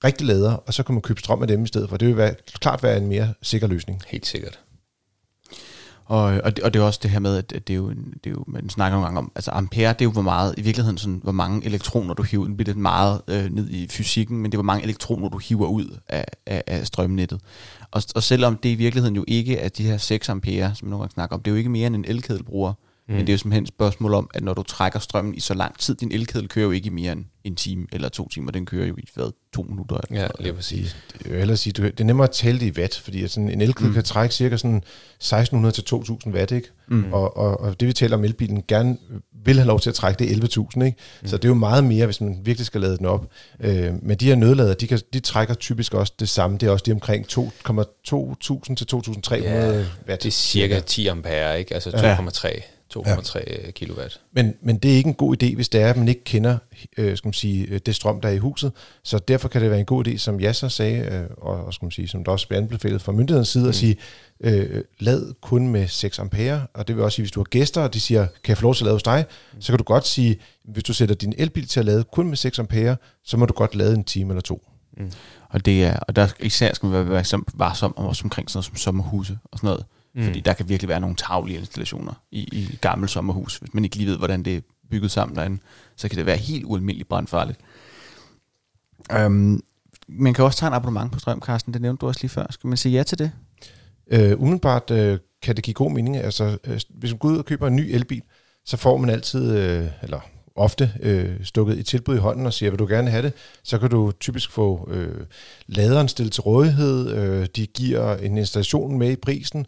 rigtig 0.03 0.27
lader, 0.27 0.53
og 0.53 0.73
så 0.73 0.83
kan 0.83 0.95
man 0.95 1.01
købe 1.01 1.19
strøm 1.19 1.41
af 1.41 1.47
dem 1.47 1.63
i 1.63 1.67
stedet 1.67 1.89
for. 1.89 1.97
Det 1.97 2.07
vil 2.07 2.17
være, 2.17 2.35
klart 2.59 2.83
være 2.83 2.97
en 2.97 3.07
mere 3.07 3.33
sikker 3.41 3.67
løsning. 3.67 4.01
Helt 4.07 4.25
sikkert. 4.25 4.59
Og, 6.05 6.23
og, 6.23 6.55
det, 6.55 6.63
og 6.63 6.73
det 6.73 6.79
er 6.79 6.83
også 6.83 6.99
det 7.03 7.11
her 7.11 7.19
med, 7.19 7.37
at 7.37 7.49
det 7.49 7.69
er 7.69 7.75
jo, 7.75 7.89
det 7.89 8.25
er 8.25 8.29
jo 8.29 8.43
man 8.47 8.69
snakker 8.69 8.95
nogle 8.95 9.05
gange 9.05 9.17
om, 9.17 9.31
altså 9.35 9.51
ampere, 9.51 9.93
det 9.93 10.01
er 10.01 10.05
jo 10.05 10.11
hvor 10.11 10.21
meget, 10.21 10.55
i 10.57 10.61
virkeligheden 10.61 10.97
sådan, 10.97 11.19
hvor 11.23 11.31
mange 11.31 11.65
elektroner 11.65 12.13
du 12.13 12.23
hiver, 12.23 12.45
det 12.45 12.57
bliver 12.57 12.67
lidt 12.67 12.77
meget 12.77 13.21
øh, 13.27 13.51
ned 13.51 13.69
i 13.69 13.87
fysikken, 13.87 14.37
men 14.37 14.51
det 14.51 14.55
er 14.55 14.57
hvor 14.57 14.63
mange 14.63 14.83
elektroner 14.83 15.29
du 15.29 15.37
hiver 15.37 15.67
ud 15.67 15.97
af, 16.09 16.25
af, 16.45 16.63
af 16.67 16.87
strømnettet. 16.87 17.41
Og, 17.91 18.03
og 18.15 18.23
selvom 18.23 18.57
det 18.57 18.69
i 18.69 18.75
virkeligheden 18.75 19.15
jo 19.15 19.25
ikke 19.27 19.57
er 19.57 19.69
de 19.69 19.83
her 19.83 19.97
6 19.97 20.29
ampere, 20.29 20.75
som 20.75 20.85
man 20.85 20.89
nogle 20.89 21.01
gange 21.03 21.13
snakker 21.13 21.35
om, 21.35 21.41
det 21.41 21.51
er 21.51 21.53
jo 21.53 21.57
ikke 21.57 21.69
mere 21.69 21.87
end 21.87 21.95
en 21.95 22.05
elkedel 22.07 22.43
bruger 22.43 22.73
Mm. 23.07 23.13
Men 23.15 23.21
det 23.21 23.29
er 23.29 23.33
jo 23.33 23.37
simpelthen 23.37 23.63
et 23.63 23.67
spørgsmål 23.67 24.13
om, 24.13 24.29
at 24.33 24.43
når 24.43 24.53
du 24.53 24.63
trækker 24.63 24.99
strømmen 24.99 25.35
i 25.35 25.39
så 25.39 25.53
lang 25.53 25.79
tid, 25.79 25.95
din 25.95 26.11
elkedel 26.11 26.47
kører 26.47 26.65
jo 26.65 26.71
ikke 26.71 26.87
i 26.87 26.89
mere 26.89 27.11
end 27.11 27.25
en 27.43 27.55
time 27.55 27.85
eller 27.91 28.09
to 28.09 28.29
timer, 28.29 28.51
den 28.51 28.65
kører 28.65 28.87
jo 28.87 28.95
i 28.97 29.07
hvad, 29.15 29.31
to 29.53 29.61
minutter. 29.61 29.97
Eller 30.09 30.21
Ja, 30.21 30.27
lige 30.39 30.53
præcis. 30.53 30.95
Jeg 31.23 31.31
vil 31.31 31.37
hellere 31.39 31.57
sige, 31.57 31.73
du- 31.73 31.83
det 31.83 31.99
er 31.99 32.03
nemmere 32.03 32.27
at 32.27 32.33
tælle 32.33 32.59
det 32.59 32.77
i 32.77 32.79
watt, 32.79 32.99
fordi 32.99 33.27
sådan 33.27 33.49
en 33.49 33.61
elkedel 33.61 33.87
mm. 33.87 33.93
kan 33.93 34.03
trække 34.03 34.35
cirka 34.35 34.57
sådan 34.57 34.77
1600 34.77 35.75
til 35.75 35.83
2000 35.83 36.33
watt, 36.33 36.51
ikke? 36.51 36.67
Mm. 36.87 37.13
Og, 37.13 37.37
og, 37.37 37.59
og, 37.59 37.79
det 37.79 37.87
vi 37.87 37.93
taler 37.93 38.17
om 38.17 38.23
elbilen 38.23 38.63
gerne 38.67 38.97
vil 39.45 39.55
have 39.55 39.67
lov 39.67 39.79
til 39.79 39.89
at 39.89 39.95
trække, 39.95 40.19
det 40.19 40.31
er 40.31 40.35
11.000, 40.35 40.83
ikke? 40.85 40.97
Mm. 41.21 41.27
Så 41.27 41.37
det 41.37 41.45
er 41.45 41.49
jo 41.49 41.53
meget 41.55 41.83
mere, 41.83 42.05
hvis 42.05 42.21
man 42.21 42.39
virkelig 42.43 42.65
skal 42.65 42.81
lade 42.81 42.97
den 42.97 43.05
op. 43.05 43.27
Øh, 43.59 43.93
men 44.01 44.17
de 44.17 44.25
her 44.25 44.35
nødlader, 44.35 44.73
de, 44.73 44.87
kan, 44.87 44.99
de 45.13 45.19
trækker 45.19 45.53
typisk 45.53 45.93
også 45.93 46.13
det 46.19 46.29
samme. 46.29 46.57
Det 46.57 46.67
er 46.67 46.71
også 46.71 46.83
de 46.87 46.91
omkring 46.91 47.25
2,2.000 47.25 48.75
til 48.75 48.87
2.300 48.95 49.35
Ja, 49.43 49.85
watt. 50.07 50.23
Det 50.23 50.25
er 50.25 50.31
cirka 50.31 50.79
10 50.79 51.07
ampere, 51.07 51.59
ikke? 51.59 51.73
Altså 51.73 51.89
2,3 51.89 52.61
2,3 52.97 53.71
kilowatt. 53.71 54.21
Men, 54.31 54.53
men 54.61 54.77
det 54.77 54.91
er 54.91 54.95
ikke 54.95 55.07
en 55.07 55.13
god 55.13 55.43
idé, 55.43 55.55
hvis 55.55 55.69
det 55.69 55.81
er, 55.81 55.89
at 55.89 55.97
man 55.97 56.07
ikke 56.07 56.23
kender 56.23 56.57
øh, 56.97 57.17
skal 57.17 57.27
man 57.27 57.33
sige, 57.33 57.67
øh, 57.67 57.79
det 57.85 57.95
strøm, 57.95 58.21
der 58.21 58.29
er 58.29 58.33
i 58.33 58.37
huset. 58.37 58.71
Så 59.03 59.19
derfor 59.19 59.47
kan 59.47 59.61
det 59.61 59.69
være 59.69 59.79
en 59.79 59.85
god 59.85 60.07
idé, 60.07 60.17
som 60.17 60.39
Yasser 60.39 60.67
sagde, 60.67 60.99
øh, 60.99 61.23
og, 61.37 61.65
og 61.65 61.73
skal 61.73 61.85
man 61.85 61.91
sige, 61.91 62.07
som 62.07 62.23
der 62.23 62.31
også 62.31 62.47
bliver 62.47 62.61
anbefalet 62.61 63.01
fra 63.01 63.11
myndighedens 63.11 63.49
side, 63.49 63.63
mm. 63.63 63.69
at 63.69 63.75
sige, 63.75 63.97
øh, 64.39 64.83
lad 64.99 65.33
kun 65.41 65.67
med 65.67 65.87
6 65.87 66.19
ampere. 66.19 66.67
Og 66.73 66.87
det 66.87 66.95
vil 66.95 67.03
også 67.03 67.15
sige, 67.15 67.23
hvis 67.23 67.31
du 67.31 67.39
har 67.39 67.45
gæster, 67.45 67.81
og 67.81 67.93
de 67.93 67.99
siger, 67.99 68.27
kan 68.43 68.49
jeg 68.49 68.57
få 68.57 68.63
lov 68.63 68.75
til 68.75 68.83
at 68.83 68.85
lade 68.85 68.95
hos 68.95 69.03
dig? 69.03 69.25
Mm. 69.53 69.61
Så 69.61 69.71
kan 69.71 69.77
du 69.77 69.83
godt 69.83 70.07
sige, 70.07 70.39
hvis 70.63 70.83
du 70.83 70.93
sætter 70.93 71.15
din 71.15 71.33
elbil 71.37 71.67
til 71.67 71.79
at 71.79 71.85
lade 71.85 72.03
kun 72.03 72.27
med 72.27 72.37
6 72.37 72.59
ampere, 72.59 72.97
så 73.23 73.37
må 73.37 73.45
du 73.45 73.53
godt 73.53 73.75
lade 73.75 73.95
en 73.95 74.03
time 74.03 74.29
eller 74.29 74.41
to. 74.41 74.67
Og, 75.49 75.65
det 75.65 75.83
er, 75.83 75.99
og 75.99 76.15
der 76.15 76.27
især 76.39 76.73
skal 76.73 76.89
man 76.89 77.05
være 77.05 77.09
varsom, 77.09 77.47
varsom 77.53 77.93
om, 77.97 78.05
også 78.05 78.23
omkring 78.23 78.49
sådan 78.49 78.57
noget 78.57 78.65
som 78.65 78.75
sommerhuse 78.75 79.37
og 79.51 79.57
sådan 79.59 79.67
noget. 79.67 79.85
Mm. 80.15 80.23
Fordi 80.23 80.39
der 80.39 80.53
kan 80.53 80.69
virkelig 80.69 80.89
være 80.89 80.99
nogle 80.99 81.15
taglige 81.15 81.59
installationer 81.59 82.13
i, 82.31 82.39
i 82.39 82.77
gammel 82.81 83.09
sommerhus. 83.09 83.57
Hvis 83.57 83.73
man 83.73 83.83
ikke 83.83 83.95
lige 83.95 84.09
ved, 84.09 84.17
hvordan 84.17 84.43
det 84.43 84.55
er 84.55 84.61
bygget 84.89 85.11
sammen 85.11 85.35
derinde, 85.35 85.61
så 85.95 86.09
kan 86.09 86.17
det 86.17 86.25
være 86.25 86.37
helt 86.37 86.65
ualmindeligt 86.65 87.09
brandfarligt. 87.09 87.59
Um, 89.25 89.63
man 90.07 90.33
kan 90.33 90.45
også 90.45 90.59
tage 90.59 90.67
en 90.67 90.73
abonnement 90.73 91.11
på 91.11 91.19
strøm, 91.19 91.41
Carsten. 91.41 91.73
Det 91.73 91.81
nævnte 91.81 92.01
du 92.01 92.07
også 92.07 92.19
lige 92.21 92.29
før. 92.29 92.45
Skal 92.49 92.67
man 92.67 92.77
sige 92.77 92.97
ja 92.97 93.03
til 93.03 93.19
det? 93.19 93.31
Øh, 94.11 94.41
umiddelbart 94.41 94.91
øh, 94.91 95.19
kan 95.41 95.55
det 95.55 95.63
give 95.63 95.73
god 95.73 95.91
mening. 95.91 96.17
Altså, 96.17 96.57
øh, 96.63 96.79
hvis 96.89 97.11
man 97.11 97.17
går 97.17 97.29
ud 97.29 97.37
og 97.37 97.45
køber 97.45 97.67
en 97.67 97.75
ny 97.75 97.95
elbil, 97.95 98.21
så 98.65 98.77
får 98.77 98.97
man 98.97 99.09
altid, 99.09 99.57
øh, 99.57 99.87
eller 100.01 100.19
ofte, 100.55 100.93
øh, 100.99 101.35
stukket 101.43 101.79
et 101.79 101.85
tilbud 101.85 102.15
i 102.15 102.19
hånden 102.19 102.45
og 102.45 102.53
siger, 102.53 102.69
vil 102.69 102.79
du 102.79 102.87
gerne 102.87 103.09
have 103.09 103.23
det, 103.23 103.33
så 103.63 103.77
kan 103.77 103.89
du 103.89 104.11
typisk 104.19 104.51
få 104.51 104.89
øh, 104.91 105.25
laderen 105.67 106.07
stillet 106.07 106.33
til 106.33 106.41
rådighed. 106.41 107.11
Øh, 107.11 107.47
de 107.55 107.65
giver 107.67 108.15
en 108.15 108.37
installation 108.37 108.97
med 108.97 109.11
i 109.11 109.15
prisen, 109.15 109.65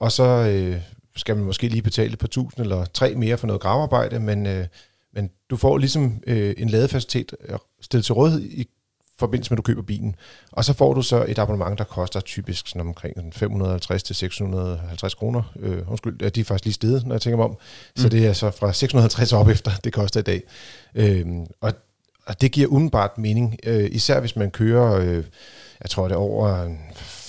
og 0.00 0.12
så 0.12 0.24
øh, 0.24 0.80
skal 1.16 1.36
man 1.36 1.44
måske 1.44 1.68
lige 1.68 1.82
betale 1.82 2.12
et 2.12 2.18
par 2.18 2.28
tusind 2.28 2.60
eller 2.60 2.84
tre 2.84 3.14
mere 3.14 3.38
for 3.38 3.46
noget 3.46 3.62
gravearbejde, 3.62 4.20
men, 4.20 4.46
øh, 4.46 4.66
men 5.14 5.30
du 5.50 5.56
får 5.56 5.78
ligesom 5.78 6.22
øh, 6.26 6.54
en 6.58 6.68
ladefacilitet 6.68 7.34
øh, 7.48 7.58
stillet 7.80 8.04
til 8.04 8.14
rådighed 8.14 8.42
i 8.42 8.68
forbindelse 9.18 9.50
med, 9.50 9.54
at 9.54 9.58
du 9.58 9.62
køber 9.62 9.82
bilen. 9.82 10.16
Og 10.52 10.64
så 10.64 10.72
får 10.72 10.94
du 10.94 11.02
så 11.02 11.24
et 11.28 11.38
abonnement, 11.38 11.78
der 11.78 11.84
koster 11.84 12.20
typisk 12.20 12.68
sådan 12.68 12.80
omkring 12.80 13.14
sådan 13.16 13.32
550 13.32 14.02
til 14.02 14.16
650 14.16 15.14
kroner. 15.14 15.42
Øh, 15.60 15.90
undskyld, 15.90 16.16
ja, 16.22 16.28
de 16.28 16.40
er 16.40 16.44
faktisk 16.44 16.64
lige 16.64 16.74
steget, 16.74 17.06
når 17.06 17.14
jeg 17.14 17.22
tænker 17.22 17.36
mig 17.36 17.44
om. 17.44 17.56
Så 17.96 18.08
det 18.08 18.26
er 18.26 18.32
så 18.32 18.50
fra 18.50 18.72
650 18.72 19.32
op 19.32 19.48
efter, 19.48 19.70
det 19.84 19.92
koster 19.92 20.20
i 20.20 20.22
dag. 20.22 20.42
Øh, 20.94 21.26
og, 21.60 21.72
og 22.26 22.40
det 22.40 22.52
giver 22.52 22.68
umiddelbart 22.68 23.18
mening, 23.18 23.56
øh, 23.66 23.88
især 23.92 24.20
hvis 24.20 24.36
man 24.36 24.50
kører, 24.50 25.00
øh, 25.00 25.24
jeg 25.82 25.90
tror 25.90 26.08
det 26.08 26.14
er 26.14 26.18
over 26.18 26.76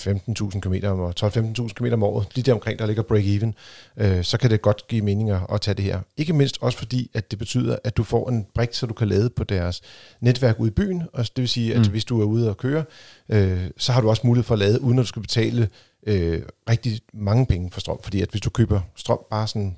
15.000 0.06 0.60
km 0.60 0.74
om 0.86 1.12
12-15.000 1.20 1.68
km 1.68 1.86
om 1.92 2.02
året, 2.02 2.26
lige 2.34 2.44
der 2.44 2.52
omkring, 2.52 2.78
der 2.78 2.86
ligger 2.86 3.02
break-even, 3.02 3.52
øh, 3.96 4.24
så 4.24 4.38
kan 4.38 4.50
det 4.50 4.62
godt 4.62 4.88
give 4.88 5.02
mening 5.02 5.30
at, 5.30 5.60
tage 5.60 5.74
det 5.74 5.84
her. 5.84 6.00
Ikke 6.16 6.32
mindst 6.32 6.58
også 6.60 6.78
fordi, 6.78 7.10
at 7.14 7.30
det 7.30 7.38
betyder, 7.38 7.76
at 7.84 7.96
du 7.96 8.02
får 8.02 8.28
en 8.28 8.46
brik, 8.54 8.74
så 8.74 8.86
du 8.86 8.94
kan 8.94 9.08
lade 9.08 9.30
på 9.30 9.44
deres 9.44 9.80
netværk 10.20 10.60
ude 10.60 10.68
i 10.68 10.72
byen, 10.72 11.02
og 11.12 11.24
det 11.24 11.38
vil 11.38 11.48
sige, 11.48 11.74
at 11.74 11.80
mm. 11.80 11.90
hvis 11.90 12.04
du 12.04 12.20
er 12.20 12.24
ude 12.24 12.48
og 12.50 12.56
køre, 12.56 12.84
øh, 13.28 13.70
så 13.76 13.92
har 13.92 14.00
du 14.00 14.08
også 14.08 14.26
mulighed 14.26 14.44
for 14.44 14.54
at 14.54 14.58
lade, 14.58 14.80
uden 14.80 14.98
at 14.98 15.02
du 15.02 15.08
skal 15.08 15.22
betale 15.22 15.68
øh, 16.06 16.42
rigtig 16.70 17.00
mange 17.12 17.46
penge 17.46 17.70
for 17.70 17.80
strøm, 17.80 17.98
fordi 18.02 18.22
at 18.22 18.30
hvis 18.30 18.40
du 18.40 18.50
køber 18.50 18.80
strøm 18.96 19.18
bare 19.30 19.48
sådan 19.48 19.76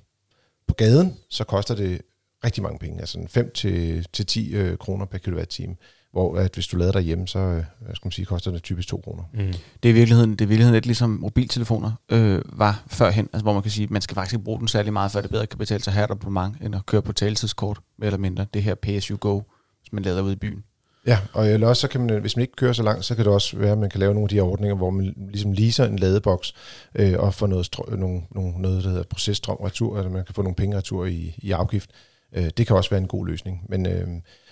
på 0.69 0.75
gaden, 0.75 1.17
så 1.31 1.45
koster 1.45 1.75
det 1.75 2.01
rigtig 2.45 2.63
mange 2.63 2.79
penge, 2.79 3.01
altså 3.01 3.27
5 3.29 3.51
til, 3.55 4.07
til 4.13 4.27
10 4.27 4.55
øh, 4.55 4.79
kroner 4.79 5.07
per 5.07 5.19
kilowatt-time. 5.19 5.77
Hvor 6.15 6.37
at 6.37 6.55
hvis 6.55 6.67
du 6.67 6.77
lader 6.77 6.93
derhjemme, 6.93 7.29
så 7.29 7.39
øh, 7.39 7.55
hvad 7.55 7.95
skal 7.95 8.07
man 8.07 8.13
sige, 8.13 8.25
koster 8.25 8.51
det 8.51 8.63
typisk 8.63 8.89
2 8.89 9.01
kroner. 9.05 9.23
Mm. 9.33 9.53
Det 9.83 9.89
er 9.89 9.91
i 9.91 9.93
virkeligheden, 9.93 10.31
det 10.31 10.41
er 10.41 10.45
i 10.45 10.49
virkeligheden 10.49 10.75
lidt 10.75 10.87
ligesom 10.87 11.11
mobiltelefoner 11.11 11.93
øh, 12.09 12.43
var 12.45 12.83
førhen, 12.87 13.29
altså 13.33 13.43
hvor 13.43 13.53
man 13.53 13.63
kan 13.63 13.71
sige, 13.71 13.85
at 13.85 13.91
man 13.91 14.03
skal 14.03 14.15
faktisk 14.15 14.35
ikke 14.35 14.45
bruge 14.45 14.59
den 14.59 14.69
særlig 14.69 14.93
meget, 14.93 15.13
før 15.13 15.21
det 15.21 15.31
bedre 15.31 15.47
kan 15.47 15.59
betale 15.59 15.83
sig 15.83 15.93
her 15.93 16.07
på 16.07 16.31
mange, 16.31 16.65
end 16.65 16.75
at 16.75 16.87
køre 16.87 17.03
på 17.03 17.13
taletidskort, 17.13 17.81
mere 17.99 18.07
eller 18.07 18.19
mindre. 18.19 18.47
Det 18.55 18.63
her 18.63 18.75
you 19.11 19.17
go, 19.17 19.41
hvis 19.81 19.93
man 19.93 20.03
lader 20.03 20.23
ud 20.23 20.33
i 20.33 20.37
byen. 20.37 20.65
Ja, 21.07 21.19
og 21.33 21.49
eller 21.49 21.69
også, 21.69 21.81
så 21.81 21.89
kan 21.89 22.01
man, 22.01 22.21
hvis 22.21 22.37
man 22.37 22.41
ikke 22.41 22.57
kører 22.57 22.73
så 22.73 22.83
langt, 22.83 23.05
så 23.05 23.15
kan 23.15 23.25
det 23.25 23.33
også 23.33 23.57
være, 23.57 23.73
at 23.73 23.79
man 23.79 23.91
kan 23.91 24.01
lave 24.01 24.15
nogle 24.15 24.25
af 24.25 24.29
de 24.29 24.35
her 24.35 24.43
ordninger, 24.43 24.77
hvor 24.77 24.91
man 24.91 25.15
ligesom 25.31 25.53
leaser 25.53 25.85
en 25.85 25.99
ladeboks 25.99 26.55
øh, 26.95 27.15
og 27.19 27.35
får 27.35 27.47
noget, 27.47 27.67
strø, 27.67 27.97
nogle, 27.97 28.23
nogle, 28.31 28.63
noget, 28.63 28.85
der 28.85 28.91
hedder 28.91 29.05
processtrøm 29.05 29.57
retur, 29.57 29.97
altså 29.97 30.11
man 30.11 30.25
kan 30.25 30.35
få 30.35 30.43
nogle 30.43 30.57
penge 30.57 30.77
retur 30.77 31.07
i, 31.07 31.35
i 31.39 31.51
afgift. 31.51 31.91
Øh, 32.33 32.51
det 32.57 32.67
kan 32.67 32.77
også 32.77 32.91
være 32.91 33.01
en 33.01 33.09
god 33.09 33.27
løsning. 33.27 33.67
Men, 33.69 33.87
øh, 33.87 34.09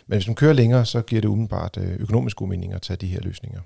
men 0.07 0.17
hvis 0.17 0.27
man 0.27 0.35
kører 0.35 0.53
længere, 0.53 0.87
så 0.87 1.03
giver 1.03 1.21
det 1.21 1.29
umiddelbart 1.29 1.77
øh, 1.81 1.97
økonomisk 1.99 2.37
god 2.37 2.49
mening 2.49 2.73
at 2.73 2.83
tage 2.83 2.97
de 2.97 3.07
her 3.07 3.21
løsninger. 3.21 3.61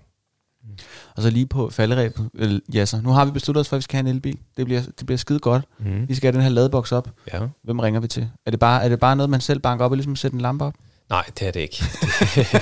Og 1.16 1.22
så 1.22 1.31
lige 1.31 1.46
på 1.46 1.70
falderæbet, 1.70 2.31
øh, 2.35 2.61
ja 2.75 2.87
så, 2.87 3.01
nu 3.01 3.11
har 3.11 3.25
vi 3.25 3.31
besluttet 3.31 3.61
os 3.61 3.68
for, 3.68 3.77
at 3.77 3.79
vi 3.79 3.83
skal 3.83 3.96
have 3.96 4.11
en 4.11 4.14
elbil. 4.14 4.38
Det 4.57 4.64
bliver, 4.64 4.83
det 4.99 5.07
bliver 5.07 5.18
skide 5.18 5.38
godt. 5.38 5.64
Mm. 5.79 6.09
Vi 6.09 6.14
skal 6.14 6.27
have 6.27 6.37
den 6.37 6.42
her 6.42 6.49
ladeboks 6.49 6.92
op. 6.92 7.11
Ja. 7.33 7.40
Hvem 7.64 7.79
ringer 7.79 8.01
vi 8.01 8.09
til? 8.09 8.29
Er 8.46 8.51
det 8.51 8.61
bare, 8.61 8.85
er 8.85 8.88
det 8.88 9.01
bare 9.01 9.16
noget, 9.16 9.31
man 9.31 9.40
selv 9.40 9.61
banker 9.61 9.85
op 9.85 9.90
og 9.90 9.96
ligesom 9.96 10.16
sætter 10.16 10.37
en 10.37 10.40
lampe 10.40 10.64
op? 10.64 10.75
Nej, 11.11 11.25
det 11.38 11.49
er 11.49 11.51
det 11.51 11.61
ikke. 11.61 11.85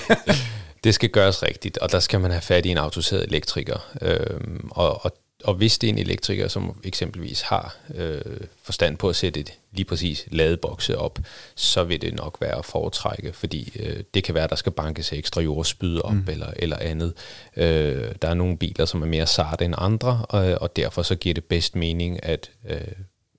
det 0.84 0.94
skal 0.94 1.08
gøres 1.08 1.42
rigtigt, 1.42 1.78
og 1.78 1.92
der 1.92 2.00
skal 2.00 2.20
man 2.20 2.30
have 2.30 2.40
fat 2.40 2.66
i 2.66 2.68
en 2.68 2.78
autoriseret 2.78 3.24
elektriker. 3.24 3.78
Øhm, 4.02 4.68
og, 4.70 5.04
og, 5.04 5.12
og 5.44 5.54
hvis 5.54 5.78
det 5.78 5.88
er 5.88 5.92
en 5.92 5.98
elektriker, 5.98 6.48
som 6.48 6.80
eksempelvis 6.84 7.40
har 7.40 7.76
øh, 7.94 8.20
forstand 8.62 8.96
på 8.96 9.08
at 9.08 9.16
sætte 9.16 9.40
et 9.40 9.52
lige 9.72 9.84
præcis 9.84 10.26
ladebokse 10.30 10.98
op, 10.98 11.18
så 11.54 11.84
vil 11.84 12.00
det 12.00 12.14
nok 12.14 12.38
være 12.40 12.58
at 12.58 12.64
foretrække, 12.64 13.32
fordi 13.32 13.72
øh, 13.80 14.02
det 14.14 14.24
kan 14.24 14.34
være, 14.34 14.44
at 14.44 14.50
der 14.50 14.56
skal 14.56 14.72
bankes 14.72 15.12
ekstra 15.12 15.40
jordspyd 15.40 15.98
op 15.98 16.12
mm. 16.12 16.24
eller, 16.28 16.52
eller 16.56 16.76
andet. 16.80 17.12
Øh, 17.56 18.14
der 18.22 18.28
er 18.28 18.34
nogle 18.34 18.56
biler, 18.56 18.84
som 18.84 19.02
er 19.02 19.06
mere 19.06 19.26
sarte 19.26 19.64
end 19.64 19.74
andre, 19.78 20.26
og, 20.28 20.58
og 20.60 20.76
derfor 20.76 21.02
så 21.02 21.14
giver 21.14 21.34
det 21.34 21.44
bedst 21.44 21.76
mening, 21.76 22.24
at, 22.24 22.50
øh, 22.68 22.80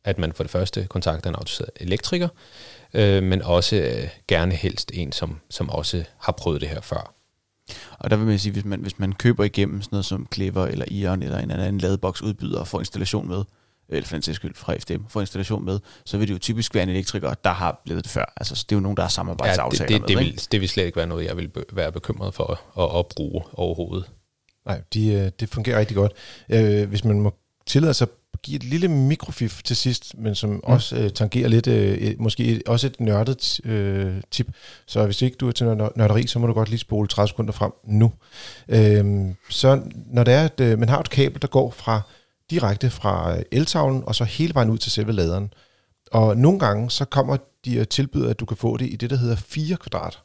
at 0.04 0.18
man 0.18 0.34
for 0.34 0.44
det 0.44 0.52
første 0.52 0.88
kontakter 0.90 1.30
en 1.30 1.36
autoriseret 1.36 1.70
elektriker, 1.76 2.28
øh, 2.94 3.24
men 3.24 3.42
også 3.42 3.76
øh, 3.76 4.08
gerne 4.28 4.54
helst 4.54 4.92
en, 4.94 5.12
som, 5.12 5.40
som 5.50 5.70
også 5.70 6.04
har 6.18 6.32
prøvet 6.32 6.62
det 6.62 6.70
her 6.70 6.82
før. 6.82 7.15
Og 8.00 8.10
der 8.10 8.16
vil 8.18 8.26
man 8.26 8.40
sige, 8.40 8.52
hvis 8.52 8.66
man, 8.66 8.80
hvis 8.80 9.00
man 9.00 9.14
køber 9.14 9.44
igennem 9.44 9.82
sådan 9.82 9.96
noget 9.96 10.06
som 10.06 10.28
Clever 10.34 10.66
eller 10.66 10.86
Ion 10.92 11.24
eller 11.24 11.40
en 11.40 11.52
anden 11.52 11.78
ladeboks 11.78 12.22
udbyder 12.22 12.60
og 12.60 12.68
får 12.68 12.80
installation 12.80 13.28
med, 13.28 13.44
eller 13.90 14.08
for 14.08 14.16
den 14.16 14.22
sags 14.22 14.36
skyld 14.36 14.56
fra 14.56 14.76
FDM, 14.78 15.04
får 15.10 15.22
installation 15.22 15.66
med, 15.66 15.80
så 16.06 16.18
vil 16.18 16.28
det 16.28 16.34
jo 16.34 16.40
typisk 16.40 16.76
være 16.76 16.84
en 16.84 16.90
elektriker, 16.90 17.34
der 17.34 17.50
har 17.52 17.82
blevet 17.86 18.04
det 18.04 18.12
før. 18.12 18.34
Altså, 18.38 18.56
så 18.56 18.66
det 18.70 18.76
er 18.76 18.78
jo 18.78 18.82
nogen, 18.82 18.98
der 18.98 19.04
har 19.04 19.08
Ja, 19.08 19.12
samarbejdsaftaler 19.14 19.88
det, 19.88 20.02
det, 20.02 20.08
det, 20.08 20.18
med. 20.18 20.24
vil, 20.24 20.42
det 20.52 20.62
vil 20.62 20.70
slet 20.70 20.86
ikke 20.86 20.98
være 20.98 21.08
noget, 21.08 21.26
jeg 21.26 21.38
vil 21.38 21.52
være 21.74 21.92
bekymret 21.92 22.34
for 22.34 22.60
at, 22.82 23.00
at 23.00 23.06
bruge 23.16 23.44
overhovedet. 23.54 24.10
Nej, 24.66 24.82
de, 24.94 25.14
øh, 25.14 25.32
det 25.40 25.50
fungerer 25.50 25.80
rigtig 25.80 25.96
godt. 25.96 26.12
Øh, 26.50 26.90
hvis 26.90 27.04
man 27.04 27.20
må 27.20 27.36
tillade 27.68 27.94
sig 27.94 28.08
give 28.36 28.56
et 28.56 28.64
lille 28.64 28.88
mikrofif 28.88 29.64
til 29.64 29.76
sidst, 29.76 30.18
men 30.18 30.36
som 30.36 30.50
mm. 30.50 30.60
også 30.64 30.96
øh, 30.96 31.10
tangerer 31.10 31.48
lidt, 31.48 31.68
øh, 31.68 32.16
måske 32.20 32.46
et, 32.46 32.64
også 32.68 32.88
et 32.88 33.00
nørdet 33.00 33.60
øh, 33.66 34.14
tip. 34.32 34.48
Så 34.86 35.06
hvis 35.06 35.22
ikke 35.22 35.38
du 35.38 35.48
er 35.48 35.52
til 35.52 35.66
nør- 35.66 35.94
nørderi, 35.96 36.28
så 36.28 36.40
må 36.40 36.48
du 36.48 36.54
godt 36.54 36.70
lige 36.70 36.80
spole 36.80 37.08
30 37.08 37.28
sekunder 37.28 37.52
frem 37.54 37.72
nu. 37.84 38.12
Øh, 38.70 39.34
så 39.50 39.82
når 40.12 40.24
det 40.24 40.34
er, 40.34 40.44
at 40.44 40.60
øh, 40.60 40.80
man 40.80 40.90
har 40.90 41.00
et 41.00 41.10
kabel, 41.10 41.42
der 41.42 41.48
går 41.48 41.72
fra 41.72 42.02
direkte 42.50 42.90
fra 42.90 43.38
øh, 43.38 43.44
eltavlen, 43.52 44.04
og 44.06 44.16
så 44.16 44.24
hele 44.24 44.54
vejen 44.54 44.70
ud 44.70 44.78
til 44.78 44.92
selve 44.92 45.12
laderen. 45.12 45.54
Og 46.12 46.38
nogle 46.38 46.60
gange, 46.60 46.92
så 46.92 47.06
kommer 47.06 47.38
de 47.66 47.82
og 47.82 47.90
tilbyder, 47.90 48.30
at 48.30 48.40
du 48.40 48.46
kan 48.46 48.58
få 48.58 48.78
det 48.78 48.86
i 48.86 48.96
det, 48.96 49.10
der 49.10 49.18
hedder 49.18 49.36
4 49.36 49.78
kvadrat. 49.78 50.20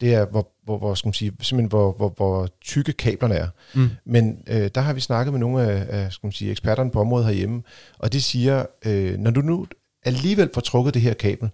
Det 0.00 0.14
er, 0.14 0.26
hvor, 0.26 0.48
hvor, 0.64 0.78
hvor, 0.78 0.94
skal 0.94 1.08
man 1.08 1.14
sige, 1.14 1.32
simpelthen 1.40 1.68
hvor, 1.68 1.92
hvor, 1.92 2.12
hvor 2.16 2.48
tykke 2.60 2.92
kablerne 2.92 3.34
er. 3.34 3.48
Mm. 3.74 3.90
Men 4.04 4.42
øh, 4.46 4.70
der 4.74 4.80
har 4.80 4.92
vi 4.92 5.00
snakket 5.00 5.32
med 5.32 5.40
nogle 5.40 5.62
af, 5.62 5.86
af 5.88 6.12
skal 6.12 6.26
man 6.26 6.32
sige, 6.32 6.50
eksperterne 6.50 6.90
på 6.90 7.00
området 7.00 7.26
herhjemme, 7.26 7.62
og 7.98 8.12
de 8.12 8.22
siger, 8.22 8.66
øh, 8.86 9.18
når 9.18 9.30
du 9.30 9.40
nu 9.40 9.66
alligevel 10.04 10.50
får 10.54 10.60
trukket 10.60 10.94
det 10.94 11.02
her 11.02 11.14
kabel, 11.14 11.50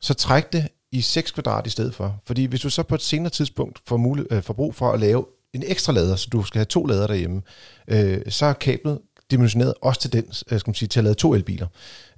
så 0.00 0.14
træk 0.14 0.52
det 0.52 0.68
i 0.92 1.00
6 1.00 1.30
kvadrat 1.30 1.66
i 1.66 1.70
stedet 1.70 1.94
for. 1.94 2.20
Fordi 2.26 2.44
hvis 2.44 2.60
du 2.60 2.70
så 2.70 2.82
på 2.82 2.94
et 2.94 3.02
senere 3.02 3.30
tidspunkt 3.30 3.80
får, 3.86 3.96
mulighed, 3.96 4.32
øh, 4.32 4.42
får 4.42 4.54
brug 4.54 4.74
for 4.74 4.92
at 4.92 5.00
lave 5.00 5.26
en 5.52 5.62
ekstra 5.66 5.92
lader, 5.92 6.16
så 6.16 6.28
du 6.32 6.42
skal 6.42 6.58
have 6.58 6.64
to 6.64 6.86
lader 6.86 7.06
derhjemme, 7.06 7.42
øh, 7.88 8.20
så 8.28 8.46
er 8.46 8.52
kablet 8.52 8.98
dimensioneret 9.32 9.74
også 9.82 10.00
til 10.00 10.12
den, 10.12 10.24
øh, 10.50 10.60
skal 10.60 10.68
man 10.70 10.74
sige, 10.74 10.88
til 10.88 11.00
at 11.00 11.04
lade 11.04 11.14
to 11.14 11.34
elbiler. 11.34 11.66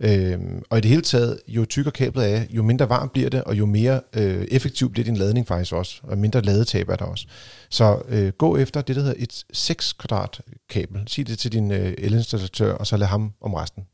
Øh, 0.00 0.38
og 0.70 0.79
i 0.79 0.81
det 0.81 0.90
hele 0.90 1.03
taget, 1.03 1.40
jo 1.48 1.64
tykkere 1.64 1.92
kablet 1.92 2.33
er, 2.33 2.44
jo 2.50 2.62
mindre 2.62 2.88
varmt 2.88 3.12
bliver 3.12 3.31
det, 3.31 3.44
og 3.44 3.59
jo 3.59 3.66
mere 3.66 4.00
øh, 4.12 4.44
effektiv 4.50 4.90
bliver 4.90 5.05
din 5.05 5.16
ladning 5.16 5.46
faktisk 5.46 5.72
også, 5.72 6.00
og 6.03 6.18
mindre 6.18 6.42
ladetab 6.42 6.88
er 6.88 6.96
der 6.96 7.05
også. 7.05 7.27
Så 7.68 8.03
øh, 8.09 8.33
gå 8.33 8.57
efter 8.57 8.83
det, 8.83 8.96
der 8.96 9.03
hedder 9.03 9.16
et 9.18 9.44
6 9.53 9.92
kvadrat 9.92 10.40
kabel. 10.68 11.03
Sig 11.07 11.27
det 11.27 11.38
til 11.38 11.53
din 11.53 11.70
øh, 11.70 11.94
elinstallatør, 11.98 12.72
og 12.72 12.87
så 12.87 12.96
lad 12.96 13.07
ham 13.07 13.33
om 13.40 13.55
resten. 13.55 13.87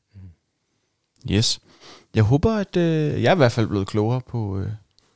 Yes. 1.30 1.60
jeg 2.14 2.22
håber, 2.22 2.52
at 2.52 2.76
øh, 2.76 3.22
jeg 3.22 3.30
er 3.30 3.34
i 3.34 3.36
hvert 3.36 3.52
fald 3.52 3.66
blevet 3.66 3.86
klogere 3.86 4.20
på, 4.20 4.58
øh, 4.58 4.68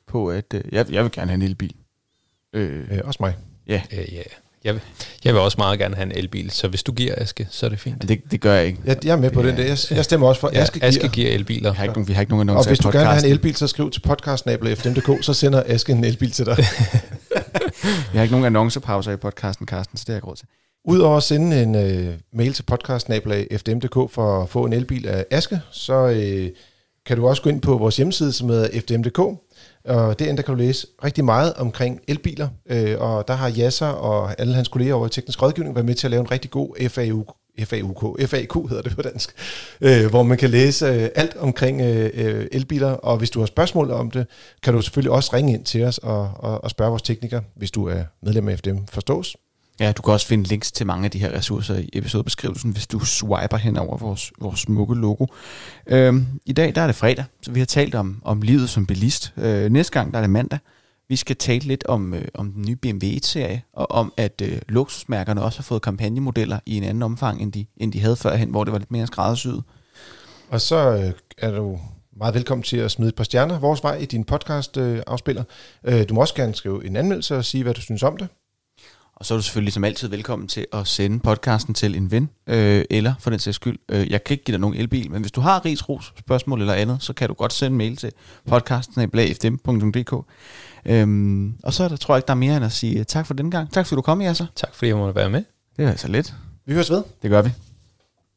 på 0.07 0.31
at 0.31 0.55
øh, 0.55 0.63
jeg, 0.73 0.93
jeg 0.93 1.03
vil 1.03 1.13
gerne 1.13 1.31
have 1.31 1.35
en 1.35 1.43
elbil. 1.43 1.75
Øh, 2.53 2.87
øh, 2.91 3.01
også 3.05 3.19
mig. 3.21 3.37
Ja. 3.67 3.83
Øh, 3.93 4.15
ja. 4.15 4.23
Jeg 4.65 4.75
vil, 4.75 4.83
jeg 5.25 5.35
vil 5.35 5.41
også 5.43 5.55
meget 5.59 5.79
gerne 5.79 5.97
have 5.97 6.07
en 6.07 6.13
elbil, 6.19 6.51
så 6.51 6.69
hvis 6.69 6.83
du 6.83 6.93
giver 6.93 7.15
Aske, 7.17 7.47
så 7.51 7.67
er 7.67 7.71
det 7.71 7.81
fint. 7.81 8.09
Det, 8.09 8.21
det 8.31 8.41
gør 8.41 8.55
jeg 8.55 8.67
ikke. 8.67 8.79
Jeg, 8.85 9.05
jeg 9.05 9.13
er 9.13 9.17
med 9.17 9.31
på 9.31 9.43
Ja. 9.43 9.49
den 9.49 9.57
der. 9.57 9.65
Jeg, 9.65 9.79
jeg 9.91 10.05
stemmer 10.05 10.29
også 10.29 10.41
for 10.41 10.51
Ja, 10.53 10.61
Aske, 10.63 10.85
Aske 10.85 11.09
giver. 11.09 11.31
elbiler. 11.31 11.71
Vi 11.73 11.77
har 11.77 11.85
ikke, 11.85 11.93
nogen- 11.95 12.09
vi 12.09 12.13
har 12.13 12.21
ikke 12.21 12.33
nogen 12.33 12.49
annoncer 12.49 12.69
Og 12.69 12.71
hvis 12.71 12.79
du 12.79 12.89
gerne 12.89 12.93
vil 12.99 13.01
have 13.07 13.11
en 13.13 13.15
podcasten. 13.17 13.33
elbil, 13.33 13.57
så 13.57 13.67
skriv 13.67 13.91
til 13.91 14.01
podcastnabel.fdm.dk, 14.01 15.25
så 15.25 15.35
sender 15.35 15.63
Aske 15.67 15.93
en 15.93 16.05
elbil 16.05 16.31
til 16.31 16.47
dig. 16.47 16.57
Vi 18.13 18.17
har 18.19 18.23
ikke 18.23 18.33
nogen 18.33 18.47
annoncepauser 18.47 19.13
i 19.13 19.17
podcasten, 19.17 19.67
Carsten, 19.67 19.97
så 19.99 20.05
det 20.07 20.13
har 20.13 20.17
jeg 20.17 20.27
råd 20.27 20.37
til. 20.37 20.47
Udover 20.85 21.17
at 21.17 21.23
sende 21.23 21.63
en 21.63 21.75
øh, 21.75 22.15
mail 22.33 22.53
til 22.53 22.63
podcastnabel.fdm.dk 22.63 24.13
for 24.13 24.43
at 24.43 24.49
få 24.49 24.65
en 24.65 24.73
elbil 24.73 25.07
af 25.09 25.25
Aske, 25.31 25.61
så 25.73 25.95
øh, 26.09 26.49
kan 27.07 27.17
du 27.17 27.29
også 27.29 27.43
gå 27.43 27.51
ind 27.51 27.61
på 27.61 27.79
vores 27.79 27.97
hjemmeside, 27.97 28.33
som 28.33 28.49
hedder 28.49 28.81
fdm.dk, 28.81 29.21
og 29.85 30.19
derinde 30.19 30.37
der 30.37 30.43
kan 30.43 30.55
du 30.55 30.59
læse 30.59 30.87
rigtig 31.05 31.25
meget 31.25 31.55
omkring 31.55 32.01
elbiler, 32.09 32.49
øh, 32.71 33.01
og 33.01 33.29
der 33.29 33.35
har 33.35 33.49
Jasser 33.49 33.87
og 33.87 34.41
alle 34.41 34.55
hans 34.55 34.69
kolleger 34.69 34.95
over 34.95 35.07
i 35.07 35.11
Teknisk 35.11 35.43
Rådgivning 35.43 35.75
været 35.75 35.87
med 35.87 35.95
til 35.95 36.07
at 36.07 36.11
lave 36.11 36.21
en 36.21 36.31
rigtig 36.31 36.51
god 36.51 36.89
FAU, 36.89 37.25
FAUK, 37.65 38.21
FAQ 38.21 38.69
hedder 38.69 38.83
det 38.83 38.97
på 38.97 39.03
dansk, 39.03 39.35
øh, 39.81 40.07
hvor 40.07 40.23
man 40.23 40.39
kan 40.39 40.51
læse 40.51 40.87
øh, 40.87 41.09
alt 41.15 41.37
omkring 41.37 41.81
øh, 41.81 42.11
øh, 42.15 42.47
elbiler, 42.53 42.91
og 42.91 43.17
hvis 43.19 43.31
du 43.31 43.39
har 43.39 43.47
spørgsmål 43.47 43.91
om 43.91 44.11
det, 44.11 44.27
kan 44.63 44.75
du 44.75 44.83
selvfølgelig 44.83 45.13
også 45.13 45.31
ringe 45.35 45.53
ind 45.53 45.65
til 45.65 45.85
os 45.85 45.99
og, 45.99 46.31
og, 46.35 46.65
og 46.65 46.71
spørge 46.71 46.91
vores 46.91 47.03
teknikere, 47.03 47.43
hvis 47.57 47.71
du 47.71 47.89
er 47.89 48.03
medlem 48.23 48.49
af 48.49 48.59
FDM 48.59 48.79
Forstås. 48.91 49.37
Ja, 49.81 49.93
du 49.93 50.03
kan 50.03 50.13
også 50.13 50.27
finde 50.27 50.45
links 50.45 50.73
til 50.73 50.87
mange 50.87 51.05
af 51.05 51.11
de 51.11 51.19
her 51.19 51.33
ressourcer 51.33 51.77
i 51.77 51.89
episodebeskrivelsen, 51.93 52.71
hvis 52.71 52.87
du 52.87 53.01
swiper 53.01 53.57
hen 53.57 53.77
over 53.77 53.97
vores, 53.97 54.33
vores 54.41 54.61
smukke 54.61 54.95
logo. 54.95 55.27
Øhm, 55.87 56.27
I 56.47 56.53
dag 56.53 56.75
der 56.75 56.81
er 56.81 56.87
det 56.87 56.97
fredag, 56.97 57.25
så 57.43 57.51
vi 57.51 57.61
har 57.61 57.67
talt 57.67 57.95
om, 57.95 58.21
om 58.25 58.43
livet 58.43 58.71
som 58.71 58.87
bilist. 58.87 59.33
Øh, 59.37 59.71
næste 59.71 59.93
gang 59.93 60.13
der 60.13 60.19
er 60.19 60.23
det 60.23 60.31
mandag. 60.31 60.59
Vi 61.09 61.17
skal 61.17 61.37
tale 61.37 61.61
lidt 61.61 61.85
om, 61.87 62.15
øh, 62.15 62.25
om 62.35 62.53
den 62.53 62.65
nye 62.69 62.77
BMW 62.77 63.07
1-serie, 63.07 63.63
og 63.73 63.91
om 63.91 64.13
at 64.17 64.43
øh, 64.45 64.59
luksusmærkerne 64.69 65.43
også 65.43 65.59
har 65.59 65.63
fået 65.63 65.83
kampagnemodeller 65.83 66.59
i 66.67 66.77
en 66.77 66.85
anden 66.85 67.03
omfang, 67.03 67.43
end 67.43 67.53
de, 67.53 67.67
end 67.77 67.93
de 67.93 68.01
havde 68.01 68.17
førhen, 68.17 68.51
hvor 68.51 68.65
det 68.65 68.73
var 68.73 68.79
lidt 68.79 68.91
mere 68.91 69.07
skræddersyet. 69.07 69.63
Og 70.49 70.61
så 70.61 70.77
øh, 70.77 71.13
er 71.39 71.51
du 71.51 71.79
meget 72.17 72.35
velkommen 72.35 72.63
til 72.63 72.77
at 72.77 72.91
smide 72.91 73.09
et 73.09 73.15
par 73.15 73.25
stjerner 73.25 73.59
vores 73.59 73.83
vej 73.83 73.97
i 73.97 74.05
din 74.05 74.25
podcast 74.25 74.77
øh, 74.77 75.03
afspiller. 75.07 75.45
Øh, 75.85 76.09
du 76.09 76.15
må 76.15 76.21
også 76.21 76.35
gerne 76.35 76.55
skrive 76.55 76.87
en 76.87 76.97
anmeldelse 76.97 77.37
og 77.37 77.45
sige, 77.45 77.63
hvad 77.63 77.75
du 77.75 77.81
synes 77.81 78.03
om 78.03 78.17
det. 78.17 78.29
Og 79.17 79.27
så 79.27 79.35
er 79.35 79.39
du 79.39 79.43
selvfølgelig 79.43 79.73
som 79.73 79.85
altid 79.85 80.09
velkommen 80.09 80.49
til 80.49 80.67
at 80.73 80.87
sende 80.87 81.21
podcasten 81.21 81.75
til 81.75 81.97
en 81.97 82.11
ven, 82.11 82.31
øh, 82.47 82.85
eller 82.91 83.15
for 83.21 83.31
den 83.31 83.39
sags 83.39 83.55
skyld, 83.55 83.79
øh, 83.89 84.11
jeg 84.11 84.25
kan 84.25 84.35
ikke 84.35 84.45
give 84.45 84.53
dig 84.53 84.61
nogen 84.61 84.77
elbil, 84.77 85.11
men 85.11 85.21
hvis 85.21 85.33
du 85.33 85.41
har 85.41 85.65
ris, 85.65 85.89
ros, 85.89 86.13
spørgsmål 86.19 86.61
eller 86.61 86.75
andet, 86.75 87.03
så 87.03 87.13
kan 87.13 87.29
du 87.29 87.35
godt 87.35 87.53
sende 87.53 87.75
en 87.75 87.79
mail 87.79 87.97
til 87.97 88.13
podcasten.fdm.dk. 88.49 90.27
Øhm, 90.87 91.55
og 91.63 91.75
så 91.75 91.85
er 91.85 91.89
der, 91.89 91.97
tror 91.97 92.15
jeg 92.15 92.19
ikke, 92.19 92.27
der 92.27 92.33
er 92.33 92.39
mere 92.39 92.57
end 92.57 92.65
at 92.65 92.73
sige 92.73 93.05
tak 93.05 93.27
for 93.27 93.35
den 93.35 93.51
gang. 93.51 93.73
Tak 93.73 93.87
fordi 93.87 93.97
du 93.97 94.03
kom, 94.03 94.21
Jasser. 94.23 94.47
Tak 94.57 94.75
fordi 94.75 94.89
jeg 94.89 94.97
måtte 94.97 95.15
være 95.15 95.31
med. 95.31 95.45
Det 95.77 95.85
er 95.85 95.91
altså 95.91 96.09
lidt. 96.09 96.35
Vi 96.67 96.75
høres 96.75 96.91
ved. 96.91 97.03
Det 97.23 97.31
gør 97.31 97.43
vi. 97.43 97.51